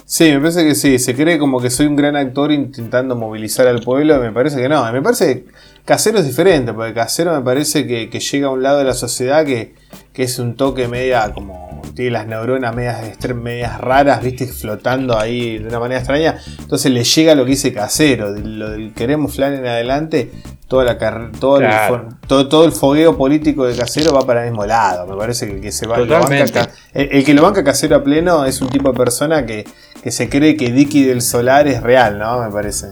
Sí, 0.06 0.32
me 0.32 0.40
parece 0.40 0.64
que 0.66 0.76
sí, 0.76 1.00
se 1.00 1.16
cree 1.16 1.38
como 1.40 1.60
que 1.60 1.70
soy 1.70 1.88
un 1.88 1.96
gran 1.96 2.16
actor 2.16 2.52
intentando 2.52 3.16
movilizar 3.16 3.68
al 3.68 3.82
pueblo, 3.82 4.20
me 4.20 4.32
parece 4.32 4.62
que 4.62 4.70
no, 4.70 4.92
me 4.92 5.02
parece 5.02 5.26
que 5.44 5.46
Casero 5.88 6.20
es 6.20 6.28
diferente, 6.28 6.74
porque 6.74 6.94
Casero 6.94 7.34
me 7.34 7.42
parece 7.42 7.88
que, 7.88 8.10
que 8.10 8.20
llega 8.20 8.48
a 8.48 8.52
un 8.52 8.62
lado 8.62 8.78
de 8.80 8.84
la 8.84 8.94
sociedad 8.94 9.46
que, 9.46 9.74
que 10.14 10.24
es 10.24 10.38
un 10.38 10.56
toque 10.56 10.88
media 10.88 11.32
como 11.34 11.82
tiene 11.96 12.12
las 12.12 12.28
neuronas 12.28 12.76
medias, 12.76 13.00
medias 13.34 13.80
raras, 13.80 14.22
viste, 14.22 14.46
flotando 14.48 15.18
ahí 15.18 15.58
de 15.60 15.68
una 15.70 15.80
manera 15.80 16.00
extraña, 16.00 16.38
entonces 16.60 16.92
le 16.92 17.04
llega 17.04 17.34
lo 17.36 17.46
que 17.46 17.52
dice 17.52 17.74
Casero, 17.74 18.30
lo 18.32 18.70
del 18.72 18.94
queremos 18.94 19.34
flan 19.36 19.54
en 19.56 19.66
adelante, 19.66 20.30
toda 20.68 20.84
la 20.84 20.98
todo, 21.40 21.58
Claro. 21.60 22.08
el, 22.10 22.28
todo, 22.28 22.50
todo 22.50 22.66
el 22.66 22.74
fogueo 22.74 23.18
político 23.18 23.66
de 23.66 23.76
Casero 23.76 24.14
va 24.14 24.28
para 24.28 24.44
el 24.44 24.52
mismo 24.52 24.66
lado, 24.66 25.08
me 25.08 25.16
parece 25.16 25.48
que 25.48 25.54
el 25.56 25.62
que 25.62 25.72
se 25.72 25.88
va 25.88 25.98
lo 25.98 26.06
banca 26.06 26.20
Totalmente. 26.22 26.52
Ca- 26.52 26.70
el, 26.94 27.10
el 27.14 27.24
que 27.26 27.34
lo 27.34 27.42
banca 27.44 27.64
Casero 27.64 27.96
a 27.96 28.04
pleno 28.04 28.44
es 28.46 28.62
un 28.62 28.68
tipo 28.70 28.92
de 28.92 28.98
persona 28.98 29.46
que, 29.46 29.66
que 30.04 30.12
se 30.12 30.28
cree 30.30 30.58
que 30.58 30.72
Dicky 30.72 31.06
del 31.06 31.22
Solar 31.22 31.68
es 31.68 31.82
real, 31.82 32.20
¿no? 32.20 32.42
Me 32.44 32.52
parece. 32.52 32.88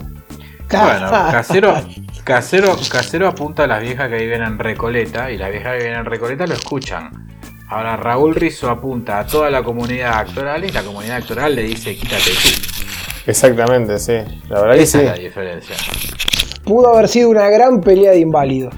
Bueno, 0.70 1.10
Casero, 1.32 1.76
casero, 2.24 2.76
casero 2.90 3.28
apunta 3.28 3.64
a 3.66 3.68
las 3.68 3.82
viejas 3.82 4.10
que 4.10 4.18
viven 4.18 4.42
en 4.42 4.58
Recoleta 4.60 5.30
y 5.32 5.38
las 5.38 5.52
viejas 5.52 5.74
que 5.74 5.78
viven 5.84 6.00
en 6.00 6.06
Recoleta 6.06 6.48
lo 6.48 6.54
escuchan. 6.56 7.12
Ahora 7.70 7.96
Raúl 7.98 8.36
Rizzo 8.36 8.70
apunta 8.70 9.20
a 9.20 9.26
toda 9.26 9.50
la 9.50 9.64
comunidad 9.64 10.14
actoral 10.20 10.64
y 10.66 10.70
la 10.72 10.84
comunidad 10.84 11.18
actoral 11.18 11.56
le 11.56 11.64
dice 11.64 11.96
quítate 11.96 12.32
tú. 12.32 12.50
Exactamente, 13.28 13.98
sí. 14.00 14.14
La 14.50 14.62
verdad 14.62 14.76
que 14.76 14.84
Esa 14.84 15.00
sí. 15.00 15.06
es 15.06 15.12
la 15.12 15.18
diferencia. 15.18 15.76
Pudo 16.64 16.94
haber 16.94 17.08
sido 17.08 17.30
una 17.30 17.50
gran 17.50 17.82
pelea 17.82 18.12
de 18.12 18.20
inválidos. 18.20 18.74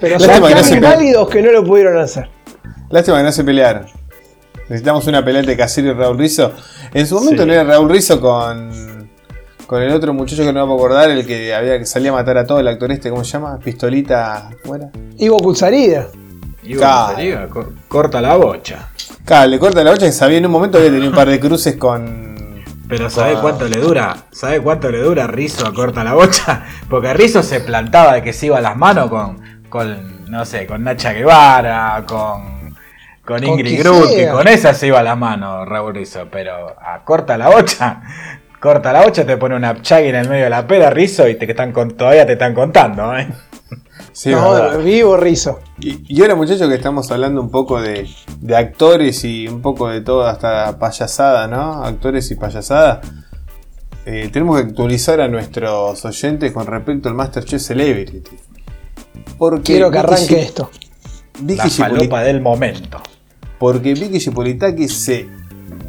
Pero 0.00 0.18
son 0.20 0.28
tan 0.28 0.40
no 0.42 0.76
inválidos 0.76 1.28
que 1.28 1.42
no 1.42 1.50
lo 1.52 1.64
pudieron 1.64 1.98
hacer. 1.98 2.28
Lástima 2.90 3.18
que 3.18 3.24
no 3.24 3.32
se 3.32 3.44
pelearon. 3.44 3.86
Necesitamos 4.68 5.06
una 5.06 5.24
pelea 5.24 5.40
entre 5.40 5.56
Casero 5.56 5.88
y 5.90 5.92
Raúl 5.94 6.18
Rizzo. 6.18 6.52
En 6.92 7.06
su 7.06 7.14
momento 7.16 7.42
Sí. 7.42 7.48
no 7.48 7.52
era 7.54 7.64
Raúl 7.64 7.90
Rizzo 7.90 8.20
con, 8.20 8.93
con 9.74 9.82
el 9.82 9.92
otro 9.92 10.14
muchacho 10.14 10.44
que 10.44 10.52
no 10.52 10.60
me 10.66 10.72
puedo 10.72 10.86
acordar, 10.86 11.10
el 11.10 11.26
que 11.26 11.52
había 11.52 11.78
que 11.78 11.84
salía 11.84 12.10
a 12.10 12.14
matar 12.14 12.38
a 12.38 12.46
todo, 12.46 12.60
el 12.60 12.68
actor 12.68 12.92
este, 12.92 13.10
¿cómo 13.10 13.24
se 13.24 13.32
llama? 13.32 13.58
Pistolita. 13.58 14.50
¿Cómo 14.62 14.76
era? 14.76 14.90
Ivo 15.18 15.36
Kutsarida. 15.38 16.06
Y 16.62 16.74
diga, 16.74 17.48
co- 17.50 17.72
corta 17.88 18.20
la 18.20 18.36
bocha. 18.36 18.88
Claro, 19.24 19.48
le 19.50 19.58
corta 19.58 19.82
la 19.82 19.90
bocha 19.90 20.06
que 20.06 20.12
sabía 20.12 20.38
en 20.38 20.46
un 20.46 20.52
momento 20.52 20.78
había 20.78 20.90
tenido 20.90 21.08
un 21.10 21.14
par 21.16 21.28
de 21.28 21.40
cruces 21.40 21.76
con. 21.76 22.62
Pero 22.88 23.10
¿sabe 23.10 23.32
Wow. 23.32 23.42
cuánto 23.42 23.68
le 23.68 23.78
dura? 23.78 24.16
¿Sabe 24.30 24.60
cuánto 24.60 24.90
le 24.90 24.98
dura 25.00 25.24
a 25.24 25.26
Rizzo 25.26 25.66
a 25.66 25.74
corta 25.74 26.04
la 26.04 26.14
bocha? 26.14 26.62
Porque 26.88 27.12
Rizzo 27.14 27.42
se 27.42 27.60
plantaba 27.60 28.14
de 28.14 28.22
que 28.22 28.32
se 28.32 28.46
iba 28.46 28.58
a 28.58 28.60
las 28.60 28.76
manos 28.76 29.10
con, 29.10 29.40
con 29.68 30.30
no 30.30 30.44
sé, 30.44 30.66
con 30.66 30.84
Nacha 30.84 31.12
Guevara, 31.12 32.04
con, 32.06 32.74
con 33.24 33.42
Ingrid 33.42 33.82
sea. 33.82 34.32
con 34.32 34.46
esa 34.46 34.72
se 34.74 34.86
iba 34.86 35.00
a 35.00 35.02
las 35.02 35.18
manos 35.18 35.66
Raúl 35.68 35.94
Rizzo. 35.94 36.28
Pero 36.30 36.68
a 36.80 37.02
corta 37.04 37.36
la 37.36 37.48
bocha, 37.50 38.00
corta 38.60 38.92
la 38.92 39.02
bocha, 39.04 39.24
te 39.26 39.36
pone 39.36 39.56
una 39.56 39.80
chagui 39.82 40.08
en 40.08 40.14
el 40.16 40.28
medio 40.28 40.44
de 40.44 40.50
la 40.50 40.66
pera 40.66 40.90
Rizzo 40.90 41.28
y 41.28 41.34
te 41.36 41.46
que 41.46 41.52
están 41.52 41.72
con, 41.72 41.92
todavía 41.96 42.26
te 42.26 42.32
están 42.34 42.54
contando, 42.54 43.16
¿eh? 43.16 43.28
Sí, 44.12 44.30
no, 44.30 44.78
vivo 44.78 45.16
Rizo. 45.16 45.60
Y, 45.80 46.04
y 46.14 46.20
ahora 46.22 46.36
muchachos 46.36 46.68
que 46.68 46.74
estamos 46.76 47.10
hablando 47.10 47.40
un 47.40 47.50
poco 47.50 47.80
de, 47.80 48.08
de 48.40 48.56
actores 48.56 49.24
y 49.24 49.48
un 49.48 49.60
poco 49.60 49.88
de 49.88 50.00
todo, 50.02 50.26
hasta 50.26 50.78
payasada, 50.78 51.48
¿no? 51.48 51.84
Actores 51.84 52.30
y 52.30 52.36
payasada. 52.36 53.00
eh, 54.06 54.28
tenemos 54.32 54.60
que 54.60 54.68
actualizar 54.68 55.20
a 55.20 55.26
nuestros 55.28 56.04
oyentes 56.04 56.52
con 56.52 56.66
respecto 56.66 57.08
al 57.08 57.14
Masterchef 57.16 57.60
Celebrity. 57.60 58.22
Porque 59.36 59.62
Quiero 59.64 59.90
que 59.90 59.98
arranque 59.98 60.40
esto. 60.42 60.70
Vicky 61.40 61.58
La 61.58 61.68
falopa 61.70 62.22
del 62.22 62.40
momento. 62.40 63.00
porque 63.58 63.94
Vicky 63.94 64.20
Gipolitaki 64.20 64.88
se 64.88 65.28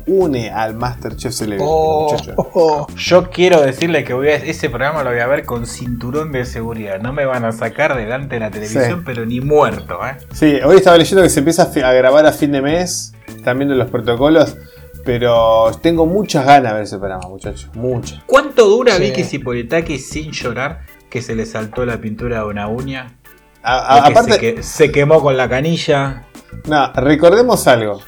une 0.08 0.52
al 0.52 0.76
Masterchef 0.76 1.34
Celebrity, 1.34 1.66
Oh, 1.68 2.10
muchachos. 2.12 2.34
oh, 2.38 2.50
oh. 2.54 2.88
Yo 2.96 3.30
quiero 3.30 3.62
decirle 3.62 4.04
que 4.04 4.14
voy 4.14 4.28
a, 4.30 4.36
ese 4.36 4.70
programa 4.70 5.04
lo 5.04 5.10
voy 5.10 5.20
a 5.20 5.28
ver 5.28 5.46
con 5.46 5.66
cinturón 5.66 6.32
de 6.32 6.46
seguridad. 6.46 7.00
No 7.02 7.12
me 7.14 7.26
van 7.26 7.44
a 7.46 7.52
sacar 7.52 7.96
delante 7.98 8.36
de 8.36 8.40
la 8.42 8.52
televisión, 8.52 9.00
Sí. 9.00 9.04
pero 9.06 9.26
ni 9.26 9.42
muerto, 9.42 10.00
¿eh? 10.06 10.18
Sí, 10.34 10.60
hoy 10.64 10.78
estaba 10.78 10.98
leyendo 10.98 11.24
que 11.24 11.30
se 11.30 11.40
empieza 11.40 11.64
a, 11.64 11.92
grabar 11.94 12.26
a 12.26 12.32
fin 12.32 12.52
de 12.52 12.62
mes. 12.62 13.14
Están 13.28 13.58
viendo 13.58 13.76
los 13.76 13.90
protocolos. 13.90 14.56
Pero 15.04 15.72
tengo 15.84 16.06
muchas 16.08 16.46
ganas 16.48 16.72
de 16.72 16.74
ver 16.76 16.84
ese 16.84 16.98
programa, 16.98 17.28
muchachos. 17.28 17.70
Muchas. 17.76 18.22
¿Cuánto 18.26 18.66
dura 18.68 18.96
Sí. 18.96 19.04
Vicky 19.04 19.24
Zipolitaki 19.24 20.00
sin 20.00 20.32
llorar 20.32 20.82
que 21.12 21.22
se 21.22 21.36
le 21.36 21.46
saltó 21.46 21.86
la 21.86 21.98
pintura 21.98 22.40
de 22.40 22.46
una 22.46 22.68
uña? 22.68 23.16
a- 23.62 23.78
a- 23.78 23.96
Porque 23.98 24.12
aparte, 24.12 24.34
se, 24.34 24.40
que- 24.40 24.64
se 24.64 24.92
quemó 24.92 25.22
con 25.22 25.38
la 25.38 25.48
canilla. 25.50 26.26
no, 26.68 26.92
recordemos 26.94 27.68
algo. 27.68 28.00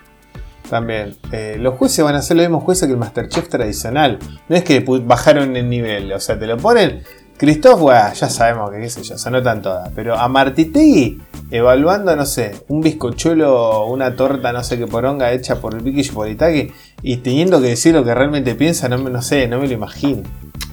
También, 0.70 1.16
eh, 1.32 1.56
los 1.60 1.76
jueces 1.76 2.04
van 2.04 2.16
a 2.16 2.22
ser 2.22 2.38
los 2.38 2.46
mismos 2.46 2.64
jueces 2.64 2.88
que 2.88 2.94
el 2.94 3.00
Masterchef 3.00 3.48
tradicional. 3.50 4.20
No 4.50 4.56
es 4.56 4.64
que 4.64 4.80
bajaron 4.82 5.56
el 5.56 5.70
nivel, 5.70 6.12
o 6.14 6.20
sea, 6.20 6.38
te 6.38 6.46
lo 6.48 6.58
ponen. 6.58 7.04
Christoph, 7.38 7.80
bueno, 7.80 8.12
ya 8.14 8.30
sabemos 8.30 8.72
que 8.72 8.80
qué 8.80 8.90
sé 8.90 9.04
yo, 9.04 9.16
se 9.18 9.30
anotan 9.30 9.62
todas. 9.62 9.92
Pero 9.96 10.16
a 10.18 10.28
Martitegui, 10.28 11.22
evaluando, 11.52 12.16
no 12.16 12.26
sé, 12.26 12.64
un 12.68 12.82
bizcochuelo, 12.82 13.86
una 13.86 14.16
torta, 14.16 14.52
no 14.52 14.64
sé 14.64 14.78
qué 14.80 14.88
poronga 14.88 15.32
hecha 15.32 15.62
por 15.62 15.76
el 15.76 15.82
Vicky 15.82 16.02
Chipolitaki, 16.04 16.72
y 17.04 17.18
teniendo 17.18 17.62
que 17.62 17.68
decir 17.68 17.94
lo 17.94 18.04
que 18.04 18.14
realmente 18.16 18.56
piensa, 18.56 18.90
no, 18.90 18.98
me- 18.98 19.12
no 19.12 19.22
sé, 19.22 19.48
no 19.48 19.60
me 19.60 19.68
lo 19.68 19.74
imagino. 19.74 20.24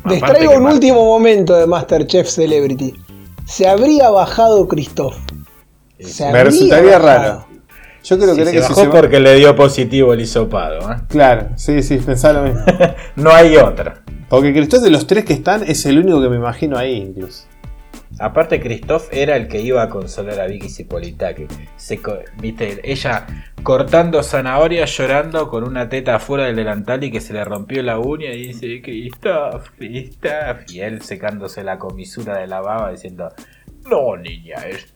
Les 0.06 0.20
traigo 0.22 0.54
un 0.56 0.66
último 0.66 1.04
momento 1.04 1.54
de 1.54 1.66
Masterchef 1.66 2.28
Celebrity. 2.28 2.94
Se 3.46 3.68
habría 3.68 4.08
bajado 4.10 4.66
Christoph. 4.66 5.16
Se 6.00 6.30
Me 6.32 6.44
resultaría 6.44 6.98
bajado. 6.98 7.06
raro. 7.44 7.46
Yo 8.04 8.18
creo 8.18 8.34
Sí, 8.34 8.40
que 8.40 8.46
se 8.46 8.52
que 8.52 8.62
si 8.62 8.68
bajó 8.68 8.80
se 8.82 8.86
va- 8.88 8.92
porque 9.00 9.18
le 9.20 9.34
dio 9.34 9.56
positivo 9.56 10.12
el 10.12 10.20
hisopado. 10.20 10.92
¿eh? 10.92 10.96
Claro, 11.08 11.48
sí, 11.56 11.82
sí, 11.82 11.96
pensaba 11.98 12.40
lo 12.40 12.46
mismo. 12.48 12.62
No 13.16 13.30
hay 13.32 13.56
otra. 13.56 14.02
Porque 14.28 14.52
Christoph 14.52 14.82
de 14.82 14.90
los 14.90 15.06
tres 15.06 15.24
que 15.24 15.32
están 15.32 15.62
es 15.62 15.84
el 15.86 15.98
único 15.98 16.20
que 16.22 16.28
me 16.28 16.36
imagino 16.36 16.76
ahí, 16.76 16.96
incluso. 16.96 17.46
Aparte, 18.20 18.60
Christoph 18.60 19.08
era 19.10 19.36
el 19.36 19.48
que 19.48 19.60
iba 19.60 19.82
a 19.82 19.88
consolar 19.88 20.38
a 20.40 20.46
Vicky 20.46 20.68
Cipolitaki. 20.68 21.46
Se 21.76 22.00
co- 22.00 22.18
Viste, 22.40 22.80
ella 22.84 23.26
cortando 23.64 24.22
zanahoria, 24.22 24.84
llorando 24.84 25.48
con 25.48 25.64
una 25.64 25.88
teta 25.88 26.14
afuera 26.16 26.44
del 26.44 26.54
delantal 26.56 27.02
y 27.02 27.10
que 27.10 27.20
se 27.20 27.32
le 27.32 27.42
rompió 27.44 27.82
la 27.82 27.98
uña 27.98 28.30
y 28.32 28.48
dice: 28.48 28.80
Christoph, 28.82 29.68
Christoph. 29.78 30.58
Y 30.70 30.80
él 30.80 31.02
secándose 31.02 31.64
la 31.64 31.76
comisura 31.78 32.38
de 32.38 32.46
la 32.46 32.60
baba 32.60 32.92
diciendo: 32.92 33.30
No, 33.90 34.16
niña, 34.16 34.56
es- 34.68 34.94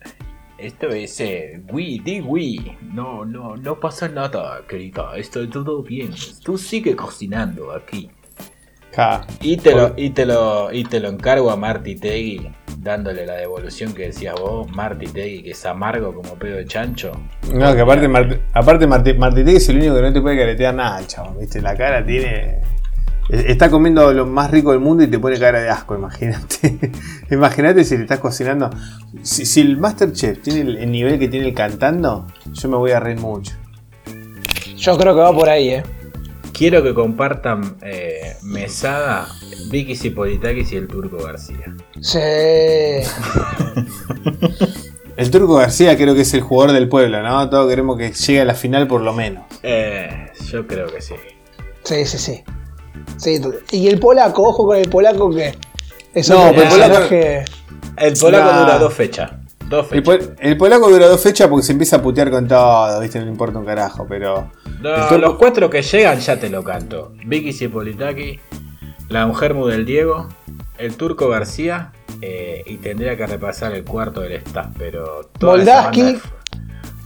esto 0.59 0.89
es 0.89 1.21
eh, 1.21 1.61
oui, 1.73 2.01
di 2.01 2.21
oui. 2.21 2.77
No, 2.93 3.25
no, 3.25 3.57
no 3.57 3.81
pasa 3.81 4.09
nada, 4.09 4.61
querida. 4.69 5.17
Esto 5.17 5.49
todo 5.49 5.83
bien. 5.83 6.11
Tú 6.45 6.59
sigue 6.59 6.95
cocinando 6.97 7.73
aquí. 7.73 8.11
Ja. 8.95 9.25
Y 9.41 9.57
te 9.59 9.75
lo, 9.75 9.93
y 9.97 10.11
te 10.11 10.27
lo, 10.27 10.73
y 10.73 10.83
te 10.85 10.99
lo 10.99 11.09
encargo 11.11 11.51
a 11.51 11.57
Marty 11.57 11.95
Tegui, 11.95 12.51
dándole 12.79 13.27
la 13.27 13.35
devolución 13.35 13.93
que 13.93 14.07
decías 14.07 14.35
vos, 14.35 14.69
Marty 14.73 15.07
Tegui, 15.07 15.43
que 15.43 15.51
es 15.51 15.67
amargo 15.67 16.13
como 16.15 16.35
pedo 16.35 16.57
de 16.57 16.65
chancho. 16.67 17.13
No, 17.53 17.75
que 17.75 17.83
aparte, 17.83 18.09
Mart- 18.09 18.41
aparte 18.55 18.87
Marti- 18.89 19.15
Martitegui 19.15 19.59
es 19.59 19.69
el 19.69 19.77
único 19.77 19.95
que 19.95 20.03
no 20.03 20.13
te 20.13 20.21
puede 20.21 20.39
caretear 20.39 20.75
nada, 20.75 21.07
chabón. 21.07 21.39
¿Viste? 21.39 21.61
La 21.61 21.77
cara 21.77 22.05
tiene. 22.05 22.61
E- 23.29 23.53
Está 23.53 23.71
comiendo 23.71 24.13
lo 24.13 24.27
más 24.27 24.51
rico 24.51 24.71
del 24.73 24.81
mundo 24.81 25.03
y 25.05 25.07
te 25.09 25.19
pone 25.19 25.39
cara 25.39 25.61
de 25.61 25.69
asco, 25.69 25.95
imagínate. 25.95 26.93
imagínate 27.31 27.85
si 27.85 27.97
le 27.97 28.03
estás 28.03 28.19
cocinando. 28.21 28.71
Si, 29.23 29.47
si 29.47 29.61
el 29.61 29.77
Masterchef 29.77 30.41
tiene 30.43 30.61
el, 30.61 30.77
el 30.79 30.91
nivel 30.91 31.19
que 31.19 31.29
tiene 31.29 31.49
el 31.49 31.55
cantando, 31.55 32.27
yo 32.53 32.69
me 32.69 32.77
voy 32.77 32.93
a 32.93 33.01
reír 33.01 33.19
mucho. 33.19 33.55
Yo 34.77 34.97
creo 34.97 35.15
que 35.15 35.21
va 35.21 35.33
por 35.33 35.49
ahí, 35.49 35.71
eh. 35.71 35.83
Quiero 36.53 36.83
que 36.83 36.93
compartan 36.93 37.77
eh, 37.83 38.37
mesada 38.43 39.29
Vicky 39.71 39.95
Cipolitakis 39.97 40.73
y 40.73 40.77
el 40.77 40.89
Turco 40.89 41.19
García. 41.23 41.75
Sí. 42.01 42.19
El 45.17 45.33
Turco 45.33 45.55
García 45.57 45.97
creo 45.97 46.15
que 46.15 46.21
es 46.21 46.33
el 46.35 46.43
jugador 46.43 46.73
del 46.73 46.89
pueblo, 46.89 47.21
¿no? 47.25 47.51
Todos 47.51 47.69
queremos 47.69 47.99
que 47.99 48.13
llegue 48.13 48.41
a 48.41 48.45
la 48.45 48.55
final 48.55 48.87
por 48.87 49.01
lo 49.01 49.13
menos. 49.13 49.43
Eh, 49.65 50.31
yo 50.49 50.65
creo 50.65 50.87
que 50.87 51.03
sí. 51.03 51.15
Sí, 51.83 52.05
sí, 52.05 52.19
sí. 52.19 52.45
Sí, 53.17 53.41
y 53.73 53.89
el 53.89 53.99
polaco, 53.99 54.43
ojo 54.43 54.67
con 54.67 54.77
el 54.77 54.89
polaco 54.89 55.31
que 55.31 55.55
es 56.15 56.29
No, 56.31 56.51
pero 56.51 56.63
el 56.63 56.69
polaco- 56.69 56.79
personaje. 57.09 57.45
El 57.97 58.15
polaco 58.17 58.51
Nah. 58.53 58.61
dura 58.61 58.79
dos 58.79 58.95
fechas. 58.95 59.31
Dos 59.69 59.87
El, 59.93 60.03
fechas. 60.05 60.27
pol- 60.27 60.37
el 60.41 60.57
polaco 60.57 60.89
dura 60.91 61.09
dos 61.09 61.21
fechas 61.21 61.49
porque 61.49 61.65
se 61.67 61.73
empieza 61.73 61.97
a 61.97 62.03
putear 62.03 62.31
con 62.31 62.47
todo, 62.49 63.01
¿viste? 63.01 63.19
No 63.19 63.25
le 63.27 63.31
importa 63.33 63.59
un 63.59 63.67
carajo, 63.67 64.07
pero. 64.09 64.51
No, 64.81 65.19
los 65.19 65.35
cuatro 65.35 65.69
que 65.69 65.83
llegan 65.83 66.19
ya 66.21 66.39
te 66.39 66.49
lo 66.49 66.63
canto. 66.65 67.13
Vicky 67.27 67.53
Cipolitaki, 67.53 68.39
la 69.09 69.27
mujer 69.27 69.55
del 69.55 69.85
Diego, 69.85 70.29
el 70.79 70.97
Turco 70.97 71.29
García 71.29 71.93
eh, 72.23 72.63
y 72.67 72.77
tendría 72.77 73.17
que 73.17 73.27
repasar 73.27 73.75
el 73.75 73.85
cuarto 73.85 74.21
del 74.21 74.33
staff, 74.33 74.69
pero... 74.79 75.29
Moldaski. 75.41 76.03
banda 76.03 76.21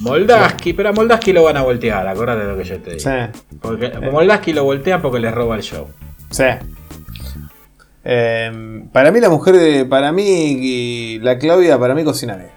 Moldaski, 0.03 0.73
pero 0.73 0.91
a 0.91 0.93
Moldaski 0.93 1.33
lo 1.33 1.45
van 1.45 1.57
a 1.57 1.63
voltear, 1.63 2.07
acordate 2.07 2.41
de 2.45 2.53
lo 2.53 2.57
que 2.59 2.65
yo 2.65 2.81
te 2.81 2.97
digo. 2.97 3.01
Sí. 3.01 3.57
Porque 3.61 3.91
Moldaski 4.11 4.53
lo 4.53 4.65
voltean 4.65 5.01
porque 5.01 5.21
les 5.21 5.33
roba 5.33 5.57
el 5.57 5.63
show. 5.63 5.89
Sí. 6.31 6.45
Eh, 8.05 8.83
para 8.93 9.13
mí 9.13 9.21
la 9.21 9.31
mujer 9.31 9.57
de. 9.57 9.85
Para 9.85 10.13
mí 10.13 10.25
y 10.27 11.19
la 11.21 11.39
Claudia, 11.39 11.79
para 11.79 11.95
mí 11.95 12.05
cocina 12.05 12.37
bien. 12.37 12.51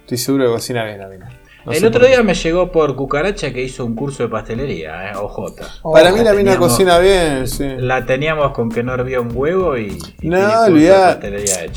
Estoy 0.00 0.18
seguro 0.18 0.46
que 0.46 0.52
cocina 0.52 0.84
bien 0.84 0.98
la 0.98 1.08
mina. 1.08 1.30
No 1.64 1.72
el 1.72 1.84
otro 1.84 2.06
día 2.06 2.22
me 2.22 2.34
llegó 2.34 2.72
por 2.72 2.96
Cucaracha 2.96 3.52
que 3.52 3.62
hizo 3.62 3.84
un 3.84 3.94
curso 3.94 4.22
de 4.22 4.30
pastelería, 4.30 5.10
eh, 5.10 5.16
OJ. 5.16 5.52
Para 5.92 6.10
mí 6.10 6.24
la 6.24 6.32
mina 6.32 6.56
cocina 6.56 6.98
bien, 6.98 7.46
sí. 7.46 7.68
La 7.76 8.06
teníamos 8.06 8.52
con 8.52 8.70
que 8.70 8.82
no 8.82 8.94
hervía 8.94 9.20
un 9.20 9.30
huevo 9.34 9.76
y, 9.76 9.98
y 10.20 10.28
No, 10.28 10.62
olvidá. 10.64 11.20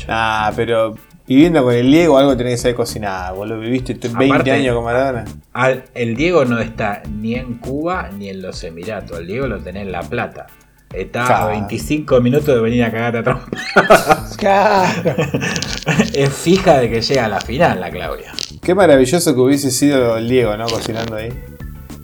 Ah, 0.08 0.50
pero 0.56 0.94
viviendo 1.26 1.62
con 1.62 1.74
el 1.74 1.90
Diego 1.90 2.18
algo 2.18 2.36
tenés 2.36 2.54
que 2.54 2.58
saber 2.58 2.74
cocinar, 2.76 3.34
boludo. 3.34 3.58
Viviste 3.60 3.94
t- 3.94 4.08
20 4.08 4.26
Aparte- 4.26 4.52
años 4.52 4.74
con 4.74 4.84
Maradona. 4.84 5.24
Al- 5.52 5.84
el 5.94 6.14
Diego 6.16 6.44
no 6.44 6.58
está 6.60 7.02
ni 7.10 7.34
en 7.34 7.54
Cuba 7.54 8.10
ni 8.16 8.28
en 8.28 8.42
los 8.42 8.62
Emiratos. 8.64 9.18
El 9.20 9.26
Diego 9.26 9.46
lo 9.46 9.58
tenés 9.60 9.82
en 9.82 9.92
La 9.92 10.02
Plata. 10.02 10.46
Está 10.92 11.24
a 11.24 11.26
Claro. 11.26 11.46
25 11.48 12.20
minutos 12.20 12.46
de 12.54 12.60
venir 12.60 12.84
a 12.84 12.90
cagar 12.92 13.16
a 13.16 13.22
trompa. 13.22 13.46
Claro. 14.36 15.14
es 16.14 16.30
fija 16.32 16.78
de 16.80 16.90
que 16.90 17.00
llega 17.00 17.24
a 17.24 17.28
la 17.28 17.40
final 17.40 17.80
la 17.80 17.90
Claudia. 17.90 18.32
Qué 18.62 18.74
maravilloso 18.74 19.34
que 19.34 19.40
hubiese 19.40 19.70
sido 19.70 20.16
el 20.16 20.28
Diego, 20.28 20.56
¿no? 20.56 20.66
Cocinando 20.66 21.16
ahí. 21.16 21.30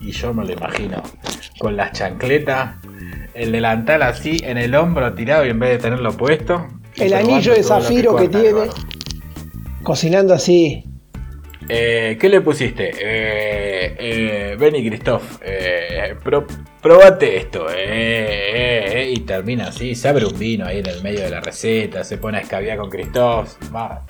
Y 0.01 0.11
yo 0.13 0.33
me 0.35 0.45
lo 0.45 0.53
imagino. 0.53 1.03
Con 1.59 1.77
las 1.77 1.93
chancletas, 1.93 2.77
el 3.35 3.53
delantal 3.53 4.03
así 4.03 4.41
en 4.43 4.59
el 4.59 4.75
hombro 4.75 5.13
tirado 5.15 5.47
y 5.47 5.51
en 5.51 5.59
vez 5.61 5.71
de 5.71 5.79
tenerlo 5.79 6.13
puesto. 6.17 6.67
El 6.97 7.13
anillo 7.15 7.53
de 7.53 7.59
lo 7.59 7.65
zafiro 7.69 8.17
que, 8.17 8.29
tiene. 8.29 8.69
Cocinando 9.83 10.35
así. 10.35 10.85
Eh, 11.69 12.17
¿Qué 12.21 12.29
le 12.29 12.41
pusiste? 12.41 12.91
Eh, 12.91 13.97
eh, 13.99 14.57
Benny 14.59 14.87
Christoph, 14.89 15.41
eh, 15.43 16.17
pro- 16.23 16.47
probate 16.83 17.37
esto. 17.37 17.69
eh, 17.71 17.75
eh, 17.77 19.03
eh, 19.03 19.13
y 19.15 19.21
termina 19.21 19.69
así, 19.69 19.95
se 19.95 20.09
abre 20.09 20.27
un 20.27 20.37
vino 20.39 20.67
ahí 20.67 20.79
en 20.81 20.87
el 20.87 21.03
medio 21.03 21.21
de 21.21 21.31
la 21.31 21.41
receta, 21.41 22.03
se 22.03 22.19
pone 22.19 22.39
a 22.39 22.41
escabiar 22.41 22.79
con 22.79 22.91
Christoph. 22.91 23.55
va. 23.75 24.05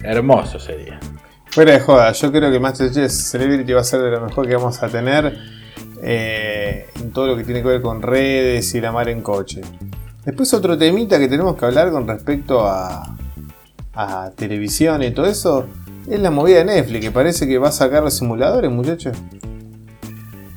Hermoso 0.00 0.58
sería. 0.58 0.98
Fuera 1.46 1.72
de 1.72 1.80
joda, 1.80 2.10
yo 2.12 2.32
creo 2.32 2.50
que 2.50 2.58
Masterchef 2.58 3.10
Celebrity 3.10 3.72
va 3.74 3.82
a 3.82 3.84
ser 3.84 4.00
de 4.00 4.10
lo 4.10 4.20
mejor 4.22 4.48
que 4.48 4.54
vamos 4.56 4.82
a 4.82 4.88
tener 4.88 5.36
eh, 6.02 6.86
en 6.98 7.12
todo 7.12 7.26
lo 7.26 7.36
que 7.36 7.44
tiene 7.44 7.60
que 7.60 7.68
ver 7.68 7.82
con 7.82 8.00
redes 8.00 8.74
y 8.74 8.80
la 8.80 8.90
mar 8.90 9.08
en 9.10 9.20
coche. 9.20 9.60
Después 10.24 10.52
otro 10.54 10.78
temita 10.78 11.18
que 11.18 11.28
tenemos 11.28 11.56
que 11.56 11.66
hablar 11.66 11.90
con 11.90 12.08
respecto 12.08 12.66
a, 12.66 13.16
a 13.94 14.30
televisión 14.36 15.02
y 15.02 15.10
todo 15.10 15.26
eso 15.26 15.66
es 16.08 16.18
la 16.20 16.30
movida 16.30 16.58
de 16.58 16.64
Netflix, 16.64 17.00
que 17.04 17.10
parece 17.10 17.46
que 17.46 17.58
va 17.58 17.68
a 17.68 17.72
sacar 17.72 18.02
los 18.02 18.14
simuladores, 18.14 18.70
muchachos. 18.70 19.16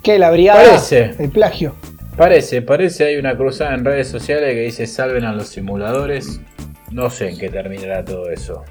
¿Qué? 0.03 0.19
La 0.19 0.31
brigada. 0.31 0.63
Parece. 0.63 1.15
El 1.19 1.29
plagio. 1.29 1.75
Parece, 2.15 2.61
parece 2.61 3.05
hay 3.05 3.17
una 3.17 3.35
cruzada 3.35 3.73
en 3.73 3.83
redes 3.83 4.07
sociales 4.07 4.53
que 4.53 4.61
dice 4.61 4.87
salven 4.87 5.25
a 5.25 5.33
los 5.33 5.47
simuladores. 5.49 6.39
No 6.91 7.09
sé 7.09 7.29
en 7.29 7.37
qué 7.37 7.49
terminará 7.49 8.05
todo 8.05 8.29
eso. 8.29 8.63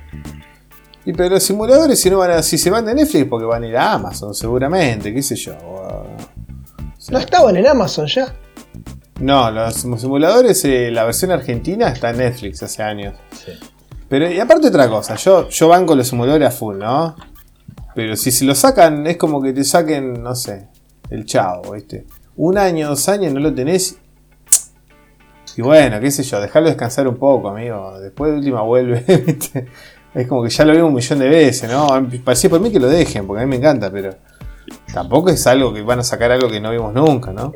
Y 1.04 1.12
pero 1.12 1.28
los 1.30 1.42
simuladores 1.42 2.00
si 2.00 2.08
no 2.08 2.18
van 2.18 2.30
a, 2.30 2.42
si 2.42 2.56
se 2.56 2.70
van 2.70 2.86
de 2.86 2.94
Netflix 2.94 3.26
porque 3.28 3.44
van 3.44 3.62
a 3.64 3.66
ir 3.66 3.76
a 3.76 3.92
Amazon 3.92 4.34
seguramente, 4.34 5.12
qué 5.12 5.22
sé 5.22 5.36
yo. 5.36 5.52
o- 5.62 6.06
No 7.10 7.18
estaban 7.18 7.56
en 7.56 7.66
Amazon 7.66 8.06
ya. 8.06 8.34
No, 9.20 9.50
los 9.50 9.74
simuladores, 9.74 10.64
eh, 10.64 10.90
la 10.90 11.04
versión 11.04 11.30
argentina 11.30 11.88
está 11.88 12.10
en 12.10 12.18
Netflix 12.18 12.62
hace 12.62 12.82
años. 12.82 13.14
Sí. 13.32 13.52
Pero 14.08 14.30
y 14.30 14.38
aparte 14.38 14.68
otra 14.68 14.88
cosa, 14.88 15.16
yo, 15.16 15.48
yo 15.48 15.68
banco 15.68 15.94
los 15.94 16.08
simuladores 16.08 16.48
a 16.48 16.50
full, 16.50 16.78
¿no? 16.78 17.16
Pero 17.94 18.16
si 18.16 18.30
se 18.30 18.44
lo 18.44 18.54
sacan, 18.54 19.06
es 19.06 19.16
como 19.16 19.40
que 19.40 19.52
te 19.52 19.64
saquen, 19.64 20.22
no 20.22 20.34
sé, 20.34 20.68
el 21.10 21.24
chavo, 21.24 21.72
¿viste? 21.72 22.06
Un 22.36 22.58
año, 22.58 22.88
dos 22.88 23.08
años 23.08 23.32
no 23.32 23.40
lo 23.40 23.54
tenés. 23.54 23.98
Y 25.56 25.62
bueno, 25.62 26.00
qué 26.00 26.10
sé 26.10 26.24
yo, 26.24 26.40
dejarlo 26.40 26.68
descansar 26.68 27.06
un 27.06 27.16
poco, 27.16 27.48
amigo. 27.48 27.98
Después 28.00 28.32
de 28.32 28.38
última 28.38 28.62
vuelve, 28.62 29.00
¿viste? 29.26 29.68
Es 30.14 30.26
como 30.26 30.42
que 30.42 30.50
ya 30.50 30.64
lo 30.64 30.72
vimos 30.72 30.88
un 30.88 30.94
millón 30.94 31.18
de 31.20 31.28
veces, 31.28 31.70
¿no? 31.70 31.86
Parecía 32.24 32.50
por 32.50 32.60
mí 32.60 32.70
que 32.70 32.80
lo 32.80 32.88
dejen, 32.88 33.26
porque 33.26 33.42
a 33.42 33.46
mí 33.46 33.50
me 33.50 33.56
encanta, 33.56 33.90
pero 33.90 34.14
tampoco 34.92 35.30
es 35.30 35.46
algo 35.46 35.72
que 35.72 35.82
van 35.82 36.00
a 36.00 36.04
sacar 36.04 36.30
algo 36.32 36.48
que 36.48 36.60
no 36.60 36.70
vimos 36.70 36.92
nunca, 36.92 37.32
¿no? 37.32 37.52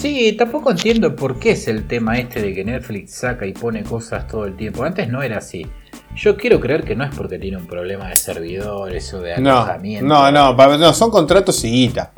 Sí, 0.00 0.32
tampoco 0.36 0.70
entiendo 0.70 1.16
por 1.16 1.38
qué 1.38 1.52
es 1.52 1.68
el 1.68 1.86
tema 1.86 2.18
este 2.18 2.42
de 2.42 2.54
que 2.54 2.64
Netflix 2.64 3.12
saca 3.14 3.46
y 3.46 3.52
pone 3.52 3.82
cosas 3.82 4.26
todo 4.26 4.44
el 4.44 4.56
tiempo. 4.56 4.84
Antes 4.84 5.08
no 5.08 5.22
era 5.22 5.38
así. 5.38 5.66
Yo 6.14 6.36
quiero 6.36 6.60
creer 6.60 6.84
que 6.84 6.94
no 6.94 7.04
es 7.04 7.14
porque 7.14 7.38
tiene 7.38 7.56
un 7.56 7.66
problema 7.66 8.08
de 8.08 8.16
servidores 8.16 9.12
o 9.14 9.20
de 9.20 9.38
No, 9.40 9.56
alojamiento. 9.58 10.06
no, 10.06 10.30
no, 10.30 10.56
pa- 10.56 10.76
no, 10.76 10.92
son 10.92 11.10
contratos 11.10 11.62
y 11.64 11.70
guita. 11.70 12.12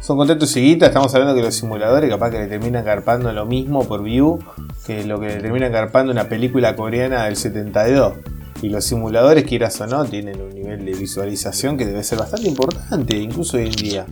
Son 0.00 0.16
contratos 0.18 0.54
y 0.56 0.60
guita, 0.60 0.86
estamos 0.86 1.14
hablando 1.14 1.34
que 1.34 1.42
los 1.42 1.54
simuladores 1.54 2.10
capaz 2.10 2.30
que 2.30 2.38
le 2.40 2.46
terminan 2.46 2.84
carpando 2.84 3.32
lo 3.32 3.46
mismo 3.46 3.86
por 3.88 4.02
view 4.02 4.38
que 4.86 5.04
lo 5.04 5.18
que 5.18 5.28
le 5.28 5.36
terminan 5.36 5.72
carpando 5.72 6.12
una 6.12 6.28
película 6.28 6.76
coreana 6.76 7.24
del 7.24 7.36
72. 7.36 8.14
Y 8.62 8.68
los 8.68 8.84
simuladores, 8.84 9.44
quieras 9.44 9.80
o 9.80 9.86
no, 9.86 10.04
tienen 10.04 10.40
un 10.40 10.50
nivel 10.50 10.84
de 10.84 10.92
visualización 10.94 11.76
que 11.76 11.86
debe 11.86 12.02
ser 12.02 12.18
bastante 12.18 12.48
importante, 12.48 13.16
incluso 13.16 13.56
hoy 13.56 13.64
en 13.66 13.72
día. 13.72 14.06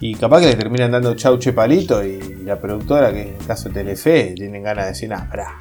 Y 0.00 0.14
capaz 0.14 0.40
que 0.40 0.46
le 0.46 0.54
terminan 0.54 0.92
dando 0.92 1.14
chauche 1.14 1.52
palito 1.52 2.04
y 2.04 2.42
la 2.44 2.58
productora, 2.58 3.12
que 3.12 3.22
en 3.22 3.34
el 3.40 3.46
caso 3.46 3.68
de 3.68 3.74
Telefe, 3.74 4.34
tienen 4.36 4.62
ganas 4.62 4.84
de 4.84 4.90
decir, 4.90 5.12
ah, 5.12 5.26
pará. 5.28 5.60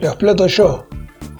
Lo 0.00 0.08
exploto 0.08 0.46
yo. 0.46 0.86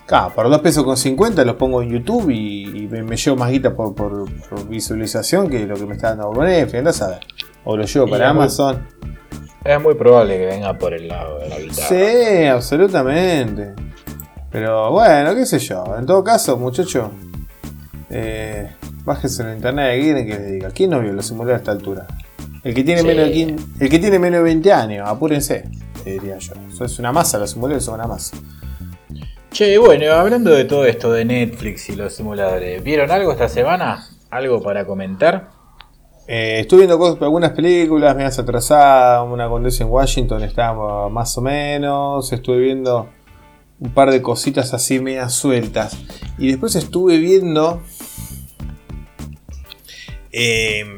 Claro, 0.06 0.34
por 0.34 0.50
2 0.50 0.60
pesos 0.60 0.84
con 0.84 0.98
50 0.98 1.42
los 1.46 1.56
pongo 1.56 1.80
en 1.80 1.88
YouTube 1.88 2.28
y, 2.30 2.86
me, 2.90 3.16
llevo 3.16 3.36
más 3.36 3.50
guita 3.50 3.74
por, 3.74 4.28
visualización 4.68 5.48
que 5.48 5.66
lo 5.66 5.76
que 5.76 5.86
me 5.86 5.94
está 5.94 6.14
dando 6.14 6.32
Netflix, 6.42 6.78
andás 6.78 7.02
a 7.02 7.08
ver. 7.08 7.20
O 7.64 7.76
lo 7.76 7.84
llevo 7.84 8.06
para 8.08 8.28
Amazon. 8.28 8.86
es 9.64 9.80
muy 9.80 9.94
probable 9.94 10.36
que 10.36 10.44
venga 10.44 10.76
por 10.76 10.92
el 10.92 11.08
lado 11.08 11.38
de 11.38 11.48
la 11.48 11.58
guitarra. 11.58 11.88
Sí, 11.88 12.44
absolutamente. 12.44 13.72
Pero 14.50 14.90
bueno, 14.92 15.34
qué 15.34 15.46
sé 15.46 15.58
yo. 15.58 15.96
En 15.98 16.04
todo 16.04 16.22
caso, 16.22 16.58
muchacho, 16.58 17.10
eh, 18.10 18.70
bájese 19.04 19.42
en 19.42 19.56
internet 19.56 19.98
y 19.98 20.26
que 20.26 20.38
le 20.38 20.52
diga. 20.52 20.70
¿Quién 20.70 20.90
no 20.90 21.00
vio 21.00 21.12
los 21.12 21.26
simuladores 21.26 21.58
a 21.58 21.62
esta 21.62 21.72
altura? 21.72 22.06
El 22.62 22.74
que 22.74 22.82
tiene, 22.82 23.02
menos, 23.02 23.28
de 23.28 23.56
el 23.80 23.90
que 23.90 23.98
tiene 23.98 24.18
menos 24.18 24.38
de 24.38 24.44
20 24.44 24.72
años, 24.72 25.08
apúrense, 25.08 25.64
diría 26.04 26.38
yo. 26.38 26.54
Eso 26.72 26.84
es 26.84 26.98
una 26.98 27.12
masa, 27.12 27.38
los 27.38 27.50
simuladores 27.50 27.84
son 27.84 27.94
una 27.94 28.06
masa. 28.06 28.36
Che, 29.50 29.76
bueno, 29.78 30.10
hablando 30.12 30.50
de 30.50 30.64
todo 30.64 30.86
esto 30.86 31.12
de 31.12 31.24
Netflix 31.24 31.88
y 31.90 31.96
los 31.96 32.14
simuladores, 32.14 32.82
¿vieron 32.82 33.10
algo 33.10 33.32
esta 33.32 33.48
semana? 33.48 34.04
¿Algo 34.30 34.62
para 34.62 34.86
comentar? 34.86 35.50
Eh, 36.26 36.60
estuve 36.60 36.80
viendo 36.80 36.98
cosas, 36.98 37.20
algunas 37.20 37.50
películas, 37.50 38.16
me 38.16 38.24
has 38.24 38.38
atrasado, 38.38 39.26
una 39.26 39.48
condesa 39.48 39.84
en 39.84 39.90
Washington 39.90 40.42
estaba 40.42 41.10
más 41.10 41.36
o 41.36 41.42
menos, 41.42 42.32
estuve 42.32 42.60
viendo 42.60 43.10
un 43.78 43.90
par 43.90 44.10
de 44.10 44.22
cositas 44.22 44.72
así 44.72 45.00
medias 45.00 45.34
sueltas. 45.34 45.98
Y 46.38 46.48
después 46.48 46.74
estuve 46.76 47.18
viendo 47.18 47.82
em, 50.34 50.96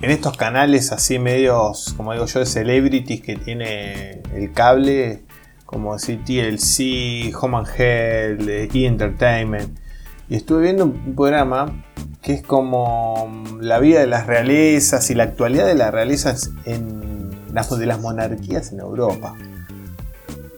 en 0.00 0.10
estos 0.10 0.36
canales 0.36 0.92
así 0.92 1.18
medios, 1.18 1.94
como 1.96 2.12
digo 2.12 2.26
yo, 2.26 2.40
de 2.40 2.46
celebrities 2.46 3.20
que 3.20 3.36
tiene 3.36 4.22
el 4.34 4.52
cable, 4.52 5.24
como 5.64 5.94
decir 5.94 6.22
TLC, 6.24 7.34
Home 7.40 7.58
and 7.58 7.68
Health, 7.76 8.48
E! 8.48 8.86
Entertainment. 8.86 9.78
Y 10.28 10.36
estuve 10.36 10.62
viendo 10.62 10.84
un 10.84 11.14
programa 11.14 11.84
que 12.22 12.34
es 12.34 12.42
como 12.42 13.44
la 13.60 13.78
vida 13.78 14.00
de 14.00 14.06
las 14.06 14.26
realezas 14.26 15.10
y 15.10 15.14
la 15.14 15.24
actualidad 15.24 15.66
de 15.66 15.74
las 15.74 15.92
realezas 15.92 16.50
en 16.64 17.30
las, 17.52 17.76
de 17.76 17.86
las 17.86 18.00
monarquías 18.00 18.72
en 18.72 18.80
Europa. 18.80 19.34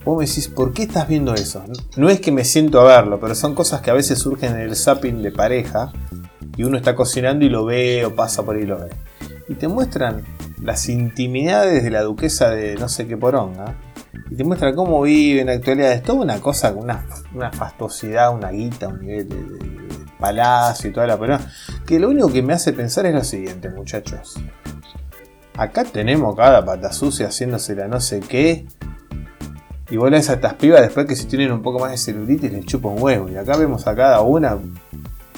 Vos 0.05 0.19
me 0.19 0.27
decís, 0.27 0.49
¿por 0.49 0.73
qué 0.73 0.85
estás 0.85 1.07
viendo 1.07 1.35
eso? 1.35 1.63
No 1.97 2.09
es 2.09 2.21
que 2.21 2.33
me 2.33 2.45
siento 2.45 2.81
a 2.81 2.85
verlo, 2.85 3.21
pero 3.21 3.35
son 3.35 3.55
cosas 3.55 3.83
que 3.83 3.91
a 3.91 3.95
veces 3.95 4.19
surgen 4.19 4.55
en 4.55 4.61
el 4.61 4.77
zapping 4.77 5.23
de 5.23 5.31
pareja 5.31 5.93
y 6.59 6.65
uno 6.65 6.77
está 6.77 6.95
cocinando 6.95 7.47
y 7.47 7.49
lo 7.49 7.65
ve 7.65 8.05
o 8.05 8.15
pasa 8.15 8.43
por 8.43 8.57
ahí 8.57 8.65
y 8.65 8.67
lo 8.67 8.81
ve. 8.81 8.91
Y 9.49 9.55
te 9.55 9.69
muestran 9.69 10.25
las 10.61 10.89
intimidades 10.89 11.85
de 11.85 11.91
la 11.91 12.03
duquesa 12.03 12.51
de 12.51 12.75
no 12.75 12.89
sé 12.89 13.07
qué 13.07 13.17
poronga 13.17 13.77
y 14.29 14.35
te 14.35 14.45
muestra 14.45 14.75
cómo 14.75 15.01
vive 15.03 15.41
en 15.41 15.47
la 15.47 15.55
actualidad. 15.55 15.93
Es 15.93 16.03
toda 16.03 16.21
una 16.21 16.41
cosa, 16.41 16.73
una, 16.73 17.07
una 17.33 17.53
fastosidad, 17.53 18.35
una 18.35 18.51
guita, 18.51 18.89
un 18.89 19.01
nivel 19.01 19.29
de, 19.29 19.69
palacio 20.19 20.91
y 20.91 20.93
toda 20.93 21.07
la 21.07 21.41
Que 21.87 22.01
lo 22.01 22.09
único 22.09 22.33
que 22.33 22.43
me 22.43 22.53
hace 22.53 22.73
pensar 22.73 23.07
es 23.07 23.15
lo 23.15 23.23
siguiente, 23.23 23.69
muchachos. 23.71 24.35
Acá 25.57 25.85
tenemos 25.85 26.35
cada 26.37 26.65
pata 26.65 26.93
sucia 26.93 27.29
haciéndose 27.29 27.77
la 27.77 27.87
no 27.87 28.01
sé 28.01 28.19
qué. 28.19 28.67
Y 29.91 29.97
vos 29.97 30.13
a 30.13 30.17
estas 30.17 30.55
pibas 30.55 30.83
después 30.83 31.07
que 31.07 31.15
si 31.15 31.27
tienen 31.27 31.53
un 31.53 31.63
poco 31.63 31.79
más 31.79 31.93
de 31.93 31.99
celulitis 31.99 32.53
les 32.53 32.67
chupa 32.67 32.89
un 32.89 33.01
huevo. 33.01 33.29
Y 33.29 33.37
acá 33.37 33.57
vemos 33.57 33.87
a 33.87 33.95
cada 33.95 34.21
una 34.23 34.59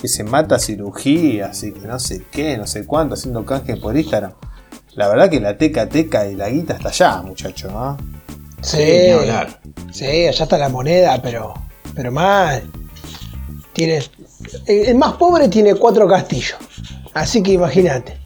que 0.01 0.09
se 0.09 0.25
mata 0.25 0.59
cirugía, 0.59 1.47
así 1.47 1.73
que 1.73 1.81
no 1.81 1.99
sé 1.99 2.23
qué, 2.31 2.57
no 2.57 2.67
sé 2.67 2.87
cuánto, 2.87 3.15
haciendo 3.15 3.45
canje 3.45 3.77
por 3.77 3.97
Instagram. 3.97 4.33
La 4.95 5.09
verdad 5.09 5.31
que 5.31 5.41
la 5.41 5.57
teca 5.57 5.89
teca 5.89 6.27
y 6.27 6.35
la 6.35 6.49
guita 6.49 6.75
está 6.75 6.89
allá, 6.89 7.23
muchachos, 7.23 7.73
¿no? 7.73 7.97
Sí, 8.63 9.11
sí, 9.93 10.27
allá 10.27 10.45
está 10.45 10.59
la 10.59 10.69
moneda, 10.69 11.21
pero, 11.23 11.55
pero 11.95 12.11
mal. 12.11 12.63
Tiene, 13.73 14.03
el 14.67 14.97
más 14.97 15.15
pobre 15.15 15.49
tiene 15.49 15.75
cuatro 15.75 16.07
castillos. 16.09 16.59
Así 17.15 17.43
que 17.43 17.53
imagínate. 17.53 18.19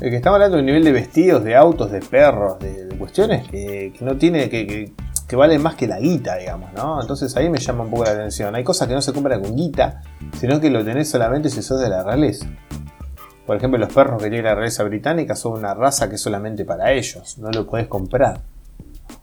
El 0.00 0.10
que 0.10 0.16
estamos 0.16 0.36
hablando 0.36 0.56
de 0.56 0.60
un 0.62 0.66
nivel 0.66 0.84
de 0.84 0.92
vestidos, 0.92 1.42
de 1.42 1.56
autos, 1.56 1.90
de 1.90 2.00
perros, 2.00 2.58
de, 2.60 2.86
cuestiones 2.98 3.46
que, 3.48 3.92
no 4.00 4.16
tiene, 4.16 4.48
que, 4.48 4.66
que, 4.66 4.92
valen 5.34 5.60
más 5.60 5.74
que 5.74 5.88
la 5.88 5.98
guita, 5.98 6.36
digamos, 6.36 6.72
¿no? 6.72 7.00
Entonces 7.00 7.36
ahí 7.36 7.50
me 7.50 7.58
llama 7.58 7.82
un 7.82 7.90
poco 7.90 8.04
la 8.04 8.10
atención. 8.10 8.54
Hay 8.54 8.62
cosas 8.62 8.86
que 8.86 8.94
no 8.94 9.02
se 9.02 9.12
compran 9.12 9.42
con 9.42 9.56
guita, 9.56 10.02
sino 10.38 10.60
que 10.60 10.70
lo 10.70 10.84
tenés 10.84 11.10
solamente 11.10 11.50
si 11.50 11.62
sos 11.62 11.80
de 11.80 11.88
la 11.88 12.04
realeza. 12.04 12.46
Por 13.44 13.56
ejemplo, 13.56 13.78
los 13.78 13.92
perros 13.92 14.22
que 14.22 14.28
tiene 14.28 14.44
la 14.44 14.54
realeza 14.54 14.84
británica 14.84 15.34
son 15.34 15.54
una 15.54 15.74
raza 15.74 16.08
que 16.08 16.16
es 16.16 16.20
solamente 16.20 16.64
para 16.64 16.92
ellos, 16.92 17.38
no 17.38 17.50
lo 17.50 17.66
podés 17.66 17.88
comprar 17.88 18.40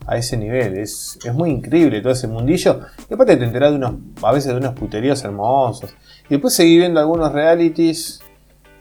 a 0.07 0.17
ese 0.17 0.37
nivel. 0.37 0.77
Es, 0.77 1.19
muy 1.33 1.49
increíble 1.49 2.01
todo 2.01 2.13
ese 2.13 2.27
mundillo. 2.27 2.81
Y 3.09 3.13
aparte 3.13 3.37
te 3.37 3.45
enterás 3.45 3.71
de 3.71 3.77
unos, 3.77 3.95
a 4.21 4.31
veces 4.31 4.51
de 4.51 4.57
unos 4.57 4.73
puteríos 4.73 5.23
hermosos. 5.23 5.95
Y 6.25 6.29
después 6.29 6.53
seguí 6.53 6.77
viendo 6.77 6.99
algunos 6.99 7.31
realities. 7.31 8.21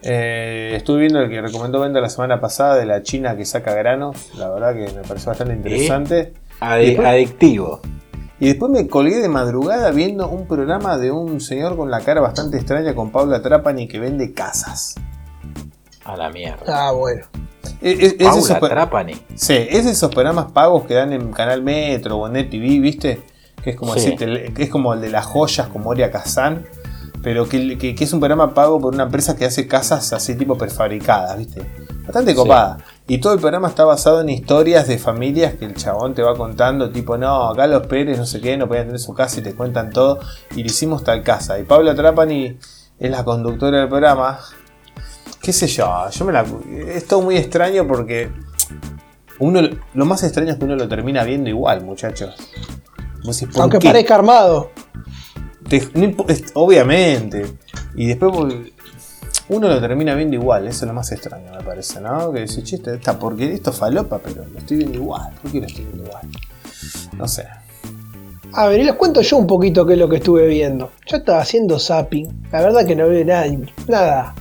Eh, 0.04 0.72
estuve 0.74 1.00
viendo 1.00 1.20
el 1.20 1.30
que 1.30 1.40
recomendó 1.40 1.80
Venda 1.80 2.00
la 2.00 2.08
semana 2.08 2.40
pasada 2.40 2.76
de 2.76 2.86
la 2.86 3.02
China 3.02 3.36
que 3.36 3.44
saca 3.44 3.74
granos. 3.74 4.30
La 4.36 4.48
verdad 4.48 4.74
que 4.74 4.92
me 4.92 5.02
pareció 5.02 5.28
bastante 5.28 5.54
interesante. 5.54 6.34
Adictivo. 6.60 7.80
Y 8.40 8.46
después 8.46 8.72
me 8.72 8.88
colgué 8.88 9.20
de 9.20 9.28
madrugada 9.28 9.92
viendo 9.92 10.28
un 10.28 10.48
programa 10.48 10.98
de 10.98 11.12
un 11.12 11.40
señor 11.40 11.76
con 11.76 11.90
la 11.90 12.00
cara 12.00 12.20
bastante 12.20 12.56
extraña 12.56 12.94
con 12.94 13.10
Paula 13.10 13.40
Trapani 13.40 13.86
que 13.86 14.00
vende 14.00 14.32
casas. 14.32 14.96
A 16.04 16.16
la 16.16 16.28
mierda. 16.28 16.64
Ah, 16.66 16.90
bueno. 16.90 17.24
Es, 17.80 18.16
es 18.18 18.58
Trapani. 18.58 19.14
Sí, 19.34 19.54
es 19.54 19.86
esos 19.86 20.10
programas 20.10 20.50
pagos 20.50 20.84
que 20.84 20.94
dan 20.94 21.12
en 21.12 21.32
Canal 21.32 21.62
Metro 21.62 22.16
o 22.16 22.26
en 22.26 22.32
NetTV, 22.34 22.80
¿viste? 22.80 23.22
Que 23.62 23.70
es 23.70 23.76
como, 23.76 23.94
que 23.94 24.52
es 24.56 24.70
como 24.70 24.94
el 24.94 25.00
de 25.00 25.10
las 25.10 25.24
joyas 25.24 25.68
con 25.68 25.82
Moria 25.82 26.10
Kazan, 26.10 26.64
pero 27.22 27.48
que, 27.48 27.94
es 27.98 28.12
un 28.12 28.18
programa 28.18 28.54
pago 28.54 28.80
por 28.80 28.92
una 28.92 29.04
empresa 29.04 29.36
que 29.36 29.44
hace 29.44 29.68
casas 29.68 30.12
así 30.12 30.34
tipo 30.34 30.58
prefabricadas, 30.58 31.38
¿viste? 31.38 31.62
Bastante 32.02 32.34
copada. 32.34 32.78
Y 33.08 33.18
todo 33.18 33.34
el 33.34 33.40
programa 33.40 33.68
está 33.68 33.84
basado 33.84 34.20
en 34.20 34.28
historias 34.28 34.86
de 34.86 34.98
familias 34.98 35.54
que 35.54 35.64
el 35.64 35.74
chabón 35.74 36.14
te 36.14 36.22
va 36.22 36.36
contando, 36.36 36.90
tipo, 36.90 37.18
no, 37.18 37.50
acá 37.50 37.66
los 37.66 37.86
Pérez 37.86 38.16
no 38.16 38.26
sé 38.26 38.40
qué, 38.40 38.56
no 38.56 38.68
podían 38.68 38.86
tener 38.86 39.00
su 39.00 39.12
casa 39.12 39.40
y 39.40 39.42
te 39.42 39.54
cuentan 39.54 39.90
todo. 39.90 40.20
Y 40.52 40.62
le 40.62 40.66
hicimos 40.66 41.04
tal 41.04 41.22
casa. 41.22 41.58
Y 41.58 41.64
Paula 41.64 41.94
Trapani 41.94 42.58
es 42.98 43.10
la 43.10 43.24
conductora 43.24 43.80
del 43.80 43.88
programa 43.88 44.38
qué 45.42 45.52
sé 45.52 45.66
yo, 45.66 46.08
yo 46.10 46.24
me 46.24 46.32
la... 46.32 46.46
Es 46.86 47.06
todo 47.06 47.20
muy 47.20 47.36
extraño 47.36 47.86
porque 47.86 48.30
uno, 49.40 49.60
lo 49.92 50.04
más 50.06 50.22
extraño 50.22 50.52
es 50.52 50.56
que 50.56 50.64
uno 50.64 50.76
lo 50.76 50.88
termina 50.88 51.24
viendo 51.24 51.50
igual, 51.50 51.84
muchachos. 51.84 52.34
Aunque 53.56 53.80
parezca 53.80 54.14
armado. 54.14 54.70
obviamente. 56.54 57.58
Y 57.94 58.06
después 58.06 58.32
uno 59.48 59.68
lo 59.68 59.80
termina 59.80 60.14
viendo 60.14 60.36
igual, 60.36 60.66
eso 60.66 60.84
es 60.84 60.88
lo 60.88 60.94
más 60.94 61.10
extraño, 61.12 61.52
me 61.56 61.62
parece, 61.62 62.00
¿no? 62.00 62.32
Que 62.32 62.40
decís, 62.40 62.62
chiste, 62.62 62.94
esta 62.94 63.18
porque 63.18 63.52
esto 63.52 63.72
falopa, 63.72 64.18
pero 64.18 64.44
lo 64.44 64.58
estoy 64.58 64.78
viendo 64.78 64.98
igual. 64.98 65.32
¿Por 65.40 65.50
qué 65.50 65.60
lo 65.60 65.66
estoy 65.66 65.84
viendo 65.84 66.04
igual? 66.04 66.28
No 67.16 67.28
sé. 67.28 67.46
A 68.54 68.68
ver, 68.68 68.80
y 68.80 68.84
les 68.84 68.94
cuento 68.94 69.22
yo 69.22 69.38
un 69.38 69.46
poquito 69.46 69.86
qué 69.86 69.94
es 69.94 69.98
lo 69.98 70.08
que 70.08 70.16
estuve 70.16 70.46
viendo. 70.46 70.90
Yo 71.06 71.16
estaba 71.16 71.40
haciendo 71.40 71.78
zapping. 71.78 72.48
La 72.52 72.60
verdad 72.60 72.86
que 72.86 72.94
no 72.94 73.08
veo 73.08 73.24
nada, 73.24 73.46
nada 73.88 74.34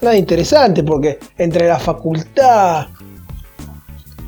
nada 0.00 0.16
interesante 0.16 0.82
porque 0.82 1.18
entre 1.36 1.68
la 1.68 1.78
facultad 1.78 2.88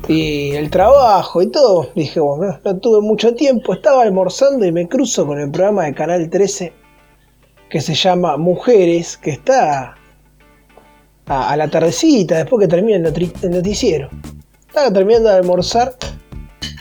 y 0.07 0.51
el 0.51 0.69
trabajo 0.69 1.41
y 1.41 1.47
todo, 1.47 1.89
dije, 1.95 2.19
bueno, 2.19 2.59
no, 2.63 2.77
tuve 2.79 3.01
mucho 3.01 3.33
tiempo, 3.35 3.73
estaba 3.73 4.01
almorzando 4.01 4.65
y 4.65 4.71
me 4.71 4.87
cruzo 4.87 5.25
con 5.25 5.39
el 5.39 5.51
programa 5.51 5.85
de 5.85 5.93
Canal 5.93 6.29
13 6.29 6.73
que 7.69 7.79
se 7.79 7.93
llama 7.93 8.35
Mujeres, 8.35 9.17
que 9.17 9.31
está 9.31 9.95
a, 11.31 11.55
la 11.55 11.69
tardecita, 11.69 12.37
después 12.37 12.61
que 12.61 12.67
termina 12.67 12.97
el, 12.97 13.51
noticiero. 13.51 14.09
Estaba 14.67 14.91
terminando 14.91 15.29
de 15.29 15.35
almorzar 15.35 15.95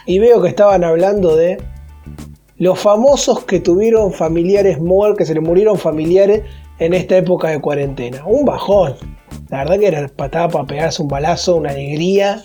y 0.06 0.18
veo 0.18 0.42
que 0.42 0.48
estaban 0.48 0.82
hablando 0.82 1.36
de 1.36 1.58
los 2.58 2.78
famosos 2.78 3.44
que 3.44 3.60
tuvieron 3.60 4.12
familiares 4.12 4.80
muertos, 4.80 5.18
que 5.18 5.26
se 5.26 5.34
le 5.34 5.40
murieron 5.40 5.78
familiares 5.78 6.42
en 6.78 6.94
esta 6.94 7.16
época 7.16 7.48
de 7.48 7.60
cuarentena. 7.60 8.22
Un 8.26 8.44
bajón. 8.44 8.96
La 9.48 9.58
verdad 9.58 9.78
que 9.78 9.86
era 9.86 10.08
patada 10.08 10.48
para 10.48 10.66
pegarse 10.66 11.02
un 11.02 11.08
balazo, 11.08 11.56
una 11.56 11.70
alegría. 11.70 12.42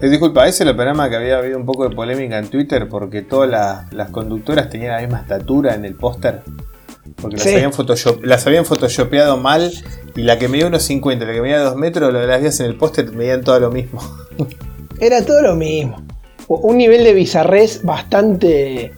Eh, 0.00 0.08
disculpa, 0.08 0.46
ese 0.46 0.64
es 0.64 0.68
el 0.68 0.74
programa 0.74 1.08
que 1.08 1.16
había 1.16 1.38
habido 1.38 1.56
un 1.56 1.66
poco 1.66 1.88
de 1.88 1.94
polémica 1.94 2.38
en 2.38 2.48
Twitter 2.48 2.88
porque 2.88 3.22
todas 3.22 3.86
las, 3.92 4.10
conductoras 4.10 4.68
tenían 4.70 4.92
la 4.92 5.00
misma 5.00 5.20
estatura 5.20 5.74
en 5.74 5.84
el 5.84 5.94
póster. 5.94 6.42
Porque 7.20 7.36
las, 7.36 7.46
habían 7.46 7.72
las 8.22 8.46
habían 8.46 8.64
photoshopeado 8.64 9.36
mal 9.38 9.72
y 10.14 10.22
la 10.22 10.38
que 10.38 10.48
medía 10.48 10.66
unos 10.68 10.82
50, 10.84 11.24
la 11.24 11.32
que 11.32 11.40
medía 11.40 11.60
2 11.60 11.76
metros, 11.76 12.12
lo 12.12 12.20
de 12.20 12.26
las 12.26 12.40
vías 12.40 12.60
en 12.60 12.66
el 12.66 12.76
póster 12.76 13.10
medían 13.12 13.42
todo 13.42 13.58
lo 13.60 13.70
mismo. 13.70 14.00
Era 15.00 15.24
todo 15.24 15.42
lo 15.42 15.54
mismo. 15.56 16.02
Un 16.48 16.78
nivel 16.78 17.04
de 17.04 17.12
bizarrés 17.12 17.82
bastante 17.84 18.92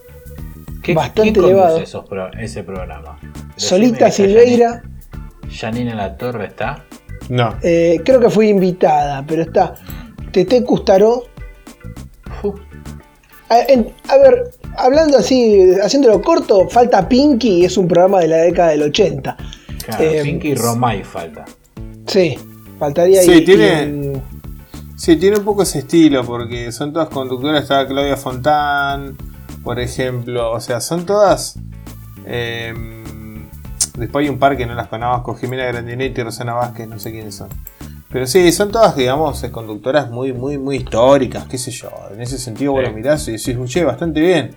¿Qué, 0.83 0.95
Bastante 0.95 1.23
¿quién 1.23 1.35
conduce 1.35 1.51
elevado. 1.53 1.79
esos 1.79 2.05
pro- 2.09 2.33
ese 2.35 2.63
programa? 2.63 3.19
Solita 3.57 4.07
Decime 4.07 4.29
Silveira, 4.29 4.83
Janine 5.51 5.95
La 5.95 6.17
Torre 6.17 6.47
está. 6.47 6.85
No. 7.29 7.55
eh, 7.63 8.01
creo 8.05 8.19
que 8.21 8.31
fue 8.31 8.47
invitada, 8.49 9.25
pero 9.27 9.43
está 9.43 9.75
Tete 10.33 10.63
Custaró. 10.65 11.25
A, 13.51 13.59
en- 13.69 13.93
a 14.09 14.17
ver, 14.17 14.53
hablando 14.79 15.19
así, 15.19 15.73
haciéndolo 15.83 16.23
corto, 16.23 16.69
falta 16.69 17.09
Pinky, 17.09 17.65
es 17.65 17.77
un 17.77 17.87
programa 17.89 18.21
de 18.21 18.29
la 18.29 18.37
década 18.39 18.71
del 18.71 18.83
80. 18.85 19.37
claro, 19.85 20.05
Eh, 20.05 20.21
Pinky 20.23 20.55
Romay 20.55 21.03
falta. 21.05 21.45
Sí, 22.07 22.39
faltaría 22.79 23.23
Sí, 23.23 23.31
ahí. 23.33 23.45
tiene- 23.45 23.85
y- 24.17 24.23
Sí, 24.97 25.17
tiene 25.17 25.39
un 25.39 25.45
poco 25.45 25.63
ese 25.63 25.79
estilo, 25.81 26.25
porque 26.27 26.71
son 26.73 26.93
todas 26.93 27.09
conductoras. 27.09 27.63
Está 27.63 27.87
Claudia 27.87 28.19
Fontán, 28.19 29.17
por 29.65 29.81
ejemplo. 29.81 30.53
O 30.53 30.61
sea, 30.61 30.81
son 30.81 31.07
todas. 31.07 31.59
eh, 32.27 32.75
después 33.97 34.25
hay 34.25 34.29
un 34.29 34.39
par 34.39 34.57
que 34.59 34.67
no 34.67 34.75
las 34.75 34.89
conozco: 34.89 35.35
Jimena 35.35 35.65
Grandinetti 35.65 36.21
y 36.21 36.25
Rosana 36.25 36.53
Vázquez, 36.53 36.87
no 36.87 36.99
sé 36.99 37.13
quiénes 37.13 37.35
son. 37.35 37.49
Pero 38.13 38.27
sí, 38.27 38.51
son 38.53 38.71
todas, 38.73 38.97
digamos, 38.97 39.43
eh, 39.45 39.51
conductoras 39.53 40.11
muy, 40.11 40.33
muy, 40.33 40.59
muy 40.59 40.77
históricas, 40.79 41.45
qué 41.49 41.59
sé 41.59 41.71
yo. 41.71 41.91
En 42.13 42.21
ese 42.21 42.39
sentido, 42.39 42.73
vos 42.73 42.83
Sí. 42.85 42.91
lo 42.91 42.97
mirás 42.97 43.29
y 43.29 43.33
decís, 43.33 43.57
che, 43.67 43.85
bastante 43.85 44.21
bien. 44.21 44.51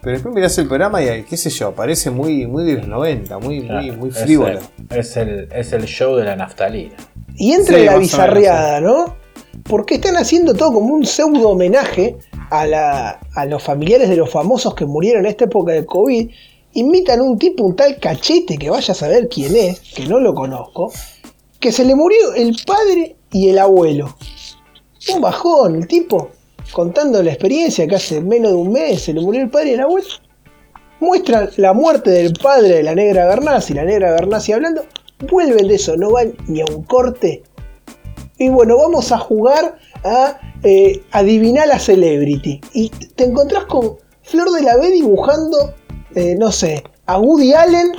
Pero 0.00 0.12
después 0.14 0.34
mirás 0.34 0.56
el 0.58 0.66
programa 0.66 1.02
y, 1.02 1.22
qué 1.24 1.36
sé 1.36 1.50
yo, 1.50 1.72
parece 1.72 2.10
muy, 2.10 2.46
muy 2.46 2.64
de 2.64 2.74
los 2.78 2.88
90, 2.88 3.38
muy, 3.38 3.58
muy, 3.60 3.66
Claro, 3.68 3.96
muy 3.96 4.10
frívolo. 4.10 4.58
el- 4.90 4.98
Es 4.98 5.16
el, 5.16 5.48
es 5.52 5.72
el 5.72 5.84
show 5.84 6.16
de 6.16 6.24
la 6.24 6.36
naftalina. 6.36 6.94
Y 7.36 7.52
entra 7.52 7.78
Sí, 7.78 7.84
la 7.84 7.96
bizarreada, 7.98 8.80
¿no? 8.80 9.16
Porque 9.64 9.94
están 9.96 10.16
haciendo 10.16 10.54
todo 10.54 10.72
como 10.74 10.94
un 10.94 11.04
pseudo 11.06 11.50
homenaje 11.50 12.16
a, 12.50 12.66
la- 12.66 13.20
a 13.34 13.44
los 13.46 13.62
familiares 13.62 14.08
de 14.08 14.16
los 14.16 14.30
famosos 14.30 14.74
que 14.74 14.86
murieron 14.86 15.24
en 15.24 15.30
esta 15.30 15.44
época 15.44 15.72
de 15.72 15.84
COVID. 15.86 16.30
Invitan 16.74 17.20
a 17.20 17.22
un 17.22 17.38
tipo, 17.38 17.64
un 17.64 17.76
tal 17.76 17.98
cachete, 17.98 18.56
que 18.58 18.70
vaya 18.70 18.92
a 18.92 18.94
saber 18.94 19.28
quién 19.28 19.54
es, 19.56 19.80
que 19.80 20.06
no 20.06 20.18
lo 20.20 20.34
conozco, 20.34 20.90
que 21.62 21.72
se 21.72 21.84
le 21.84 21.94
murió 21.94 22.34
el 22.34 22.56
padre 22.66 23.16
y 23.30 23.48
el 23.48 23.58
abuelo. 23.58 24.16
Un 25.14 25.20
bajón, 25.20 25.76
el 25.76 25.86
tipo, 25.86 26.30
contando 26.72 27.22
la 27.22 27.30
experiencia 27.30 27.86
que 27.86 27.94
hace 27.94 28.20
menos 28.20 28.50
de 28.50 28.58
un 28.58 28.72
mes 28.72 29.02
se 29.02 29.14
le 29.14 29.20
murió 29.20 29.42
el 29.42 29.48
padre 29.48 29.70
y 29.70 29.74
el 29.74 29.80
abuelo. 29.80 30.08
Muestran 30.98 31.50
la 31.56 31.72
muerte 31.72 32.10
del 32.10 32.32
padre 32.34 32.68
de 32.68 32.82
la 32.82 32.94
negra 32.96 33.26
Bernasi, 33.26 33.74
la 33.74 33.84
negra 33.84 34.10
Bernasi 34.10 34.52
hablando, 34.52 34.84
vuelven 35.30 35.68
de 35.68 35.76
eso, 35.76 35.96
no 35.96 36.10
van 36.10 36.34
ni 36.48 36.60
a 36.60 36.64
un 36.64 36.82
corte. 36.82 37.44
Y 38.38 38.48
bueno, 38.48 38.76
vamos 38.76 39.12
a 39.12 39.18
jugar 39.18 39.78
a 40.04 40.40
eh, 40.64 41.00
adivinar 41.12 41.68
la 41.68 41.78
celebrity. 41.78 42.60
Y 42.72 42.88
te 42.88 43.24
encontrás 43.24 43.64
con 43.66 43.98
Flor 44.22 44.50
de 44.50 44.62
la 44.62 44.76
B 44.78 44.90
dibujando, 44.90 45.74
eh, 46.16 46.34
no 46.36 46.50
sé, 46.50 46.82
a 47.06 47.20
Woody 47.20 47.52
Allen. 47.54 47.92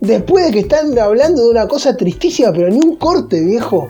Después 0.00 0.46
de 0.46 0.52
que 0.52 0.58
están 0.60 0.98
hablando 0.98 1.44
de 1.44 1.50
una 1.50 1.68
cosa 1.68 1.96
tristísima, 1.96 2.52
pero 2.52 2.68
ni 2.68 2.78
un 2.78 2.96
corte, 2.96 3.40
viejo. 3.44 3.88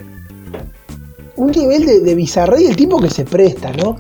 Un 1.37 1.53
nivel 1.53 1.87
de, 1.87 2.01
de 2.01 2.13
el 2.13 2.77
tipo 2.77 3.01
que 3.01 3.09
se 3.09 3.25
presta, 3.25 3.73
¿no? 3.73 3.97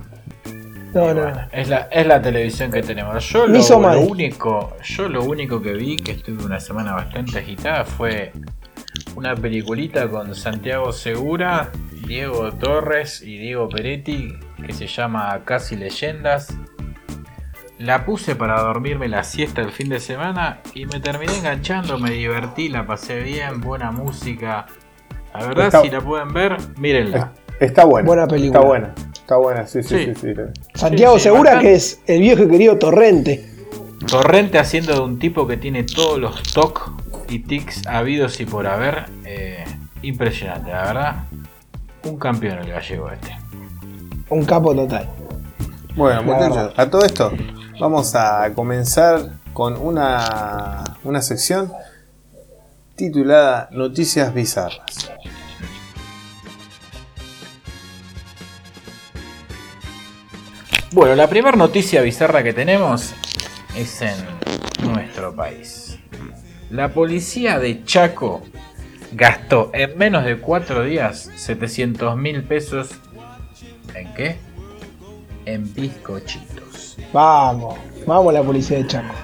No, 0.92 1.14
no, 1.14 1.31
no. 1.31 1.40
Es 1.53 1.68
la, 1.68 1.88
es 1.90 2.07
la 2.07 2.20
televisión 2.20 2.73
que 2.73 2.83
tenemos. 2.83 3.25
Yo 3.29 3.46
lo, 3.46 3.59
lo 3.59 4.01
único, 4.01 4.77
yo 4.83 5.09
lo 5.09 5.25
único 5.25 5.62
que 5.62 5.73
vi, 5.75 5.96
que 5.96 6.12
estuve 6.12 6.44
una 6.44 6.59
semana 6.59 6.94
bastante 6.94 7.38
agitada, 7.38 7.85
fue 7.85 8.33
una 9.14 9.37
peliculita 9.37 10.09
con 10.09 10.35
Santiago 10.35 10.92
Segura, 10.92 11.70
Diego 12.07 12.53
Torres 12.53 13.23
y 13.23 13.38
Diego 13.38 13.68
Peretti, 13.68 14.35
que 14.66 14.73
se 14.73 14.88
llama 14.88 15.42
Casi 15.44 15.77
Leyendas. 15.77 16.53
La 17.81 18.05
puse 18.05 18.37
para 18.37 18.61
dormirme 18.61 19.09
la 19.09 19.25
siesta 19.25 19.62
el 19.62 19.73
fin 19.73 19.88
de 19.88 20.01
semana 20.01 20.61
y 20.75 20.85
me 20.85 21.01
terminé 21.01 21.35
enganchando, 21.38 21.99
me 21.99 22.11
divertí, 22.11 22.69
la 22.69 22.87
pasé 22.87 23.21
bien, 23.21 23.62
buena 23.62 23.90
música. 23.90 24.66
La 25.33 25.47
verdad, 25.47 25.66
Está- 25.69 25.81
si 25.81 25.88
la 25.88 26.01
pueden 26.03 26.33
ver, 26.35 26.59
mírenla. 26.79 27.33
Está 27.59 27.87
buena. 27.87 28.07
Buena 28.07 28.27
película. 28.27 28.59
Está 28.59 28.69
buena. 28.69 28.95
Está 29.14 29.37
buena, 29.37 29.66
sí, 29.66 29.83
sí, 29.83 29.88
sí. 29.97 30.12
Sí. 30.14 30.35
sí, 30.35 30.35
Santiago 30.75 31.14
Sí, 31.14 31.21
sí, 31.21 31.23
Segura, 31.25 31.43
bastante. 31.53 31.69
que 31.69 31.75
es 31.75 32.03
el 32.07 32.21
viejo 32.21 32.43
y 32.43 32.49
querido 32.49 32.77
Torrente. 32.79 33.49
Torrente 34.07 34.59
haciendo 34.59 34.93
de 34.95 35.01
un 35.01 35.19
tipo 35.19 35.47
que 35.47 35.57
tiene 35.57 35.85
todos 35.85 36.19
los 36.19 36.43
tocs 36.53 36.83
y 37.31 37.38
tics 37.40 37.87
habidos 37.87 38.40
y 38.40 38.45
por 38.47 38.66
haber. 38.66 39.07
eh, 39.25 39.64
impresionante, 40.03 40.71
la 40.71 40.83
verdad. 40.83 41.16
Un 42.05 42.19
campeón 42.19 42.59
el 42.59 42.71
gallego 42.71 43.11
este. 43.11 43.37
Un 44.31 44.45
capo 44.45 44.75
total. 44.75 45.09
Bueno, 45.95 46.23
muchachos, 46.23 46.73
a 46.77 46.88
todo 46.88 47.05
esto 47.05 47.33
vamos 47.81 48.14
a 48.14 48.53
comenzar 48.55 49.38
con 49.55 49.77
una, 49.79 50.85
una 51.03 51.23
sección 51.23 51.73
titulada 52.95 53.71
Noticias 53.73 54.35
Bizarras. 54.35 55.11
Bueno, 60.93 61.14
la 61.14 61.27
primera 61.29 61.57
noticia 61.57 62.03
bizarra 62.03 62.43
que 62.43 62.53
tenemos 62.53 63.14
es 63.75 64.03
en 64.03 64.16
nuestro 64.83 65.35
país. 65.35 65.99
La 66.69 66.93
policía 66.93 67.59
de 67.59 67.85
Chaco 67.85 68.43
gastó 69.12 69.71
en 69.73 69.97
menos 69.97 70.25
de 70.27 70.38
4 70.38 70.85
días 70.85 71.31
700 71.35 72.16
mil 72.16 72.43
pesos. 72.43 72.90
¿En 73.95 74.12
qué? 74.14 74.37
En 75.47 75.73
bizcochitos. 75.73 76.49
Vamos, 77.12 77.78
vamos 78.06 78.32
la 78.32 78.42
policía 78.42 78.78
de 78.78 78.86
Chaco. 78.86 79.14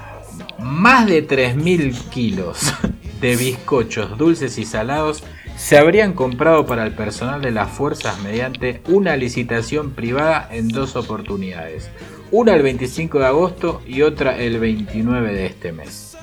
Más 0.58 1.06
de 1.06 1.26
3.000 1.26 2.08
kilos 2.08 2.72
de 3.20 3.36
bizcochos 3.36 4.16
dulces 4.18 4.58
y 4.58 4.64
salados 4.64 5.22
se 5.56 5.78
habrían 5.78 6.12
comprado 6.12 6.66
para 6.66 6.84
el 6.84 6.92
personal 6.92 7.40
de 7.40 7.50
las 7.50 7.70
fuerzas 7.70 8.20
mediante 8.22 8.82
una 8.88 9.16
licitación 9.16 9.92
privada 9.92 10.48
en 10.50 10.68
dos 10.68 10.96
oportunidades. 10.96 11.90
Una 12.30 12.54
el 12.54 12.62
25 12.62 13.20
de 13.20 13.26
agosto 13.26 13.80
y 13.86 14.02
otra 14.02 14.36
el 14.36 14.58
29 14.58 15.32
de 15.32 15.46
este 15.46 15.72
mes. 15.72 16.16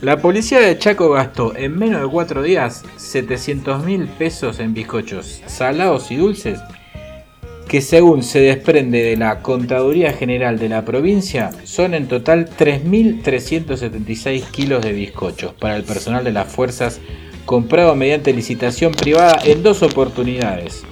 La 0.00 0.18
policía 0.18 0.60
de 0.60 0.76
Chaco 0.78 1.10
gastó 1.10 1.56
en 1.56 1.78
menos 1.78 2.02
de 2.02 2.08
4 2.08 2.42
días 2.42 2.82
700 2.96 3.84
mil 3.84 4.06
pesos 4.06 4.58
en 4.58 4.74
bizcochos 4.74 5.42
salados 5.46 6.10
y 6.10 6.16
dulces 6.16 6.60
que 7.68 7.80
según 7.80 8.22
se 8.22 8.40
desprende 8.40 9.02
de 9.02 9.16
la 9.16 9.42
Contaduría 9.42 10.12
General 10.12 10.58
de 10.58 10.68
la 10.68 10.84
provincia, 10.84 11.50
son 11.64 11.94
en 11.94 12.06
total 12.06 12.48
3.376 12.48 14.44
kilos 14.50 14.82
de 14.82 14.92
bizcochos 14.92 15.52
para 15.54 15.76
el 15.76 15.82
personal 15.82 16.22
de 16.22 16.32
las 16.32 16.46
fuerzas 16.46 17.00
comprado 17.44 17.94
mediante 17.96 18.32
licitación 18.32 18.92
privada 18.92 19.40
en 19.44 19.62
dos 19.62 19.82
oportunidades, 19.82 20.82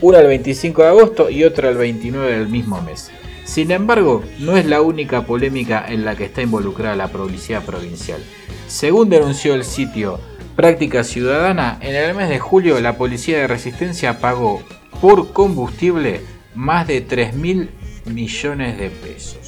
una 0.00 0.20
el 0.20 0.26
25 0.26 0.82
de 0.82 0.88
agosto 0.88 1.30
y 1.30 1.44
otra 1.44 1.68
el 1.68 1.76
29 1.76 2.38
del 2.38 2.48
mismo 2.48 2.80
mes. 2.80 3.10
Sin 3.44 3.70
embargo, 3.70 4.22
no 4.38 4.56
es 4.56 4.66
la 4.66 4.80
única 4.80 5.26
polémica 5.26 5.84
en 5.86 6.04
la 6.04 6.16
que 6.16 6.24
está 6.24 6.42
involucrada 6.42 6.96
la 6.96 7.08
policía 7.08 7.60
provincial. 7.60 8.20
Según 8.68 9.10
denunció 9.10 9.54
el 9.54 9.64
sitio 9.64 10.18
Práctica 10.56 11.02
Ciudadana, 11.04 11.78
en 11.80 11.94
el 11.94 12.14
mes 12.14 12.28
de 12.28 12.38
julio 12.38 12.78
la 12.80 12.94
policía 12.96 13.38
de 13.38 13.46
resistencia 13.46 14.18
pagó 14.18 14.62
por 15.00 15.32
combustible 15.32 16.20
más 16.54 16.86
de 16.86 17.00
3 17.00 17.34
mil 17.34 17.70
millones 18.04 18.78
de 18.78 18.90
pesos. 18.90 19.38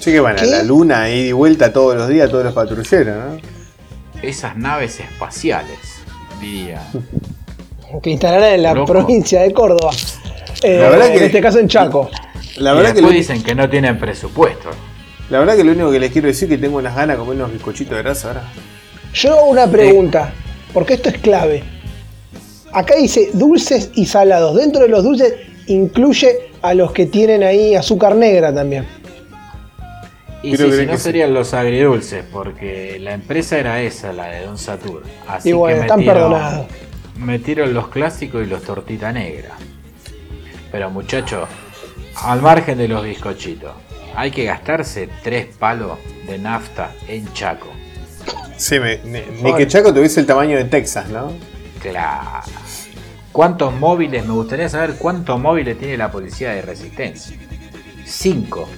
Che, 0.00 0.12
que 0.12 0.20
van 0.20 0.38
a 0.38 0.44
la 0.44 0.62
luna 0.62 1.10
ida 1.10 1.26
y 1.28 1.32
vuelta 1.32 1.72
todos 1.72 1.96
los 1.96 2.08
días, 2.08 2.30
todos 2.30 2.44
los 2.44 2.54
patrulleros, 2.54 3.16
¿no? 3.16 3.40
Esas 4.22 4.56
naves 4.56 5.00
espaciales, 5.00 5.78
diría. 6.40 6.82
Que 8.02 8.10
instalarán 8.10 8.54
en 8.54 8.62
la 8.64 8.74
Loco. 8.74 8.92
provincia 8.92 9.42
de 9.42 9.52
Córdoba. 9.52 9.92
Eh, 10.62 10.80
La 10.80 10.90
verdad 10.90 11.06
en 11.12 11.18
que- 11.18 11.26
este 11.26 11.40
caso 11.40 11.60
en 11.60 11.68
Chaco. 11.68 12.10
La 12.56 12.72
y 12.72 12.76
verdad, 12.76 12.88
que 12.88 12.94
después 12.94 13.12
lo, 13.14 13.18
dicen 13.18 13.42
que 13.44 13.54
no 13.54 13.70
tienen 13.70 13.96
presupuesto. 13.98 14.70
la 15.30 15.38
verdad 15.38 15.54
que 15.56 15.62
lo 15.62 15.70
único 15.70 15.92
que 15.92 16.00
les 16.00 16.10
quiero 16.10 16.26
decir 16.26 16.50
es 16.52 16.56
que 16.58 16.60
tengo 16.60 16.78
unas 16.78 16.96
ganas 16.96 17.16
de 17.16 17.20
comer 17.24 17.36
unos 17.36 17.52
bizcochitos 17.52 17.96
de 17.96 18.02
grasa 18.02 18.28
ahora. 18.28 18.42
Yo 19.16 19.32
hago 19.32 19.46
una 19.46 19.66
pregunta, 19.66 20.30
porque 20.74 20.92
esto 20.92 21.08
es 21.08 21.16
clave. 21.16 21.62
Acá 22.70 22.96
dice 22.96 23.30
dulces 23.32 23.90
y 23.94 24.04
salados. 24.04 24.54
Dentro 24.56 24.82
de 24.82 24.88
los 24.88 25.02
dulces 25.02 25.32
incluye 25.68 26.50
a 26.60 26.74
los 26.74 26.92
que 26.92 27.06
tienen 27.06 27.42
ahí 27.42 27.74
azúcar 27.74 28.14
negra 28.14 28.54
también. 28.54 28.86
Y 30.42 30.54
sí, 30.54 30.70
si 30.70 30.84
no 30.84 30.92
sí. 30.98 30.98
serían 30.98 31.32
los 31.32 31.54
agridulces, 31.54 32.26
porque 32.30 32.98
la 33.00 33.14
empresa 33.14 33.58
era 33.58 33.80
esa, 33.80 34.12
la 34.12 34.26
de 34.26 34.44
Don 34.44 34.58
Satur. 34.58 35.02
Así 35.26 35.48
Y 35.48 35.52
bueno, 35.52 35.76
que 35.78 35.82
están 35.86 36.04
perdonados. 36.04 36.66
metieron 37.18 37.72
los 37.72 37.88
clásicos 37.88 38.46
y 38.46 38.50
los 38.50 38.62
tortita 38.64 39.12
negra. 39.12 39.54
Pero 40.70 40.90
muchachos, 40.90 41.48
al 42.22 42.42
margen 42.42 42.76
de 42.76 42.86
los 42.86 43.02
bizcochitos, 43.02 43.72
hay 44.14 44.30
que 44.30 44.44
gastarse 44.44 45.08
tres 45.22 45.46
palos 45.58 45.96
de 46.26 46.36
nafta 46.36 46.92
en 47.08 47.32
Chaco. 47.32 47.68
Sí, 48.56 48.78
me- 48.80 49.00
ni, 49.42 49.54
que 49.54 49.66
Chaco 49.66 49.92
tuviese 49.92 50.20
el 50.20 50.26
tamaño 50.26 50.56
de 50.56 50.64
Texas, 50.64 51.08
¿no? 51.08 51.32
Claro. 51.80 52.40
¿Cuántos 53.32 53.74
móviles? 53.74 54.24
Me 54.26 54.32
gustaría 54.32 54.68
saber 54.68 54.94
cuántos 54.98 55.38
móviles 55.38 55.78
tiene 55.78 55.96
la 55.96 56.10
policía 56.10 56.50
de 56.52 56.62
resistencia. 56.62 57.36
Cinco. 58.04 58.68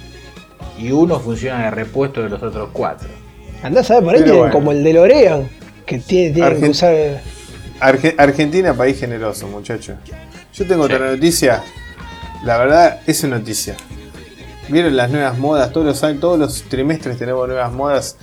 y 0.78 0.92
uno 0.92 1.18
funciona 1.18 1.64
de 1.64 1.70
repuesto 1.72 2.22
de 2.22 2.28
los 2.28 2.40
otros 2.40 2.70
cuatro. 2.72 3.08
Andás 3.64 3.90
a 3.90 3.94
ver, 3.94 4.04
por 4.04 4.14
ahí 4.14 4.20
Pero 4.20 4.24
tienen 4.24 4.38
bueno. 4.42 4.52
como 4.54 4.70
el 4.72 4.84
de 4.84 4.92
Lorean, 4.92 5.48
que 5.84 5.98
tiene, 5.98 6.34
tienen 6.34 6.60
que 6.60 6.70
usar. 6.70 6.94
Arge- 7.80 8.14
Argentina, 8.16 8.74
país 8.74 8.98
generoso, 9.00 9.48
muchachos. 9.48 9.96
Yo 10.54 10.66
tengo 10.68 10.86
Sí. 10.86 10.92
otra 10.92 11.10
noticia. 11.10 11.64
La 12.44 12.58
verdad, 12.58 13.00
es 13.08 13.24
una 13.24 13.38
noticia. 13.38 13.74
Vieron 14.68 14.96
las 14.96 15.10
nuevas 15.10 15.36
modas, 15.36 15.72
todos 15.72 15.84
los 15.86 16.04
años, 16.04 16.20
todos 16.20 16.38
los 16.38 16.62
trimestres 16.68 17.18
tenemos 17.18 17.48
nuevas 17.48 17.72
modas. 17.72 18.16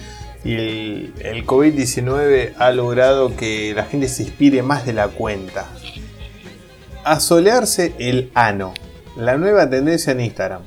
Y 0.46 0.54
el, 0.54 1.14
el 1.20 1.46
COVID-19 1.46 2.54
ha 2.58 2.72
logrado 2.72 3.36
que 3.36 3.74
la 3.76 3.84
gente 3.84 4.08
se 4.08 4.24
inspire 4.24 4.62
más 4.62 4.86
de 4.86 4.94
la 4.94 5.10
cuenta. 5.10 5.68
Asolearse 7.04 7.94
el 8.00 8.32
ano. 8.36 8.74
La 9.18 9.38
nueva 9.38 9.70
tendencia 9.70 10.14
en 10.14 10.22
Instagram. 10.22 10.62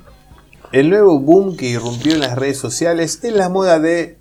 El 0.71 0.91
nuevo 0.91 1.19
boom 1.19 1.57
que 1.57 1.67
irrumpió 1.67 2.13
en 2.13 2.21
las 2.21 2.37
redes 2.37 2.59
sociales 2.59 3.21
es 3.23 3.33
la 3.33 3.49
moda 3.49 3.79
de 3.79 4.19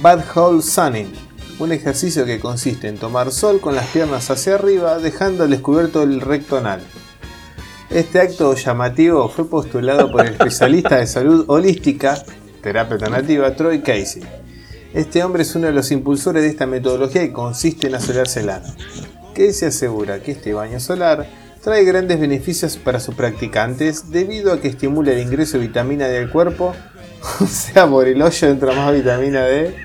Bad 0.00 0.24
Hole 0.34 0.62
Sunning, 0.62 1.12
un 1.58 1.72
ejercicio 1.72 2.24
que 2.24 2.40
consiste 2.40 2.88
en 2.88 2.96
tomar 2.96 3.30
sol 3.30 3.60
con 3.60 3.74
las 3.74 3.86
piernas 3.88 4.30
hacia 4.30 4.54
arriba, 4.54 4.98
dejando 4.98 5.44
al 5.44 5.50
descubierto 5.50 6.02
el 6.02 6.22
recto 6.22 6.56
anal. 6.56 6.80
Este 7.90 8.20
acto 8.20 8.54
llamativo 8.54 9.28
fue 9.28 9.50
postulado 9.50 10.10
por 10.10 10.24
el 10.24 10.32
especialista 10.32 10.96
de 10.96 11.06
salud 11.06 11.44
holística, 11.48 12.22
terapia 12.62 12.94
alternativa, 12.94 13.54
Troy 13.54 13.82
Casey. 13.82 14.22
Este 14.92 15.22
hombre 15.22 15.42
es 15.42 15.54
uno 15.54 15.68
de 15.68 15.72
los 15.72 15.92
impulsores 15.92 16.42
de 16.42 16.48
esta 16.48 16.66
metodología 16.66 17.22
y 17.22 17.30
consiste 17.30 17.86
en 17.86 17.94
asolarse 17.94 18.40
el 18.40 18.50
ano. 18.50 18.66
Casey 19.34 19.68
asegura 19.68 20.20
que 20.20 20.32
este 20.32 20.52
baño 20.52 20.80
solar 20.80 21.26
trae 21.62 21.84
grandes 21.84 22.18
beneficios 22.18 22.76
para 22.76 22.98
sus 22.98 23.14
practicantes 23.14 24.10
debido 24.10 24.52
a 24.52 24.60
que 24.60 24.68
estimula 24.68 25.12
el 25.12 25.20
ingreso 25.20 25.58
de 25.58 25.66
vitamina 25.66 26.08
D 26.08 26.18
al 26.18 26.30
cuerpo, 26.30 26.74
o 27.40 27.46
sea, 27.46 27.86
por 27.86 28.08
el 28.08 28.20
hoyo 28.20 28.48
entra 28.48 28.72
más 28.72 28.92
vitamina 28.92 29.44
D. 29.44 29.76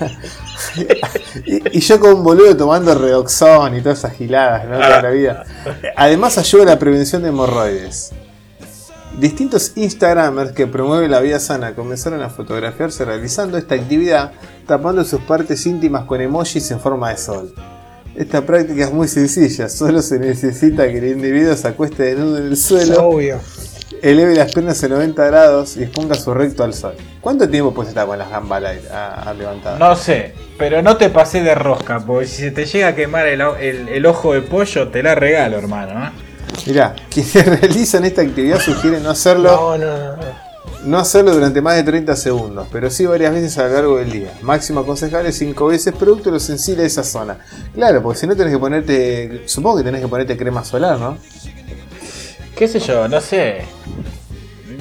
y, 1.46 1.78
y 1.78 1.80
yo 1.80 1.98
como 1.98 2.16
un 2.16 2.24
boludo 2.24 2.54
tomando 2.56 2.94
redoxón 2.94 3.76
y 3.76 3.80
todas 3.80 4.00
esas 4.00 4.14
giladas, 4.14 4.66
¿no? 4.66 4.76
Toda 4.76 5.02
la 5.02 5.10
vida. 5.10 5.44
Además 5.96 6.36
ayuda 6.36 6.64
a 6.64 6.66
la 6.66 6.78
prevención 6.78 7.22
de 7.22 7.28
hemorroides. 7.28 8.12
Distintos 9.18 9.72
Instagramers 9.76 10.52
que 10.52 10.66
promueven 10.66 11.10
la 11.10 11.20
vida 11.20 11.38
sana 11.40 11.74
comenzaron 11.74 12.22
a 12.22 12.30
fotografiarse 12.30 13.04
realizando 13.04 13.58
esta 13.58 13.74
actividad, 13.74 14.32
tapando 14.66 15.04
sus 15.04 15.20
partes 15.22 15.66
íntimas 15.66 16.04
con 16.04 16.20
emojis 16.20 16.70
en 16.70 16.80
forma 16.80 17.10
de 17.10 17.16
sol. 17.16 17.52
Esta 18.14 18.42
práctica 18.46 18.84
es 18.84 18.92
muy 18.92 19.08
sencilla, 19.08 19.68
solo 19.68 20.00
se 20.02 20.18
necesita 20.18 20.86
que 20.88 20.98
el 20.98 21.08
individuo 21.08 21.54
se 21.56 21.68
acueste 21.68 22.02
desnudo 22.04 22.38
en 22.38 22.46
el 22.46 22.56
suelo, 22.56 23.04
obvio. 23.08 23.38
eleve 24.02 24.34
las 24.34 24.52
piernas 24.52 24.82
a 24.84 24.88
90 24.88 25.26
grados 25.26 25.76
y 25.76 25.82
exponga 25.82 26.14
su 26.14 26.32
recto 26.32 26.64
al 26.64 26.72
sol. 26.72 26.94
¿Cuánto 27.20 27.48
tiempo 27.48 27.74
puedes 27.74 27.90
estar 27.90 28.06
con 28.06 28.18
las 28.18 28.30
gambas 28.30 28.62
a- 28.90 29.28
a 29.30 29.34
levantadas? 29.34 29.78
No 29.78 29.94
sé, 29.96 30.34
pero 30.58 30.80
no 30.82 30.96
te 30.96 31.10
pasé 31.10 31.42
de 31.42 31.54
rosca, 31.54 32.00
porque 32.00 32.26
si 32.26 32.42
se 32.42 32.50
te 32.52 32.64
llega 32.64 32.88
a 32.88 32.94
quemar 32.94 33.26
el, 33.26 33.40
el- 33.60 33.88
el 33.88 34.06
ojo 34.06 34.32
de 34.32 34.40
pollo, 34.42 34.88
te 34.88 35.02
la 35.02 35.14
regalo, 35.14 35.58
hermano. 35.58 36.06
¿eh? 36.06 36.10
Mirá, 36.66 36.94
quienes 37.08 37.60
realizan 37.60 38.04
esta 38.04 38.22
actividad 38.22 38.60
sugieren 38.60 39.02
no 39.02 39.10
hacerlo 39.10 39.50
No, 39.50 39.78
no, 39.78 39.98
no. 39.98 40.16
no. 40.16 40.50
No 40.84 40.98
hacerlo 40.98 41.34
durante 41.34 41.60
más 41.60 41.76
de 41.76 41.82
30 41.82 42.16
segundos, 42.16 42.66
pero 42.72 42.88
sí 42.90 43.04
varias 43.04 43.32
veces 43.34 43.58
a 43.58 43.64
lo 43.64 43.74
largo 43.74 43.96
del 43.98 44.10
día. 44.10 44.32
Máximo 44.40 44.80
aconsejable 44.80 45.30
5 45.30 45.66
veces 45.66 45.94
producto 45.94 46.30
de 46.30 46.32
lo 46.32 46.40
sensible 46.40 46.82
de 46.82 46.86
esa 46.88 47.02
zona. 47.04 47.38
Claro, 47.74 48.02
porque 48.02 48.20
si 48.20 48.26
no 48.26 48.34
tenés 48.34 48.54
que 48.54 48.58
ponerte. 48.58 49.42
Supongo 49.46 49.78
que 49.78 49.84
tenés 49.84 50.00
que 50.00 50.08
ponerte 50.08 50.38
crema 50.38 50.64
solar, 50.64 50.98
¿no? 50.98 51.18
¿Qué 52.56 52.66
sé 52.66 52.80
yo? 52.80 53.08
No 53.08 53.20
sé. 53.20 53.62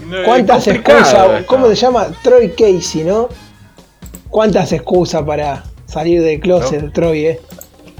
No, 0.08 0.24
¿Cuántas 0.24 0.68
excusas? 0.68 1.44
¿Cómo 1.46 1.68
se 1.68 1.76
llama? 1.76 2.08
Troy 2.24 2.50
Casey, 2.52 3.04
¿no? 3.04 3.28
¿Cuántas 4.30 4.72
excusas 4.72 5.24
para 5.24 5.64
salir 5.86 6.22
del 6.22 6.40
closet, 6.40 6.82
No. 6.82 6.92
Troy, 6.92 7.26
eh? 7.26 7.42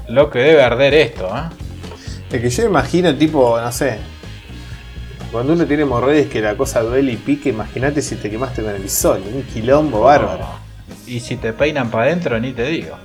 Lo 0.08 0.30
que 0.30 0.38
debe 0.38 0.62
arder 0.62 0.94
esto, 0.94 1.26
¿eh? 1.26 1.69
Es 2.30 2.40
que 2.40 2.48
yo 2.50 2.64
imagino, 2.64 3.14
tipo, 3.16 3.60
no 3.60 3.72
sé. 3.72 3.98
Cuando 5.32 5.52
uno 5.52 5.64
tiene 5.66 5.82
hemorroides 5.84 6.28
que 6.28 6.40
la 6.40 6.56
cosa 6.56 6.80
duele 6.82 7.12
y 7.12 7.16
pique, 7.16 7.50
imagínate 7.50 8.02
si 8.02 8.16
te 8.16 8.30
quemaste 8.30 8.62
con 8.62 8.74
el 8.74 8.88
sol. 8.90 9.22
Un 9.32 9.42
quilombo 9.42 10.00
bárbaro. 10.02 10.46
Y 11.06 11.20
si 11.20 11.36
te 11.36 11.52
peinan 11.52 11.90
para 11.90 12.04
adentro, 12.04 12.38
ni 12.40 12.52
te 12.52 12.64
digo. 12.64 12.96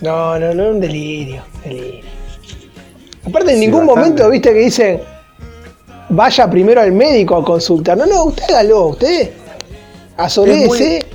No, 0.00 0.38
no, 0.38 0.54
no, 0.54 0.68
un 0.70 0.80
delirio. 0.80 1.42
delirio. 1.64 2.04
Aparte, 3.24 3.52
en 3.52 3.58
Sí, 3.58 3.66
ningún 3.66 3.86
bastante. 3.86 4.00
momento 4.00 4.30
viste 4.30 4.52
que 4.52 4.58
dicen 4.60 5.00
vaya 6.08 6.50
primero 6.50 6.80
al 6.80 6.92
médico 6.92 7.36
a 7.36 7.44
consultar. 7.44 7.96
No, 7.96 8.06
no, 8.06 8.24
usted 8.24 8.44
hágalo, 8.44 8.86
usted 8.88 9.30
asoléese. 10.16 11.06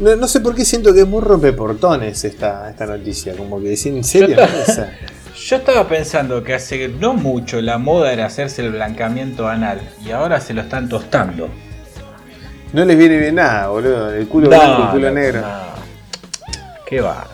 No, 0.00 0.16
no 0.16 0.26
sé 0.26 0.40
por 0.40 0.54
qué 0.54 0.64
siento 0.64 0.92
que 0.92 1.00
es 1.00 1.06
muy 1.06 1.20
rompeportones 1.20 2.24
esta, 2.24 2.70
esta 2.70 2.86
noticia. 2.86 3.36
Como 3.36 3.60
que 3.60 3.68
decir, 3.68 3.94
¿en 3.94 4.02
serio? 4.04 4.36
Yo- 5.44 5.56
estaba 5.56 5.86
pensando 5.88 6.42
que 6.42 6.54
hace 6.54 6.88
no 6.88 7.12
mucho 7.14 7.60
la 7.60 7.76
moda 7.78 8.12
era 8.12 8.26
hacerse 8.26 8.62
el 8.62 8.72
blancamiento 8.72 9.46
anal 9.46 9.80
y 10.04 10.10
ahora 10.10 10.40
se 10.40 10.54
lo 10.54 10.62
están 10.62 10.88
tostando. 10.88 11.48
no 12.72 12.84
les 12.84 12.96
viene 12.98 13.18
bien 13.18 13.36
nada, 13.36 13.68
boludo. 13.68 14.12
El 14.12 14.26
culo 14.26 14.48
No, 14.50 14.56
blanco, 14.56 14.82
el 14.84 14.88
culo 14.90 15.08
no, 15.08 15.14
negro. 15.14 15.40
no. 15.42 15.74
Qué 16.86 17.00
bárbaro. 17.00 17.28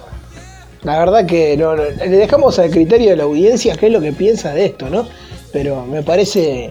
La 0.83 0.99
verdad 0.99 1.25
que 1.27 1.57
no, 1.57 1.77
no, 1.77 1.83
le 1.85 2.09
dejamos 2.09 2.59
al 2.59 2.71
criterio 2.71 3.11
de 3.11 3.17
la 3.17 3.23
audiencia 3.25 3.75
qué 3.77 3.87
es 3.87 3.93
lo 3.93 4.01
que 4.01 4.13
piensa 4.13 4.53
de 4.55 4.67
esto, 4.67 4.89
¿no? 4.91 5.07
Pero 5.53 5.85
me 5.87 6.03
parece 6.03 6.71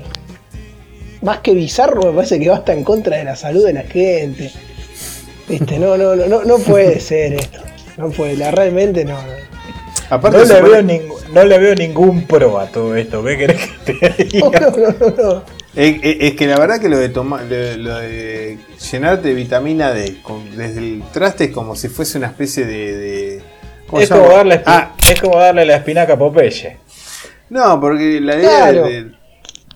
más 1.22 1.40
que 1.40 1.54
bizarro, 1.54 2.02
me 2.04 2.14
parece 2.14 2.40
que 2.40 2.50
va 2.50 2.58
hasta 2.58 2.74
en 2.74 2.84
contra 2.84 3.18
de 3.18 3.24
la 3.24 3.36
salud 3.36 3.66
de 3.66 3.74
la 3.74 3.84
gente. 3.84 4.52
Viste, 5.48 5.80
no, 5.80 5.96
no, 5.98 6.16
no, 6.16 6.28
no, 6.28 6.44
no 6.44 6.58
puede 6.58 7.00
ser 7.00 7.34
esto. 7.34 7.60
No 7.98 8.10
puede, 8.10 8.36
la, 8.38 8.52
realmente 8.52 9.04
no. 9.06 9.14
no. 9.22 9.59
Aparte, 10.10 10.38
No 10.39 10.43
le, 10.45 10.62
veo 10.62 10.82
ningún, 10.82 11.18
no 11.34 11.43
le 11.43 11.57
veo 11.60 11.76
ningún 11.76 12.26
pro 12.26 12.60
a 12.60 12.68
todo 12.68 12.95
esto. 12.95 13.24
¿Qué 13.24 13.38
querés 13.38 13.68
que 13.86 13.93
te 13.93 14.24
diga? 14.26 14.60
no, 14.60 14.70
no, 14.72 15.16
no. 15.34 15.43
Es, 15.76 15.97
es- 16.01 16.18
es 16.20 16.34
que 16.36 16.47
la 16.47 16.57
verdad 16.57 16.80
que 16.82 16.89
lo 16.89 16.97
de 16.97 17.10
tomar, 17.10 17.43
lo, 17.43 17.78
lo 17.78 17.99
de 17.99 18.57
llenarte 18.91 19.28
de 19.30 19.34
vitamina 19.36 19.91
D 19.93 20.18
con- 20.24 20.55
desde 20.57 20.80
el 20.80 21.03
traste 21.14 21.45
es 21.45 21.51
como 21.51 21.76
si 21.76 21.89
fuese 21.89 22.18
una 22.18 22.28
especie 22.28 22.66
de. 22.66 22.97
de- 22.97 23.43
¿cómo 23.88 24.01
Es 24.01 24.07
se 24.07 24.14
como, 24.16 24.26
llama? 24.26 24.38
darle, 24.38 24.55
espi- 24.55 24.64
Ah, 24.66 24.95
es 25.12 25.22
como 25.22 25.38
darle 25.39 25.66
la 25.66 25.76
espinaca 25.76 26.14
a 26.14 26.18
Popeye. 26.18 26.78
no, 27.49 27.80
porque 27.80 28.20
la 28.20 28.36
idea 28.36 28.49
Claro. 28.72 28.88
de, 28.88 29.03
de- 29.03 29.12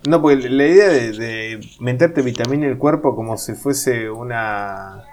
no, 0.08 0.22
porque 0.22 0.50
la 0.50 0.66
idea 0.68 0.90
de, 0.90 1.12
de 1.14 1.60
meterte 1.80 2.22
vitamina 2.24 2.66
en 2.66 2.72
el 2.72 2.78
cuerpo 2.78 3.16
como 3.16 3.38
si 3.38 3.54
fuese 3.54 4.10
una. 4.10 5.04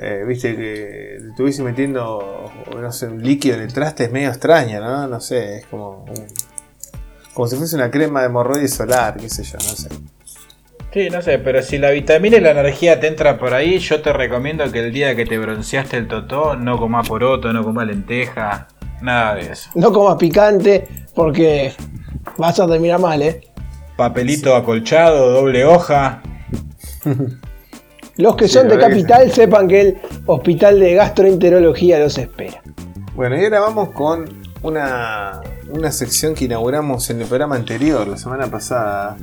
Eh, 0.00 0.24
Viste 0.26 0.56
que 0.56 1.18
te 1.20 1.28
estuviese 1.30 1.62
metiendo 1.62 2.50
no 2.74 2.92
sé, 2.92 3.06
un 3.06 3.22
líquido 3.22 3.56
en 3.56 3.62
el 3.62 3.72
traste 3.72 4.04
es 4.04 4.12
medio 4.12 4.28
extraña, 4.28 4.80
¿no? 4.80 5.06
No 5.06 5.20
sé, 5.20 5.58
es 5.58 5.66
como. 5.66 6.04
un- 6.08 6.26
como 7.34 7.48
si 7.48 7.56
fuese 7.56 7.76
una 7.76 7.90
crema 7.90 8.20
de 8.20 8.26
hemorroides 8.26 8.74
solar, 8.74 9.16
qué 9.16 9.28
sé 9.30 9.42
yo, 9.44 9.54
no 9.54 9.74
sé. 9.74 9.88
Sí, 10.92 11.08
no 11.08 11.22
sé, 11.22 11.38
pero 11.38 11.62
si 11.62 11.78
la 11.78 11.90
vitamina 11.90 12.36
y 12.36 12.40
la 12.40 12.50
energía 12.50 13.00
te 13.00 13.06
entra 13.06 13.38
por 13.38 13.54
ahí, 13.54 13.78
yo 13.78 14.02
te 14.02 14.12
recomiendo 14.12 14.70
que 14.70 14.80
el 14.80 14.92
día 14.92 15.16
que 15.16 15.24
te 15.24 15.38
bronceaste 15.38 15.96
el 15.96 16.08
totó, 16.08 16.56
no 16.56 16.76
comas 16.76 17.08
poroto, 17.08 17.50
no 17.54 17.64
comas 17.64 17.86
lenteja, 17.86 18.68
nada 19.00 19.34
de 19.36 19.52
eso. 19.52 19.70
No 19.74 19.90
comas 19.90 20.16
picante 20.18 20.86
porque 21.14 21.72
vas 22.36 22.60
a 22.60 22.66
terminar 22.66 23.00
mal, 23.00 23.22
¿eh? 23.22 23.40
Papelito 23.96 24.54
acolchado, 24.54 25.30
doble 25.30 25.64
hoja. 25.64 26.20
Los 28.16 28.36
que 28.36 28.46
Sí, 28.46 28.54
son 28.54 28.68
de 28.68 28.76
que 28.76 28.80
capital 28.80 29.30
sepan 29.32 29.68
que 29.68 29.80
el 29.80 29.98
hospital 30.26 30.78
de 30.78 30.94
gastroenterología 30.94 31.98
los 31.98 32.18
espera. 32.18 32.62
Bueno, 33.14 33.40
y 33.40 33.44
ahora 33.44 33.60
vamos 33.60 33.90
con 33.90 34.24
una, 34.62 35.40
una 35.70 35.92
sección 35.92 36.34
que 36.34 36.44
inauguramos 36.44 37.08
en 37.10 37.20
el 37.20 37.26
programa 37.26 37.56
anterior, 37.56 38.06
la 38.06 38.16
semana 38.16 38.46
pasada, 38.46 39.16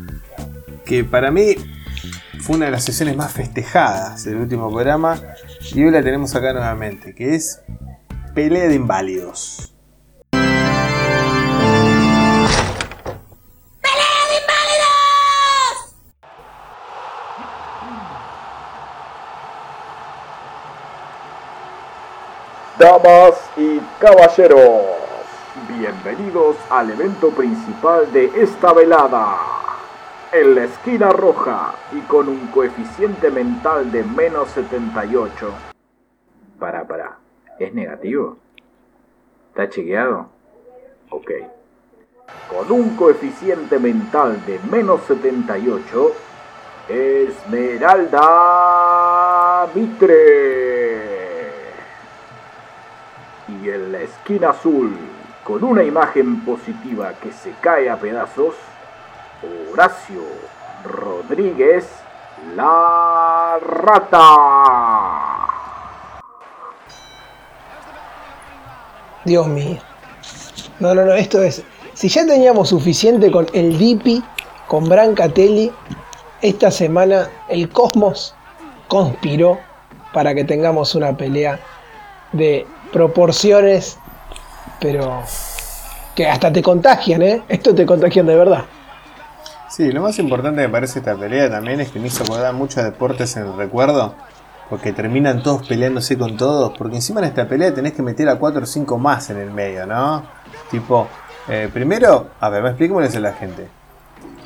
que 0.86 1.04
para 1.04 1.32
mí 1.32 1.56
fue 2.40 2.56
una 2.56 2.66
de 2.66 2.72
las 2.72 2.84
sesiones 2.84 3.16
más 3.16 3.32
festejadas 3.32 4.24
del 4.26 4.38
último 4.38 4.70
programa, 4.70 5.22
y 5.74 5.84
hoy 5.84 5.92
la 5.92 6.02
tenemos 6.02 6.36
acá 6.36 6.54
nuevamente, 6.54 7.14
que 7.14 7.36
es 7.36 7.62
Pelea 8.34 8.68
de 8.68 8.76
Inválidos. 8.76 9.74
Damas 22.80 23.36
y 23.58 23.80
caballeros, 24.00 24.84
bienvenidos 25.68 26.56
al 26.70 26.90
evento 26.90 27.30
principal 27.32 28.10
de 28.14 28.32
esta 28.42 28.72
velada. 28.72 29.38
En 30.32 30.56
la 30.56 30.64
esquina 30.64 31.10
roja 31.10 31.74
y 31.92 32.00
con 32.04 32.30
un 32.30 32.48
coeficiente 32.48 33.32
mental 33.32 33.92
de 33.92 34.06
menos 34.06 34.52
78. 34.52 35.52
Para, 36.58 36.88
para, 36.88 37.18
¿es 37.60 37.74
negativo? 37.74 38.38
¿Está 39.50 39.68
chequeado? 39.68 40.30
Ok. 41.10 41.32
Con 42.50 42.72
un 42.72 42.96
coeficiente 42.96 43.78
mental 43.78 44.46
de 44.46 44.58
menos 44.72 45.02
78, 45.02 46.14
Esmeralda 46.88 48.18
Mitre. 49.76 51.19
Y 53.50 53.70
en 53.70 53.92
la 53.92 54.02
esquina 54.02 54.52
azul, 54.52 54.96
con 55.44 55.64
una 55.64 55.84
imagen 55.84 56.42
positiva 56.46 57.14
que 57.22 57.32
se 57.32 57.54
cae 57.62 57.90
a 57.90 57.98
pedazos, 57.98 58.56
Horacio 59.72 60.22
Rodríguez 60.84 61.88
La 62.56 63.58
Rata. 63.62 65.48
Dios 69.26 69.48
mío. 69.48 69.80
No, 70.80 70.94
no, 70.94 71.04
no, 71.06 71.14
esto 71.14 71.42
es. 71.42 71.64
Si 71.94 72.08
ya 72.08 72.26
teníamos 72.26 72.70
suficiente 72.70 73.32
con 73.32 73.48
el 73.54 73.78
Dipi, 73.78 74.24
con 74.68 74.88
Brancatelli, 74.88 75.72
esta 76.42 76.72
semana 76.72 77.30
el 77.50 77.70
Cosmos 77.70 78.34
conspiró 78.88 79.60
para 80.14 80.34
que 80.34 80.46
tengamos 80.46 80.96
una 80.96 81.16
pelea 81.18 81.60
de 82.32 82.66
proporciones, 82.92 83.98
pero 84.80 85.24
que 86.16 86.28
hasta 86.28 86.52
te 86.52 86.62
contagian, 86.62 87.22
¿eh? 87.22 87.42
Esto 87.48 87.74
te 87.74 87.86
contagian 87.86 88.26
de 88.26 88.36
verdad. 88.36 88.66
Sí, 89.70 89.92
lo 89.92 90.02
más 90.02 90.18
importante 90.20 90.62
me 90.62 90.70
parece 90.70 91.00
esta 91.00 91.16
pelea 91.16 91.50
también 91.50 91.80
es 91.80 91.92
que 91.92 92.00
me 92.00 92.08
hizo 92.08 92.24
acordar 92.24 92.54
muchos 92.54 92.84
deportes 92.84 93.38
en 93.38 93.46
el 93.46 93.56
recuerdo. 93.56 94.16
Porque 94.70 94.94
terminan 94.94 95.42
todos 95.42 95.68
peleándose 95.68 96.18
con 96.18 96.38
todos. 96.38 96.78
Porque 96.78 96.98
encima 96.98 97.22
en 97.22 97.28
esta 97.28 97.48
pelea 97.48 97.74
tenés 97.74 97.94
que 97.94 98.02
meter 98.02 98.30
a 98.30 98.38
4 98.38 98.62
o 98.62 98.66
5 98.66 98.98
más 98.98 99.30
en 99.30 99.38
el 99.38 99.52
medio, 99.52 99.86
¿no? 99.86 100.24
Tipo, 100.70 101.08
eh, 101.48 101.70
primero, 101.74 102.30
a 102.40 102.50
ver, 102.50 102.64
le 102.80 103.08
dice 103.08 103.20
la 103.20 103.34
gente. 103.34 103.68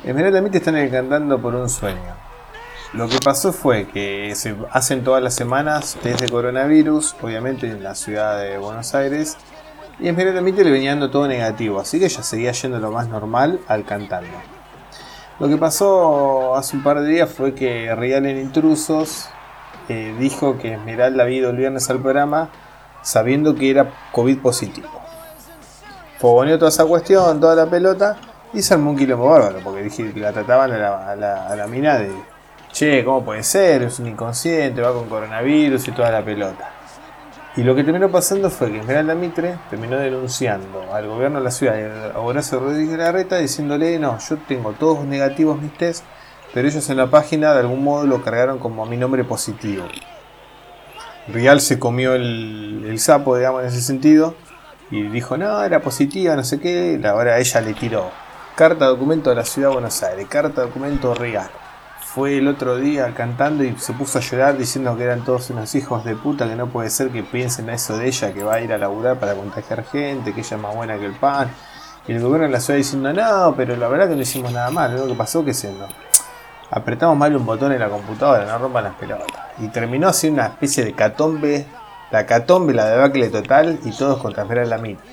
Inmediatamente 0.04 0.58
están 0.58 0.76
encantando 0.76 1.40
por 1.40 1.54
un 1.54 1.68
sueño. 1.68 2.23
Lo 2.94 3.08
que 3.08 3.18
pasó 3.18 3.52
fue 3.52 3.88
que 3.88 4.32
se 4.36 4.54
hacen 4.70 5.02
todas 5.02 5.20
las 5.20 5.34
semanas 5.34 5.98
test 6.00 6.20
de 6.20 6.28
coronavirus, 6.28 7.16
obviamente 7.22 7.68
en 7.68 7.82
la 7.82 7.96
ciudad 7.96 8.38
de 8.38 8.56
Buenos 8.56 8.94
Aires, 8.94 9.36
y 9.98 10.08
inmediatamente 10.08 10.62
le 10.62 10.70
venía 10.70 10.90
dando 10.90 11.10
todo 11.10 11.26
negativo, 11.26 11.80
así 11.80 11.98
que 11.98 12.04
ella 12.04 12.22
seguía 12.22 12.52
yendo 12.52 12.78
lo 12.78 12.92
más 12.92 13.08
normal 13.08 13.58
al 13.66 13.84
cantando. 13.84 14.30
Lo 15.40 15.48
que 15.48 15.56
pasó 15.56 16.54
hace 16.54 16.76
un 16.76 16.84
par 16.84 17.00
de 17.00 17.08
días 17.08 17.28
fue 17.30 17.52
que 17.52 17.92
Real 17.96 18.26
en 18.26 18.38
Intrusos 18.38 19.28
eh, 19.88 20.14
dijo 20.20 20.56
que 20.58 20.74
Esmeralda 20.74 21.24
había 21.24 21.38
ido 21.38 21.50
el 21.50 21.56
viernes 21.56 21.90
al 21.90 21.98
programa 21.98 22.50
sabiendo 23.02 23.56
que 23.56 23.70
era 23.70 23.90
COVID 24.12 24.38
positivo. 24.38 24.88
Fogoneó 26.20 26.60
toda 26.60 26.68
esa 26.68 26.84
cuestión, 26.84 27.40
toda 27.40 27.56
la 27.56 27.66
pelota, 27.66 28.18
y 28.52 28.62
se 28.62 28.72
armó 28.72 28.90
un 28.90 28.96
quilombo 28.96 29.30
bárbaro, 29.30 29.58
porque 29.64 29.82
dije 29.82 30.12
que 30.12 30.20
la 30.20 30.32
trataban 30.32 30.70
a 30.70 31.16
la 31.56 31.66
mina 31.66 31.98
de, 31.98 32.12
che, 32.74 33.04
¿cómo 33.04 33.24
puede 33.24 33.44
ser? 33.44 33.84
Es 33.84 34.00
un 34.00 34.08
inconsciente, 34.08 34.82
va 34.82 34.92
con 34.92 35.08
coronavirus 35.08 35.86
y 35.86 35.92
toda 35.92 36.10
la 36.10 36.24
pelota. 36.24 36.72
Y 37.56 37.62
lo 37.62 37.76
que 37.76 37.84
terminó 37.84 38.10
pasando 38.10 38.50
fue 38.50 38.72
que 38.72 38.80
Esmeralda 38.80 39.14
Mitre 39.14 39.54
terminó 39.70 39.96
denunciando 39.96 40.92
al 40.92 41.06
gobierno 41.06 41.38
de 41.38 41.44
la 41.44 41.52
ciudad, 41.52 42.10
a 42.12 42.18
Horacio 42.18 42.58
Rodríguez 42.58 42.98
Larreta, 42.98 43.38
diciéndole, 43.38 43.96
no, 44.00 44.18
yo 44.18 44.38
tengo 44.48 44.72
todos 44.72 45.04
negativos 45.04 45.62
mis 45.62 45.72
test, 45.78 46.04
pero 46.52 46.66
ellos 46.66 46.90
en 46.90 46.96
la 46.96 47.06
página 47.06 47.52
de 47.52 47.60
algún 47.60 47.84
modo 47.84 48.06
lo 48.06 48.24
cargaron 48.24 48.58
como 48.58 48.84
mi 48.86 48.96
nombre 48.96 49.22
positivo. 49.22 49.84
Real 51.28 51.60
se 51.60 51.78
comió 51.78 52.14
el, 52.14 52.96
sapo, 52.98 53.36
digamos, 53.36 53.62
en 53.62 53.68
ese 53.68 53.82
sentido, 53.82 54.34
y 54.90 55.02
dijo, 55.02 55.36
no, 55.36 55.62
era 55.62 55.80
positiva, 55.80 56.34
no 56.34 56.42
sé 56.42 56.58
qué, 56.58 56.98
y 57.00 57.06
ahora 57.06 57.38
ella 57.38 57.60
le 57.60 57.74
tiró 57.74 58.10
carta 58.56 58.86
documento 58.86 59.30
de 59.30 59.36
la 59.36 59.44
ciudad 59.44 59.68
de 59.68 59.74
Buenos 59.74 60.02
Aires, 60.02 60.26
carta 60.28 60.62
documento 60.62 61.14
Real. 61.14 61.50
Fue 62.14 62.38
el 62.38 62.46
otro 62.46 62.76
día 62.76 63.12
cantando 63.12 63.64
y 63.64 63.74
se 63.76 63.92
puso 63.92 64.18
a 64.18 64.20
llorar 64.20 64.56
diciendo 64.56 64.96
que 64.96 65.02
eran 65.02 65.24
todos 65.24 65.50
unos 65.50 65.74
hijos 65.74 66.04
de 66.04 66.14
puta, 66.14 66.48
que 66.48 66.54
no 66.54 66.68
puede 66.68 66.88
ser 66.88 67.08
que 67.10 67.24
piensen 67.24 67.68
eso 67.70 67.98
de 67.98 68.06
ella, 68.06 68.32
que 68.32 68.44
va 68.44 68.54
a 68.54 68.60
ir 68.60 68.72
a 68.72 68.78
laburar 68.78 69.18
para 69.18 69.34
contagiar 69.34 69.84
gente, 69.84 70.32
que 70.32 70.42
ella 70.42 70.56
es 70.56 70.62
más 70.62 70.76
buena 70.76 70.96
que 70.96 71.06
el 71.06 71.14
pan. 71.14 71.50
Y 72.06 72.12
el 72.12 72.20
gobierno 72.20 72.46
de 72.46 72.52
la 72.52 72.60
ciudad 72.60 72.78
diciendo, 72.78 73.12
no, 73.12 73.54
pero 73.56 73.74
la 73.76 73.88
verdad 73.88 74.08
que 74.08 74.14
no 74.14 74.22
hicimos 74.22 74.52
nada 74.52 74.70
mal, 74.70 74.94
lo 74.94 75.08
que 75.08 75.14
pasó 75.14 75.44
que 75.44 75.52
se 75.52 75.72
no, 75.72 75.88
apretamos 76.70 77.16
mal 77.16 77.34
un 77.34 77.44
botón 77.44 77.72
en 77.72 77.80
la 77.80 77.88
computadora, 77.88 78.44
no 78.44 78.58
rompan 78.58 78.84
las 78.84 78.94
pelotas. 78.94 79.46
Y 79.58 79.66
terminó 79.66 80.06
así 80.06 80.28
una 80.28 80.46
especie 80.46 80.84
de 80.84 80.92
catombe, 80.92 81.66
la 82.12 82.26
catombe, 82.26 82.74
la 82.74 82.86
debacle 82.90 83.28
total, 83.28 83.80
y 83.84 83.90
todos 83.90 84.22
contra 84.22 84.44
Esmeralda 84.44 84.78
Mitre. 84.78 85.10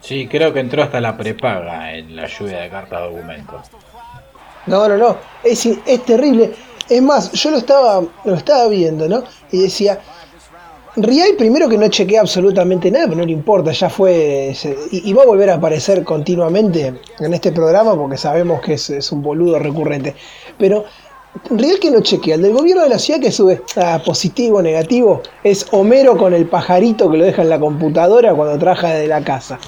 Sí, 0.00 0.28
creo 0.28 0.52
que 0.52 0.60
entró 0.60 0.84
hasta 0.84 1.00
la 1.00 1.16
prepaga 1.16 1.92
en 1.92 2.14
la 2.14 2.28
lluvia 2.28 2.60
de 2.60 2.70
cartas 2.70 3.00
documentos. 3.00 3.68
No, 4.66 4.88
no, 4.88 4.96
no. 4.96 5.16
Es, 5.42 5.66
es 5.66 6.04
terrible. 6.04 6.52
Es 6.88 7.02
más, 7.02 7.32
yo 7.32 7.50
lo 7.50 7.58
estaba, 7.58 8.02
lo 8.24 8.34
estaba 8.34 8.68
viendo, 8.68 9.08
¿no? 9.08 9.24
Y 9.50 9.62
decía, 9.62 10.00
Rial 10.96 11.34
primero 11.36 11.68
que 11.68 11.76
no 11.76 11.88
chequea 11.88 12.20
absolutamente 12.20 12.88
nada, 12.88 13.06
pero 13.06 13.18
no 13.18 13.26
le 13.26 13.32
importa, 13.32 13.72
ya 13.72 13.90
fue. 13.90 14.54
y, 14.92 15.12
va 15.12 15.22
a 15.22 15.26
volver 15.26 15.50
a 15.50 15.54
aparecer 15.54 16.04
continuamente 16.04 16.94
en 17.18 17.34
este 17.34 17.50
programa 17.50 17.96
porque 17.96 18.16
sabemos 18.16 18.60
que 18.60 18.74
es, 18.74 19.12
un 19.12 19.22
boludo 19.22 19.58
recurrente. 19.58 20.14
Pero 20.56 20.84
Rial 21.50 21.80
que 21.80 21.90
no 21.90 22.00
chequea, 22.00 22.36
el 22.36 22.42
del 22.42 22.52
gobierno 22.52 22.84
de 22.84 22.90
la 22.90 23.00
ciudad 23.00 23.18
que 23.18 23.32
sube 23.32 23.62
ah, 23.76 24.00
positivo, 24.06 24.62
negativo, 24.62 25.20
es 25.42 25.66
Homero 25.72 26.16
con 26.16 26.32
el 26.32 26.46
pajarito 26.46 27.10
que 27.10 27.16
lo 27.16 27.24
deja 27.24 27.42
en 27.42 27.48
la 27.48 27.58
computadora 27.58 28.32
cuando 28.34 28.56
trabaja 28.56 28.90
de 28.90 29.08
la 29.08 29.20
casa. 29.24 29.58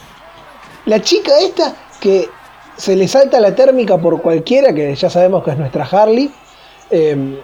La 0.85 1.03
chica 1.03 1.33
esta 1.41 1.75
que 1.99 2.29
se 2.77 2.95
le 2.97 3.09
salta 3.09 3.41
la 3.41 3.55
térmica 3.55 3.97
por 3.99 4.21
cualquiera, 4.23 4.73
que 4.75 4.95
ya 4.95 5.11
sabemos 5.11 5.43
que 5.45 5.51
es 5.53 5.59
nuestra 5.59 5.85
Harley. 5.85 6.31
eh, 6.91 7.41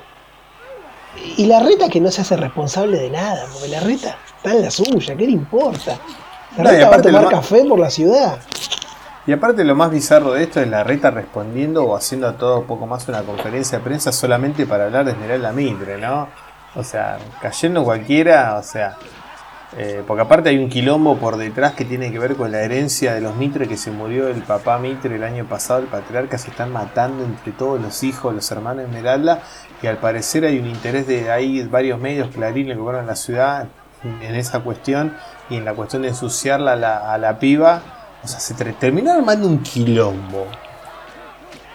y 1.37 1.45
la 1.47 1.61
reta 1.61 1.89
que 1.89 2.01
no 2.01 2.11
se 2.11 2.23
hace 2.23 2.37
responsable 2.37 2.99
de 2.99 3.11
nada, 3.11 3.45
porque 3.53 3.69
la 3.69 3.81
reta 3.81 4.17
está 4.37 4.53
en 4.53 4.63
la 4.63 4.71
suya, 4.71 5.15
¿qué 5.15 5.27
le 5.27 5.33
importa? 5.33 5.99
La 6.57 6.65
No, 6.65 6.71
reta 6.71 6.89
va 6.89 6.97
a 6.97 7.03
tomar 7.03 7.23
más- 7.25 7.31
café 7.35 7.65
por 7.65 7.79
la 7.79 7.91
ciudad. 7.91 8.39
Y 9.27 9.33
aparte 9.33 9.63
lo 9.63 9.75
más 9.77 9.91
bizarro 9.91 10.33
de 10.33 10.43
esto 10.45 10.61
es 10.61 10.69
la 10.69 10.83
reta 10.85 11.11
respondiendo 11.11 11.85
o 11.85 11.95
haciendo 11.97 12.33
todo 12.35 12.61
un 12.61 12.67
poco 12.67 12.87
más 12.87 13.07
una 13.09 13.23
conferencia 13.23 13.79
de 13.79 13.85
prensa 13.85 14.11
solamente 14.11 14.67
para 14.67 14.85
hablar 14.87 15.05
de 15.05 15.13
Esmeralda 15.13 15.53
Mitre, 15.53 15.99
¿no? 15.99 16.29
O 16.75 16.83
sea, 16.83 17.19
cayendo 17.41 17.85
cualquiera, 17.85 18.57
o 18.59 18.63
sea, 18.63 18.97
eh, 19.79 20.03
porque 20.07 20.23
aparte 20.23 20.51
hay 20.51 20.59
un 20.59 20.69
quilombo 20.69 21.17
por 21.17 21.37
detrás 21.37 21.73
que 21.73 21.85
tiene 21.85 22.13
que 22.13 22.19
ver 22.19 22.37
con 22.37 22.53
la 22.53 22.61
herencia 22.61 23.15
de 23.15 23.21
los 23.23 23.37
Mitre 23.37 23.67
que 23.69 23.77
se 23.77 23.91
murió 23.91 24.29
el 24.29 24.43
papá 24.43 24.79
Mitre 24.79 25.17
el 25.17 25.25
año 25.25 25.47
pasado, 25.47 25.81
el 25.81 25.87
patriarca 25.87 26.37
se 26.39 26.51
están 26.51 26.71
matando 26.73 27.25
entre 27.25 27.53
todos 27.53 27.81
los 27.81 28.03
hijos, 28.03 28.35
los 28.35 28.51
hermanos 28.51 28.85
Esmeralda, 28.85 29.41
y 29.83 29.87
al 29.87 29.97
parecer 29.97 30.45
hay 30.45 30.59
un 30.59 30.67
interés 30.67 31.07
de 31.07 31.31
ahí 31.31 31.63
varios 31.65 31.99
medios, 31.99 32.29
Clarín, 32.35 32.71
el 32.71 32.79
gobierno 32.79 33.01
de 33.03 33.07
la 33.07 33.17
ciudad, 33.17 33.67
en 34.05 34.35
esa 34.35 34.61
cuestión 34.61 35.15
y 35.49 35.57
en 35.57 35.65
la 35.65 35.75
cuestión 35.75 36.03
de 36.03 36.09
ensuciarla 36.09 36.73
a 36.73 36.77
la, 36.77 37.13
a 37.15 37.19
la 37.19 37.39
piba. 37.39 37.81
O 38.25 38.29
sea, 38.29 38.41
se 38.41 38.55
ter- 38.55 38.75
terminó 38.75 39.13
armando 39.13 39.47
un 39.49 39.59
quilombo 39.63 40.47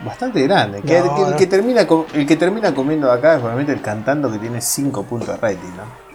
bastante 0.06 0.42
grande. 0.44 0.82
Que, 0.82 1.00
No, 1.00 1.16
que- 1.16 1.22
el, 1.24 1.36
que 1.36 1.48
termina, 1.48 1.82
el 2.14 2.26
que 2.28 2.36
termina 2.36 2.74
comiendo 2.74 3.12
acá 3.12 3.34
es 3.34 3.40
probablemente 3.40 3.74
el 3.74 3.82
cantando 3.82 4.32
que 4.32 4.40
tiene 4.40 4.62
5 4.62 5.04
puntos 5.04 5.30
de 5.30 5.38
rating, 5.38 5.76
¿no? 5.76 6.07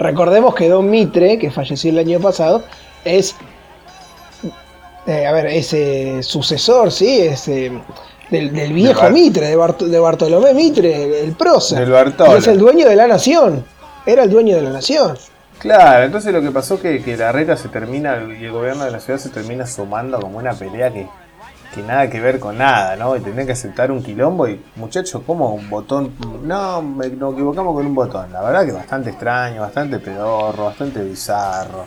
Recordemos 0.00 0.54
que 0.54 0.68
Don 0.68 0.88
Mitre, 0.90 1.38
que 1.38 1.50
falleció 1.50 1.90
el 1.90 1.98
año 1.98 2.18
pasado, 2.20 2.64
es. 3.04 3.36
eh, 5.06 5.26
a 5.26 5.32
ver, 5.32 5.46
es 5.46 5.72
eh, 5.74 6.22
sucesor, 6.22 6.90
¿sí? 6.90 7.20
Es 7.20 7.46
eh, 7.48 7.70
del, 8.30 8.52
del 8.52 8.72
viejo 8.72 9.08
Mitre, 9.10 9.46
de, 9.48 9.56
Bart- 9.56 9.82
de 9.82 9.98
Bartolomé 9.98 10.54
Mitre, 10.54 11.22
el 11.24 11.32
prócer. 11.32 11.86
Del 11.86 12.14
es 12.38 12.46
el 12.46 12.58
dueño 12.58 12.88
de 12.88 12.96
la 12.96 13.06
nación. 13.06 13.64
Era 14.06 14.22
el 14.24 14.30
dueño 14.30 14.56
de 14.56 14.62
la 14.62 14.70
nación. 14.70 15.18
Claro, 15.58 16.04
entonces 16.04 16.32
lo 16.32 16.40
que 16.40 16.50
pasó 16.50 16.76
es 16.76 16.80
que, 16.80 17.02
que 17.02 17.18
la 17.18 17.32
reta 17.32 17.54
se 17.58 17.68
termina 17.68 18.16
y 18.40 18.44
el 18.46 18.52
gobierno 18.52 18.86
de 18.86 18.90
la 18.92 19.00
ciudad 19.00 19.18
se 19.18 19.28
termina 19.28 19.66
sumando 19.66 20.18
como 20.18 20.38
una 20.38 20.54
pelea 20.54 20.90
que, 20.90 21.06
que 21.74 21.82
nada 21.82 22.10
que 22.10 22.20
ver 22.20 22.40
con 22.40 22.58
nada, 22.58 22.96
¿no? 22.96 23.16
Y 23.16 23.20
tendrían 23.20 23.46
que 23.46 23.52
aceptar 23.52 23.90
un 23.92 24.02
quilombo 24.02 24.48
y 24.48 24.60
muchachos, 24.76 25.22
como 25.26 25.54
un 25.54 25.70
botón? 25.70 26.12
No, 26.42 26.82
me- 26.82 27.08
nos 27.08 27.34
equivocamos 27.34 27.74
con 27.74 27.86
un 27.86 27.94
botón. 27.94 28.32
La 28.32 28.42
verdad 28.42 28.66
que 28.66 28.72
bastante 28.72 29.10
extraño, 29.10 29.60
bastante 29.60 29.98
pedorro, 30.00 30.64
bastante 30.66 31.02
bizarro. 31.02 31.86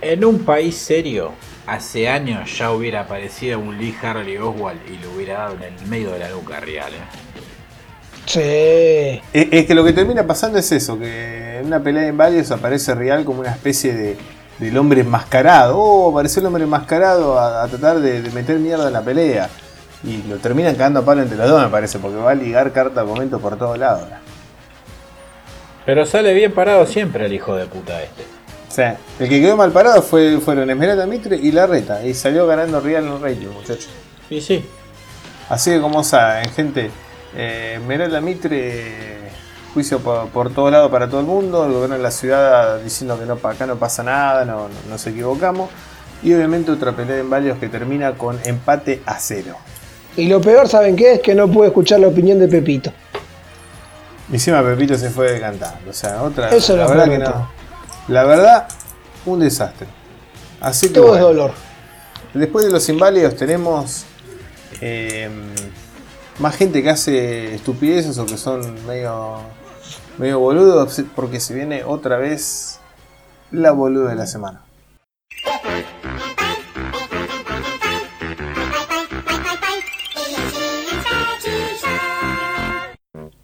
En 0.00 0.24
un 0.24 0.38
país 0.40 0.76
serio, 0.76 1.32
hace 1.66 2.08
años 2.08 2.56
ya 2.56 2.70
hubiera 2.72 3.00
aparecido 3.02 3.58
un 3.58 3.76
Lee 3.76 3.94
Harley 4.02 4.36
Oswald 4.38 4.80
y 4.88 4.96
lo 5.02 5.10
hubiera 5.12 5.38
dado 5.40 5.56
en 5.56 5.62
el 5.74 5.86
medio 5.88 6.10
de 6.12 6.20
la 6.20 6.28
nuca 6.30 6.60
real. 6.60 6.92
¿eh? 6.92 7.18
Sí. 8.26 9.20
Es, 9.32 9.48
es 9.50 9.66
que 9.66 9.74
lo 9.74 9.84
que 9.84 9.92
termina 9.92 10.26
pasando 10.26 10.58
es 10.58 10.70
eso, 10.72 10.98
que 10.98 11.58
en 11.58 11.66
una 11.66 11.80
pelea 11.82 12.02
de 12.04 12.12
varios 12.12 12.50
aparece 12.50 12.94
Real 12.94 13.24
como 13.24 13.40
una 13.40 13.50
especie 13.50 13.94
de 13.94 14.16
del 14.58 14.76
hombre 14.78 15.00
enmascarado. 15.02 15.78
Oh, 15.78 16.10
apareció 16.10 16.40
el 16.40 16.46
hombre 16.46 16.64
enmascarado 16.64 17.38
a, 17.38 17.62
a 17.62 17.68
tratar 17.68 18.00
de, 18.00 18.22
de 18.22 18.30
meter 18.30 18.58
mierda 18.58 18.86
en 18.86 18.92
la 18.92 19.02
pelea. 19.02 19.48
Y 20.04 20.22
lo 20.28 20.36
terminan 20.36 20.74
cagando 20.74 21.00
a 21.00 21.04
palo 21.04 21.22
entre 21.22 21.36
los 21.36 21.48
dos, 21.48 21.62
me 21.62 21.68
parece, 21.68 21.98
porque 21.98 22.16
va 22.16 22.30
a 22.30 22.34
ligar 22.34 22.72
carta 22.72 23.00
argumento 23.00 23.40
por 23.40 23.56
todos 23.58 23.76
lados. 23.78 24.04
Pero 25.84 26.04
sale 26.06 26.34
bien 26.34 26.52
parado 26.52 26.86
siempre 26.86 27.26
el 27.26 27.32
hijo 27.32 27.56
de 27.56 27.66
puta 27.66 28.02
este. 28.02 28.22
O 28.68 28.70
sea, 28.70 28.96
el 29.18 29.28
que 29.28 29.40
quedó 29.40 29.56
mal 29.56 29.72
parado 29.72 30.02
fue, 30.02 30.38
fueron 30.38 30.70
Esmeralda 30.70 31.06
Mitre 31.06 31.36
y 31.36 31.50
Larreta. 31.50 32.04
Y 32.04 32.14
salió 32.14 32.46
ganando 32.46 32.80
Real 32.80 33.04
en 33.06 33.12
el 33.12 33.20
rating, 33.20 33.48
muchachos. 33.48 33.88
Y 34.28 34.40
sí. 34.40 34.64
Así 35.48 35.70
que 35.70 35.80
como 35.80 36.04
saben, 36.04 36.50
gente, 36.50 36.90
Eh, 37.34 37.78
Merela 37.86 38.22
Mitre, 38.22 39.17
juicio 39.74 39.98
por, 40.00 40.28
por 40.28 40.52
todos 40.52 40.70
lados 40.72 40.90
para 40.90 41.08
todo 41.08 41.20
el 41.20 41.26
mundo. 41.26 41.64
El 41.66 41.72
gobierno 41.72 41.96
de 41.96 42.02
la 42.02 42.10
ciudad 42.10 42.78
diciendo 42.80 43.18
que 43.18 43.26
no, 43.26 43.34
acá 43.42 43.66
no 43.66 43.76
pasa 43.76 44.02
nada, 44.02 44.44
no, 44.44 44.68
no- 44.68 44.74
nos 44.90 45.06
equivocamos. 45.06 45.70
Y 46.22 46.34
obviamente 46.34 46.70
otra 46.72 46.92
pelea 46.92 47.18
en 47.18 47.30
varios 47.30 47.58
que 47.58 47.68
termina 47.68 48.12
con 48.14 48.38
empate 48.44 49.02
a 49.06 49.18
cero. 49.20 49.56
Y 50.16 50.26
lo 50.28 50.40
peor, 50.40 50.68
¿saben 50.68 50.96
qué? 50.96 51.14
Es 51.14 51.20
que 51.20 51.34
no 51.34 51.48
pude 51.48 51.68
escuchar 51.68 52.00
la 52.00 52.08
opinión 52.08 52.38
de 52.40 52.48
Pepito. 52.48 52.92
Encima 54.32 54.62
Pepito 54.62 54.96
se 54.98 55.10
fue 55.10 55.38
cantando. 55.40 55.90
O 55.90 55.92
sea, 55.92 56.22
otra. 56.22 56.48
Eso 56.50 56.76
la 56.76 56.86
verdad 56.86 57.04
que 57.08 57.18
no. 57.18 57.24
todo. 57.24 57.48
La 58.08 58.24
verdad, 58.24 58.68
un 59.26 59.40
desastre. 59.40 59.86
Así 60.60 60.88
que 60.88 60.94
Todo 60.94 61.14
es 61.14 61.20
dolor. 61.20 61.52
Después 62.34 62.64
de 62.66 62.72
los 62.72 62.88
inválidos 62.88 63.36
tenemos 63.36 64.04
eh, 64.80 65.30
más 66.40 66.56
gente 66.56 66.82
que 66.82 66.90
hace 66.90 67.54
estupideces 67.54 68.18
o 68.18 68.26
que 68.26 68.36
son 68.36 68.84
medio, 68.86 69.38
medio 70.18 70.40
boludos 70.40 71.02
porque 71.14 71.40
se 71.40 71.54
viene 71.54 71.84
otra 71.84 72.18
vez 72.18 72.80
la 73.50 73.72
boluda 73.72 74.10
de 74.10 74.16
la 74.16 74.26
semana. 74.26 74.62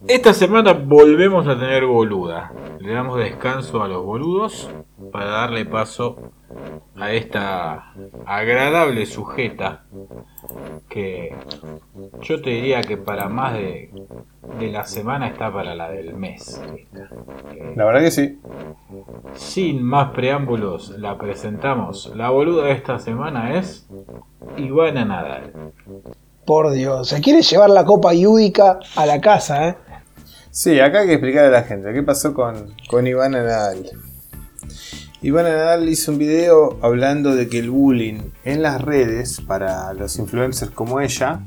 Esta 0.06 0.34
semana 0.34 0.74
volvemos 0.74 1.46
a 1.48 1.58
tener 1.58 1.86
boluda. 1.86 2.52
Le 2.78 2.92
damos 2.92 3.18
descanso 3.18 3.82
a 3.82 3.88
los 3.88 4.04
boludos 4.04 4.70
para 5.10 5.30
darle 5.30 5.64
paso 5.64 6.32
a 6.96 7.12
esta 7.12 7.92
agradable 8.26 9.06
sujeta 9.06 9.84
que 10.88 11.34
yo 12.22 12.40
te 12.40 12.50
diría 12.50 12.82
que 12.82 12.96
para 12.96 13.28
más 13.28 13.54
de, 13.54 13.90
de 14.58 14.68
la 14.70 14.84
semana 14.84 15.28
está 15.28 15.52
para 15.52 15.74
la 15.74 15.90
del 15.90 16.14
mes. 16.14 16.60
La 17.74 17.84
verdad 17.84 18.00
que 18.00 18.10
sí. 18.10 18.40
Sin 19.34 19.82
más 19.82 20.10
preámbulos, 20.10 20.90
la 20.98 21.18
presentamos. 21.18 22.12
La 22.14 22.30
boluda 22.30 22.66
de 22.66 22.72
esta 22.72 22.98
semana 22.98 23.58
es 23.58 23.88
Ivana 24.56 25.04
Nadal. 25.04 25.72
Por 26.46 26.72
Dios. 26.72 27.08
Se 27.08 27.20
quiere 27.20 27.42
llevar 27.42 27.70
la 27.70 27.84
copa 27.84 28.12
yúdica 28.12 28.78
a 28.96 29.06
la 29.06 29.20
casa, 29.20 29.68
¿eh? 29.68 29.76
Sí, 30.50 30.78
acá 30.78 31.00
hay 31.00 31.08
que 31.08 31.14
explicar 31.14 31.46
a 31.46 31.50
la 31.50 31.62
gente 31.62 31.92
qué 31.92 32.02
pasó 32.04 32.32
con, 32.32 32.74
con 32.88 33.06
Ivana 33.06 33.42
Nadal. 33.42 33.90
Ivana 35.24 35.56
Nadal 35.56 35.88
hizo 35.88 36.12
un 36.12 36.18
video 36.18 36.78
hablando 36.82 37.34
de 37.34 37.48
que 37.48 37.58
el 37.58 37.70
bullying 37.70 38.20
en 38.44 38.60
las 38.60 38.82
redes 38.82 39.40
para 39.40 39.94
los 39.94 40.18
influencers 40.18 40.70
como 40.70 41.00
ella 41.00 41.40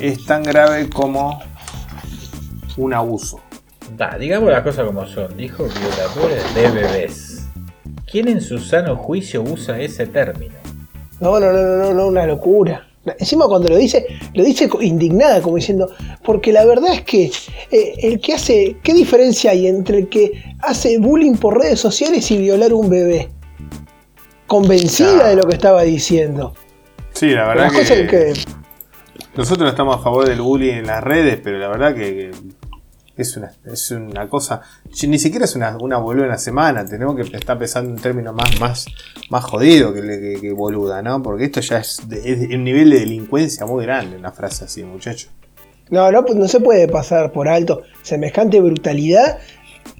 es 0.00 0.26
tan 0.26 0.42
grave 0.42 0.90
como 0.90 1.40
un 2.76 2.92
abuso. 2.92 3.40
Da, 3.96 4.18
digamos 4.18 4.50
las 4.50 4.64
cosas 4.64 4.84
como 4.84 5.06
son. 5.06 5.36
Dijo 5.36 5.62
violadores 5.62 6.54
de 6.56 6.70
bebés. 6.72 7.46
¿Quién 8.10 8.26
en 8.26 8.40
su 8.40 8.58
sano 8.58 8.96
juicio 8.96 9.44
usa 9.44 9.78
ese 9.78 10.08
término? 10.08 10.56
No, 11.20 11.38
no, 11.38 11.52
no, 11.52 11.62
no, 11.62 11.76
no, 11.76 11.94
no, 11.94 12.06
una 12.08 12.26
locura. 12.26 12.88
Encima 13.18 13.46
cuando 13.46 13.68
lo 13.68 13.76
dice, 13.76 14.06
lo 14.32 14.42
dice 14.44 14.68
indignada, 14.80 15.42
como 15.42 15.56
diciendo, 15.56 15.90
porque 16.22 16.52
la 16.52 16.64
verdad 16.64 16.94
es 16.94 17.02
que 17.02 17.30
eh, 17.70 17.94
el 17.98 18.20
que 18.20 18.34
hace, 18.34 18.76
¿qué 18.82 18.94
diferencia 18.94 19.50
hay 19.50 19.66
entre 19.66 19.98
el 19.98 20.08
que 20.08 20.42
hace 20.60 20.98
bullying 20.98 21.34
por 21.34 21.58
redes 21.58 21.80
sociales 21.80 22.30
y 22.30 22.38
violar 22.38 22.72
un 22.72 22.88
bebé? 22.88 23.28
Convencida 24.46 25.14
Claro. 25.14 25.28
de 25.28 25.36
lo 25.36 25.42
que 25.48 25.54
estaba 25.54 25.82
diciendo. 25.82 26.54
Sí, 27.12 27.30
la 27.30 27.46
verdad 27.46 27.68
cosas 27.68 27.88
que, 27.88 28.06
que, 28.06 28.32
nosotros 29.36 29.64
no 29.64 29.68
estamos 29.68 29.96
a 29.96 29.98
favor 29.98 30.28
del 30.28 30.40
bullying 30.40 30.74
en 30.74 30.86
las 30.86 31.02
redes, 31.02 31.40
pero 31.42 31.58
la 31.58 31.68
verdad 31.68 31.94
que, 31.94 32.14
que 32.14 32.30
es, 33.16 33.36
una, 33.36 33.52
es 33.64 33.90
una 33.90 34.28
cosa, 34.28 34.60
ni 35.06 35.18
siquiera 35.18 35.44
es 35.44 35.54
una, 35.56 35.76
una 35.78 35.98
boluda 35.98 36.24
en 36.24 36.30
la 36.30 36.38
semana, 36.38 36.84
tenemos 36.84 37.14
que 37.16 37.22
estar 37.36 37.58
pensando 37.58 37.90
en 37.90 37.96
términos 37.96 38.34
más, 38.34 38.58
más, 38.60 38.86
más 39.30 39.44
jodido 39.44 39.92
que, 39.94 40.38
que- 40.40 40.52
boluda, 40.52 41.02
¿no? 41.02 41.22
Porque 41.22 41.44
esto 41.44 41.60
ya 41.60 41.78
es, 41.78 42.00
es 42.24 42.54
un 42.54 42.64
nivel 42.64 42.90
de 42.90 43.00
delincuencia 43.00 43.66
muy 43.66 43.84
grande, 43.84 44.16
una 44.16 44.32
frase 44.32 44.64
así, 44.64 44.82
muchacho. 44.84 45.28
No, 45.90 46.10
no, 46.10 46.22
no 46.22 46.48
se 46.48 46.60
puede 46.60 46.88
pasar 46.88 47.30
por 47.32 47.46
alto 47.48 47.82
semejante 48.02 48.60
brutalidad. 48.60 49.38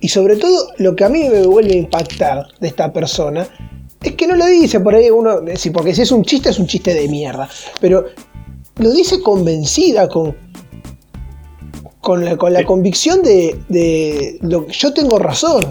Y 0.01 0.09
sobre 0.09 0.37
todo, 0.37 0.71
lo 0.79 0.97
que 0.97 1.05
a 1.05 1.09
mí 1.09 1.29
me 1.29 1.47
vuelve 1.47 1.75
a 1.75 1.77
impactar 1.77 2.47
de 2.59 2.69
esta 2.69 2.91
persona 2.93 3.47
es 4.03 4.13
que 4.15 4.27
no 4.27 4.35
lo 4.35 4.47
dice 4.47 4.81
por 4.81 4.95
ahí 4.95 5.11
uno. 5.11 5.41
Porque 5.73 5.95
si 5.95 6.03
es 6.03 6.11
un 6.11 6.25
chiste, 6.25 6.49
es 6.49 6.59
un 6.59 6.67
chiste 6.67 6.95
de 6.95 7.07
mierda. 7.09 7.49
Pero 7.81 8.07
lo 8.79 8.91
dice 8.93 9.21
convencida, 9.23 10.09
con. 10.09 10.35
Con 12.05 12.25
la, 12.25 12.37
con 12.37 12.53
la 12.53 12.65
convicción 12.65 13.23
de, 13.23 13.57
de 13.69 14.39
lo, 14.43 14.69
yo 14.69 14.93
tengo 14.93 15.19
razón. 15.19 15.65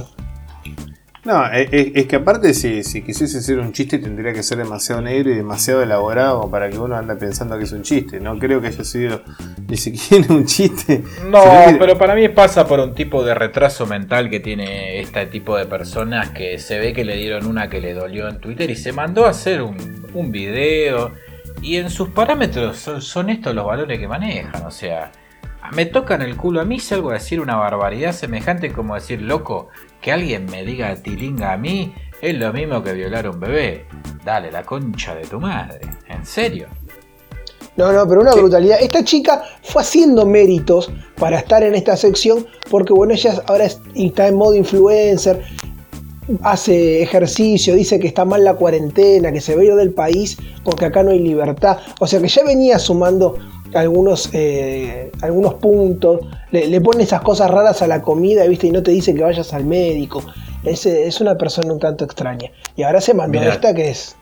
No, 1.26 1.46
es, 1.50 1.70
es- 1.72 1.92
es 1.96 2.06
que 2.08 2.18
aparte 2.18 2.54
si, 2.54 2.84
si 2.84 3.02
quisiese 3.02 3.42
ser 3.42 3.60
un 3.60 3.72
chiste 3.72 3.98
tendría 4.00 4.34
que 4.34 4.44
ser 4.44 4.58
demasiado 4.58 5.02
negro 5.02 5.32
y 5.32 5.36
demasiado 5.36 5.82
elaborado 5.82 6.50
para 6.52 6.70
que 6.70 6.78
uno 6.78 6.96
ande 6.98 7.16
pensando 7.16 7.58
que 7.58 7.64
es 7.64 7.72
un 7.72 7.82
chiste. 7.84 8.20
No 8.20 8.38
creo 8.38 8.60
que 8.60 8.68
haya 8.68 8.84
sido 8.84 9.22
ni 9.70 9.78
siquiera 9.78 10.26
un 10.34 10.46
chiste. 10.46 11.04
No, 11.30 11.42
que- 11.44 11.76
pero 11.80 11.98
para 11.98 12.14
mí 12.16 12.28
pasa 12.30 12.68
por 12.68 12.80
un 12.82 12.94
tipo 12.94 13.24
de 13.24 13.34
retraso 13.36 13.86
mental 13.86 14.30
que 14.30 14.42
tiene 14.42 15.00
este 15.00 15.26
tipo 15.28 15.56
de 15.56 15.66
personas 15.66 16.32
que 16.32 16.60
se 16.60 16.78
ve 16.80 16.92
que 16.94 17.06
le 17.06 17.16
dieron 17.16 17.46
una 17.48 17.70
que 17.70 17.80
le 17.80 17.94
dolió 17.94 18.28
en 18.28 18.40
Twitter 18.42 18.70
y 18.70 18.76
se 18.76 18.92
mandó 18.92 19.26
a 19.26 19.30
hacer 19.30 19.62
un, 19.62 19.78
un 20.14 20.32
video. 20.32 21.12
Y 21.62 21.78
en 21.78 21.90
sus 21.90 22.10
parámetros 22.10 22.78
son, 22.80 23.02
son 23.02 23.30
estos 23.30 23.56
los 23.56 23.66
valores 23.66 23.98
que 23.98 24.08
manejan. 24.10 24.66
O 24.66 24.72
sea, 24.72 25.10
me 25.72 25.86
tocan 25.86 26.22
el 26.22 26.36
culo 26.36 26.62
a 26.62 26.66
mí 26.66 26.80
si 26.80 26.94
algo 26.94 27.12
a 27.12 27.14
decir 27.14 27.40
una 27.40 27.56
barbaridad 27.56 28.12
semejante 28.12 28.72
como 28.74 28.96
decir, 28.96 29.22
loco, 29.22 29.70
que 30.02 30.12
alguien 30.12 30.46
me 30.46 30.64
diga 30.64 30.94
tilinga 30.96 31.54
a 31.54 31.58
mí 31.58 31.94
es 32.22 32.38
lo 32.38 32.52
mismo 32.54 32.84
que 32.84 32.94
violar 32.94 33.26
a 33.26 33.32
un 33.32 33.40
bebé. 33.40 33.86
Dale, 34.24 34.52
la 34.52 34.64
concha 34.64 35.14
de 35.16 35.26
tu 35.26 35.40
madre. 35.40 35.82
¿En 36.08 36.26
serio? 36.26 36.68
No, 37.76 37.92
no, 37.92 38.08
pero 38.08 38.22
una 38.22 38.34
brutalidad. 38.34 38.78
Esta 38.82 39.04
chica 39.04 39.44
fue 39.64 39.82
haciendo 39.82 40.26
méritos 40.26 40.92
para 41.18 41.40
estar 41.40 41.64
en 41.64 41.76
esta 41.76 41.98
sección 41.98 42.46
porque, 42.70 42.94
bueno, 42.94 43.14
ella 43.14 43.42
ahora 43.48 43.66
es- 43.66 43.80
está 43.96 44.28
en 44.28 44.36
modo 44.36 44.54
influencer, 44.56 45.44
hace 46.44 47.02
ejercicio, 47.02 47.76
dice 47.76 48.00
que 48.00 48.08
está 48.08 48.24
mal 48.26 48.44
la 48.44 48.54
cuarentena, 48.56 49.32
que 49.32 49.42
se 49.42 49.56
va 49.56 49.62
a 49.62 49.66
ir 49.66 49.76
del 49.76 49.92
país 49.94 50.38
porque 50.64 50.86
acá 50.86 51.04
no 51.04 51.12
hay 51.12 51.20
libertad. 51.20 51.80
O 52.00 52.08
sea 52.08 52.22
que 52.22 52.28
ya 52.28 52.44
venía 52.44 52.80
sumando 52.80 53.38
algunos, 53.76 54.30
eh, 54.34 55.12
algunos 55.22 55.56
puntos, 55.56 56.22
le, 56.52 56.68
le 56.68 56.82
pone 56.82 57.04
esas 57.04 57.22
cosas 57.22 57.50
raras 57.50 57.82
a 57.82 57.88
la 57.88 58.02
comida, 58.02 58.46
¿viste? 58.48 58.68
Y 58.68 58.72
no 58.72 58.84
te 58.84 58.92
dice 58.92 59.14
que 59.14 59.24
vayas 59.24 59.54
al 59.54 59.66
médico. 59.66 60.24
Es, 60.64 60.86
es 60.86 61.20
una 61.22 61.38
persona 61.38 61.74
un 61.74 61.80
tanto 61.80 62.06
extraña. 62.06 62.52
Y 62.76 62.84
ahora 62.84 63.02
se 63.02 63.14
mandó 63.14 63.40
Mirá. 63.40 63.54
esta 63.54 63.74
que 63.74 63.90
es... 63.90 64.16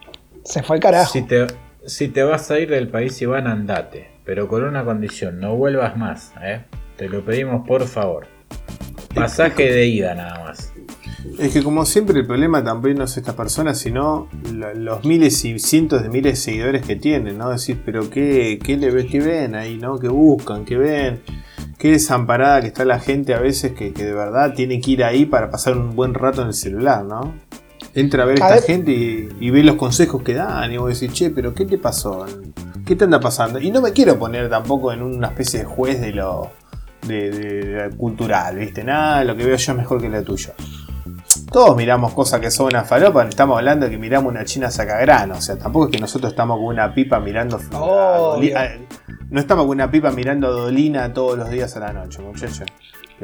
Se 0.44 0.64
fue 0.64 0.78
al 0.78 0.82
carajo. 0.82 1.12
Si 1.14 1.22
te, 1.22 1.48
si 1.86 2.08
te 2.08 2.24
vas 2.24 2.50
a 2.50 2.60
ir 2.60 2.70
del 2.70 2.88
país, 2.88 3.22
Iván, 3.22 3.46
andate. 3.48 4.10
Pero 4.26 4.48
con 4.48 4.64
una 4.64 4.84
condición, 4.84 5.40
no 5.40 5.56
vuelvas 5.56 5.98
más. 5.98 6.34
¿eh? 6.42 6.62
Te 6.98 7.10
lo 7.10 7.24
pedimos 7.24 7.68
por 7.68 7.86
favor. 7.88 8.28
Pasaje 9.14 9.72
de 9.72 9.86
ida 9.86 10.16
nada 10.16 10.44
más. 10.44 10.71
Es 11.40 11.54
que 11.54 11.64
como 11.64 11.86
siempre 11.86 12.20
el 12.20 12.26
problema 12.26 12.64
también 12.64 12.98
no 12.98 13.04
es 13.06 13.16
esta 13.18 13.36
persona, 13.36 13.74
sino 13.74 14.28
lo- 14.54 14.74
los 14.74 15.06
miles 15.06 15.44
y 15.46 15.60
cientos 15.60 16.02
de 16.04 16.10
miles 16.10 16.34
de 16.34 16.36
seguidores 16.38 16.86
que 16.86 16.96
tienen, 16.96 17.38
¿no? 17.38 17.50
Decir, 17.50 17.82
pero 17.86 18.10
qué, 18.10 18.60
qué 18.64 18.78
le 18.78 18.92
ve, 18.92 19.06
qué 19.08 19.20
ven 19.20 19.56
ahí, 19.56 19.78
¿no? 19.78 19.98
¿Qué 20.00 20.08
buscan, 20.08 20.66
qué 20.66 20.78
ven? 20.78 21.22
Qué 21.78 21.92
desamparada 21.92 22.62
que 22.62 22.68
está 22.68 22.86
la 22.86 23.00
gente 23.00 23.34
a 23.34 23.40
veces 23.40 23.72
que, 23.74 23.92
que 23.94 24.06
de 24.06 24.14
verdad 24.14 24.54
tiene 24.54 24.80
que 24.82 24.92
ir 24.92 25.04
ahí 25.04 25.26
para 25.26 25.50
pasar 25.50 25.78
un 25.78 25.96
buen 25.96 26.14
rato 26.14 26.42
en 26.42 26.50
el 26.50 26.54
celular, 26.54 27.04
¿no? 27.06 27.34
Entra 27.96 28.24
a 28.24 28.26
ver 28.26 28.42
a 28.42 28.46
A 28.46 28.50
esta 28.50 28.60
ver. 28.62 28.64
gente 28.78 28.92
y, 28.92 29.30
y 29.40 29.50
ve 29.50 29.64
los 29.64 29.76
consejos 29.76 30.22
que 30.24 30.34
dan 30.34 30.72
y 30.72 30.78
vos 30.78 30.98
decís, 31.00 31.14
che, 31.16 31.30
pero 31.32 31.54
¿qué 31.54 31.66
te 31.66 31.78
pasó? 31.78 32.26
¿Qué 32.86 32.96
te 32.96 33.04
anda 33.06 33.20
pasando? 33.20 33.60
Y 33.60 33.70
no 33.72 33.82
me 33.82 33.92
quiero 33.92 34.18
poner 34.18 34.50
tampoco 34.50 34.92
en 34.94 35.02
una 35.02 35.28
especie 35.28 35.60
de 35.60 35.66
juez 35.66 36.00
de 36.02 36.14
lo 36.14 36.50
de, 37.08 37.32
de- 37.32 37.66
de 37.66 37.90
cultural, 37.98 38.58
¿viste? 38.58 38.84
Nada, 38.84 39.24
lo 39.24 39.36
que 39.36 39.44
veo 39.46 39.56
yo 39.56 39.72
es 39.72 39.78
mejor 39.78 40.00
que 40.02 40.08
lo 40.10 40.24
tuyo. 40.24 40.52
Todos 41.52 41.76
miramos 41.76 42.14
cosas 42.14 42.40
que 42.40 42.50
son 42.50 42.68
una 42.68 42.84
falopa, 42.86 43.28
estamos 43.28 43.58
hablando 43.58 43.86
de 43.86 43.92
que 43.92 43.98
miramos 43.98 44.32
una 44.32 44.46
china 44.46 44.72
sacagrano, 44.72 45.36
o 45.36 45.42
sea, 45.42 45.58
tampoco 45.58 45.86
es 45.86 45.92
que 45.92 46.00
nosotros 46.00 46.32
estamos 46.32 46.58
con 46.58 46.68
una 46.68 46.94
pipa 46.94 47.20
mirando 47.20 47.58
a 47.74 48.36
a- 48.56 48.70
no 49.30 49.40
estamos 49.40 49.66
con 49.66 49.72
una 49.76 49.92
pipa 49.92 50.12
mirando 50.12 50.48
a 50.48 50.52
Dolina 50.52 51.14
todos 51.14 51.38
los 51.38 51.50
días 51.50 51.76
a 51.76 51.82
la 51.82 51.94
noche, 51.94 52.22
muchachos. 52.22 52.64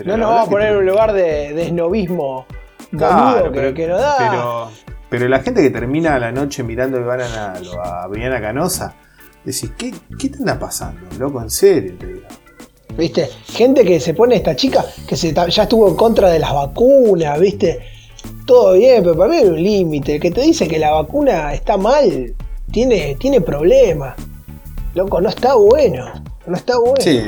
No 0.04 0.18
nos 0.18 0.28
vamos 0.28 0.42
a 0.42 0.44
que 0.46 0.52
poner 0.52 0.72
en 0.74 0.78
un 0.78 0.86
lugar 0.86 1.14
de, 1.14 1.54
de 1.54 1.64
esnovismo 1.68 2.46
Claro, 2.92 3.52
que, 3.52 3.60
pero, 3.60 3.74
que 3.74 3.88
no 3.88 3.98
da. 3.98 4.16
Pero, 4.18 4.72
pero 5.10 5.28
la 5.30 5.40
gente 5.40 5.62
que 5.62 5.70
termina 5.70 6.20
la 6.20 6.32
noche 6.32 6.64
mirando 6.64 6.98
a 7.10 7.14
Anal 7.14 7.66
o 7.68 7.82
a 7.82 8.08
Briana 8.08 8.40
Canosa, 8.42 8.94
decís, 9.44 9.72
¿qué, 9.78 9.94
¿qué 10.20 10.30
te 10.30 10.38
anda 10.40 10.60
pasando, 10.60 11.02
loco? 11.18 11.42
En 11.42 11.50
serio, 11.50 11.96
te 11.98 12.06
digo. 12.08 12.28
¿Viste? 12.98 13.30
Gente 13.48 13.84
que 13.86 14.00
se 14.00 14.14
pone 14.14 14.36
esta 14.36 14.56
chica 14.56 14.84
que 15.08 15.16
se, 15.16 15.34
ya 15.34 15.64
estuvo 15.64 15.88
en 15.88 15.96
contra 15.96 16.30
de 16.30 16.40
las 16.40 16.54
vacunas, 16.54 17.40
¿viste? 17.40 17.97
Todo 18.46 18.74
bien, 18.74 19.04
pero 19.04 19.16
para 19.18 19.30
mí 19.32 19.38
hay 19.38 19.46
un 19.46 19.62
límite. 19.62 20.16
El 20.16 20.22
que 20.22 20.32
te 20.32 20.42
dice 20.42 20.68
que 20.68 20.80
la 20.80 20.92
vacuna 20.92 21.54
está 21.54 21.78
mal, 21.78 22.34
tiene, 22.72 23.16
tiene 23.20 23.42
problemas. 23.42 24.16
Loco, 24.96 25.20
no 25.22 25.30
está 25.30 25.56
bueno. 25.56 26.06
No 26.48 26.56
está 26.56 26.80
bueno. 26.80 26.96
Sí, 27.00 27.22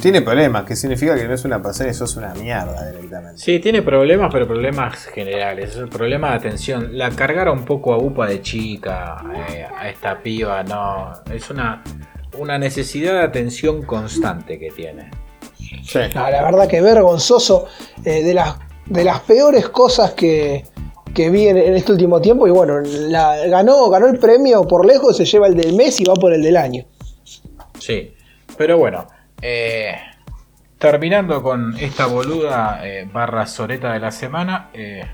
tiene 0.00 0.22
problemas, 0.22 0.64
que 0.64 0.76
significa 0.76 1.16
que 1.16 1.26
no 1.26 1.34
es 1.34 1.44
una 1.44 1.60
persona 1.60 1.90
y 1.90 1.94
sos 1.94 2.16
una 2.16 2.32
mierda 2.34 2.88
directamente. 2.92 3.38
Sí, 3.40 3.58
tiene 3.58 3.82
problemas, 3.82 4.30
pero 4.32 4.46
problemas 4.46 5.06
generales. 5.06 5.70
Es 5.70 5.76
el 5.76 5.88
problema 5.88 6.30
de 6.30 6.36
atención. 6.36 6.96
La 6.96 7.10
cargaron 7.10 7.58
un 7.58 7.64
poco 7.64 7.92
a 7.92 7.98
UPA 7.98 8.28
de 8.28 8.42
chica, 8.42 9.16
eh, 9.52 9.66
a 9.76 9.88
esta 9.88 10.22
piba, 10.22 10.62
no. 10.62 11.12
Es 11.32 11.50
una, 11.50 11.82
una 12.38 12.58
necesidad 12.58 13.14
de 13.14 13.22
atención 13.22 13.82
constante 13.82 14.56
que 14.58 14.70
tiene. 14.70 15.10
Sí. 15.82 15.98
No, 16.14 16.30
la 16.30 16.42
verdad 16.44 16.68
que 16.68 16.80
vergonzoso. 16.80 17.66
eh, 18.04 18.22
de, 18.22 18.34
las, 18.34 18.54
de 18.90 19.04
las 19.04 19.20
peores 19.20 19.68
cosas 19.68 20.12
que, 20.12 20.64
que 21.14 21.30
vi 21.30 21.48
en, 21.48 21.56
en 21.56 21.74
este 21.74 21.92
último 21.92 22.20
tiempo. 22.20 22.46
Y 22.46 22.50
bueno, 22.50 22.80
la, 22.80 23.46
ganó, 23.46 23.88
ganó 23.88 24.06
el 24.08 24.18
premio 24.18 24.66
por 24.68 24.84
lejos, 24.84 25.16
se 25.16 25.24
lleva 25.24 25.46
el 25.46 25.56
del 25.56 25.74
mes 25.74 26.00
y 26.00 26.04
va 26.04 26.14
por 26.14 26.34
el 26.34 26.42
del 26.42 26.56
año. 26.56 26.84
Sí, 27.78 28.14
pero 28.58 28.76
bueno, 28.76 29.06
eh, 29.40 29.94
terminando 30.78 31.42
con 31.42 31.76
esta 31.78 32.06
boluda 32.06 32.80
eh, 32.82 33.08
barra 33.10 33.46
soreta 33.46 33.92
de 33.92 34.00
la 34.00 34.10
semana, 34.10 34.68
eh, 34.74 35.06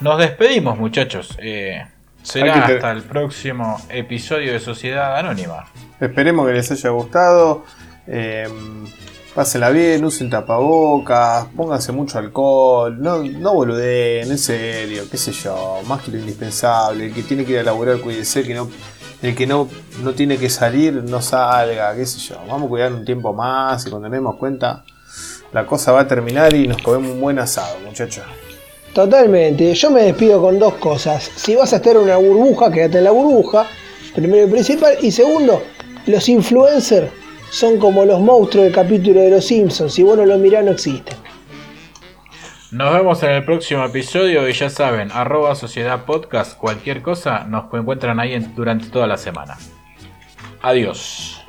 nos 0.00 0.18
despedimos 0.18 0.78
muchachos. 0.78 1.36
Eh, 1.40 1.86
será 2.22 2.64
hasta 2.64 2.90
el 2.90 3.02
próximo 3.02 3.80
episodio 3.90 4.52
de 4.52 4.60
Sociedad 4.60 5.16
Anónima. 5.16 5.68
Esperemos 6.00 6.46
que 6.46 6.54
les 6.54 6.70
haya 6.70 6.90
gustado. 6.90 7.64
Pásenla 9.34 9.70
bien, 9.70 10.04
usen 10.04 10.28
tapabocas, 10.28 11.46
pónganse 11.56 11.92
mucho 11.92 12.18
alcohol, 12.18 13.00
no, 13.00 13.22
no 13.22 13.54
boludeen, 13.54 14.28
en 14.28 14.38
serio, 14.38 15.04
qué 15.08 15.16
sé 15.16 15.30
yo, 15.30 15.78
más 15.86 16.02
que 16.02 16.10
lo 16.10 16.18
indispensable. 16.18 17.06
El 17.06 17.14
que 17.14 17.22
tiene 17.22 17.44
que 17.44 17.52
ir 17.52 17.58
a 17.60 17.62
laburar, 17.62 17.98
cuídese, 18.00 18.42
que 18.42 18.54
no, 18.54 18.68
el 19.22 19.36
que 19.36 19.46
no, 19.46 19.68
no 20.02 20.14
tiene 20.14 20.36
que 20.36 20.50
salir, 20.50 20.94
no 20.94 21.22
salga, 21.22 21.94
qué 21.94 22.06
sé 22.06 22.18
yo. 22.18 22.38
Vamos 22.48 22.66
a 22.66 22.68
cuidar 22.68 22.92
un 22.92 23.04
tiempo 23.04 23.32
más 23.32 23.86
y 23.86 23.90
cuando 23.90 24.08
nos 24.08 24.16
demos 24.16 24.34
cuenta, 24.34 24.84
la 25.52 25.64
cosa 25.64 25.92
va 25.92 26.00
a 26.00 26.08
terminar 26.08 26.52
y 26.54 26.66
nos 26.66 26.82
comemos 26.82 27.12
un 27.12 27.20
buen 27.20 27.38
asado, 27.38 27.78
muchachos. 27.86 28.24
Totalmente. 28.92 29.72
Yo 29.74 29.92
me 29.92 30.02
despido 30.02 30.42
con 30.42 30.58
dos 30.58 30.74
cosas. 30.74 31.30
Si 31.36 31.54
vas 31.54 31.72
a 31.72 31.76
estar 31.76 31.94
en 31.94 32.02
una 32.02 32.16
burbuja, 32.16 32.72
quédate 32.72 32.98
en 32.98 33.04
la 33.04 33.12
burbuja. 33.12 33.66
Primero 34.12 34.48
y 34.48 34.50
principal. 34.50 34.94
Y 35.00 35.12
segundo, 35.12 35.62
los 36.06 36.28
influencers 36.28 37.19
son 37.50 37.78
como 37.78 38.04
los 38.04 38.20
monstruos 38.20 38.64
del 38.64 38.74
capítulo 38.74 39.20
de 39.20 39.30
los 39.30 39.44
Simpsons. 39.44 39.92
Si 39.92 40.02
vos 40.02 40.16
no 40.16 40.24
los 40.24 40.38
mirás, 40.38 40.64
no 40.64 40.70
existen. 40.70 41.16
Nos 42.70 42.94
vemos 42.94 43.20
en 43.24 43.30
el 43.30 43.44
próximo 43.44 43.84
episodio 43.84 44.48
y 44.48 44.52
ya 44.52 44.70
saben, 44.70 45.10
arroba 45.12 45.56
Sociedad 45.56 46.04
Podcast, 46.04 46.56
cualquier 46.56 47.02
cosa 47.02 47.44
nos 47.48 47.64
encuentran 47.74 48.20
ahí 48.20 48.38
durante 48.54 48.86
toda 48.86 49.08
la 49.08 49.16
semana. 49.16 49.58
Adiós. 50.62 51.39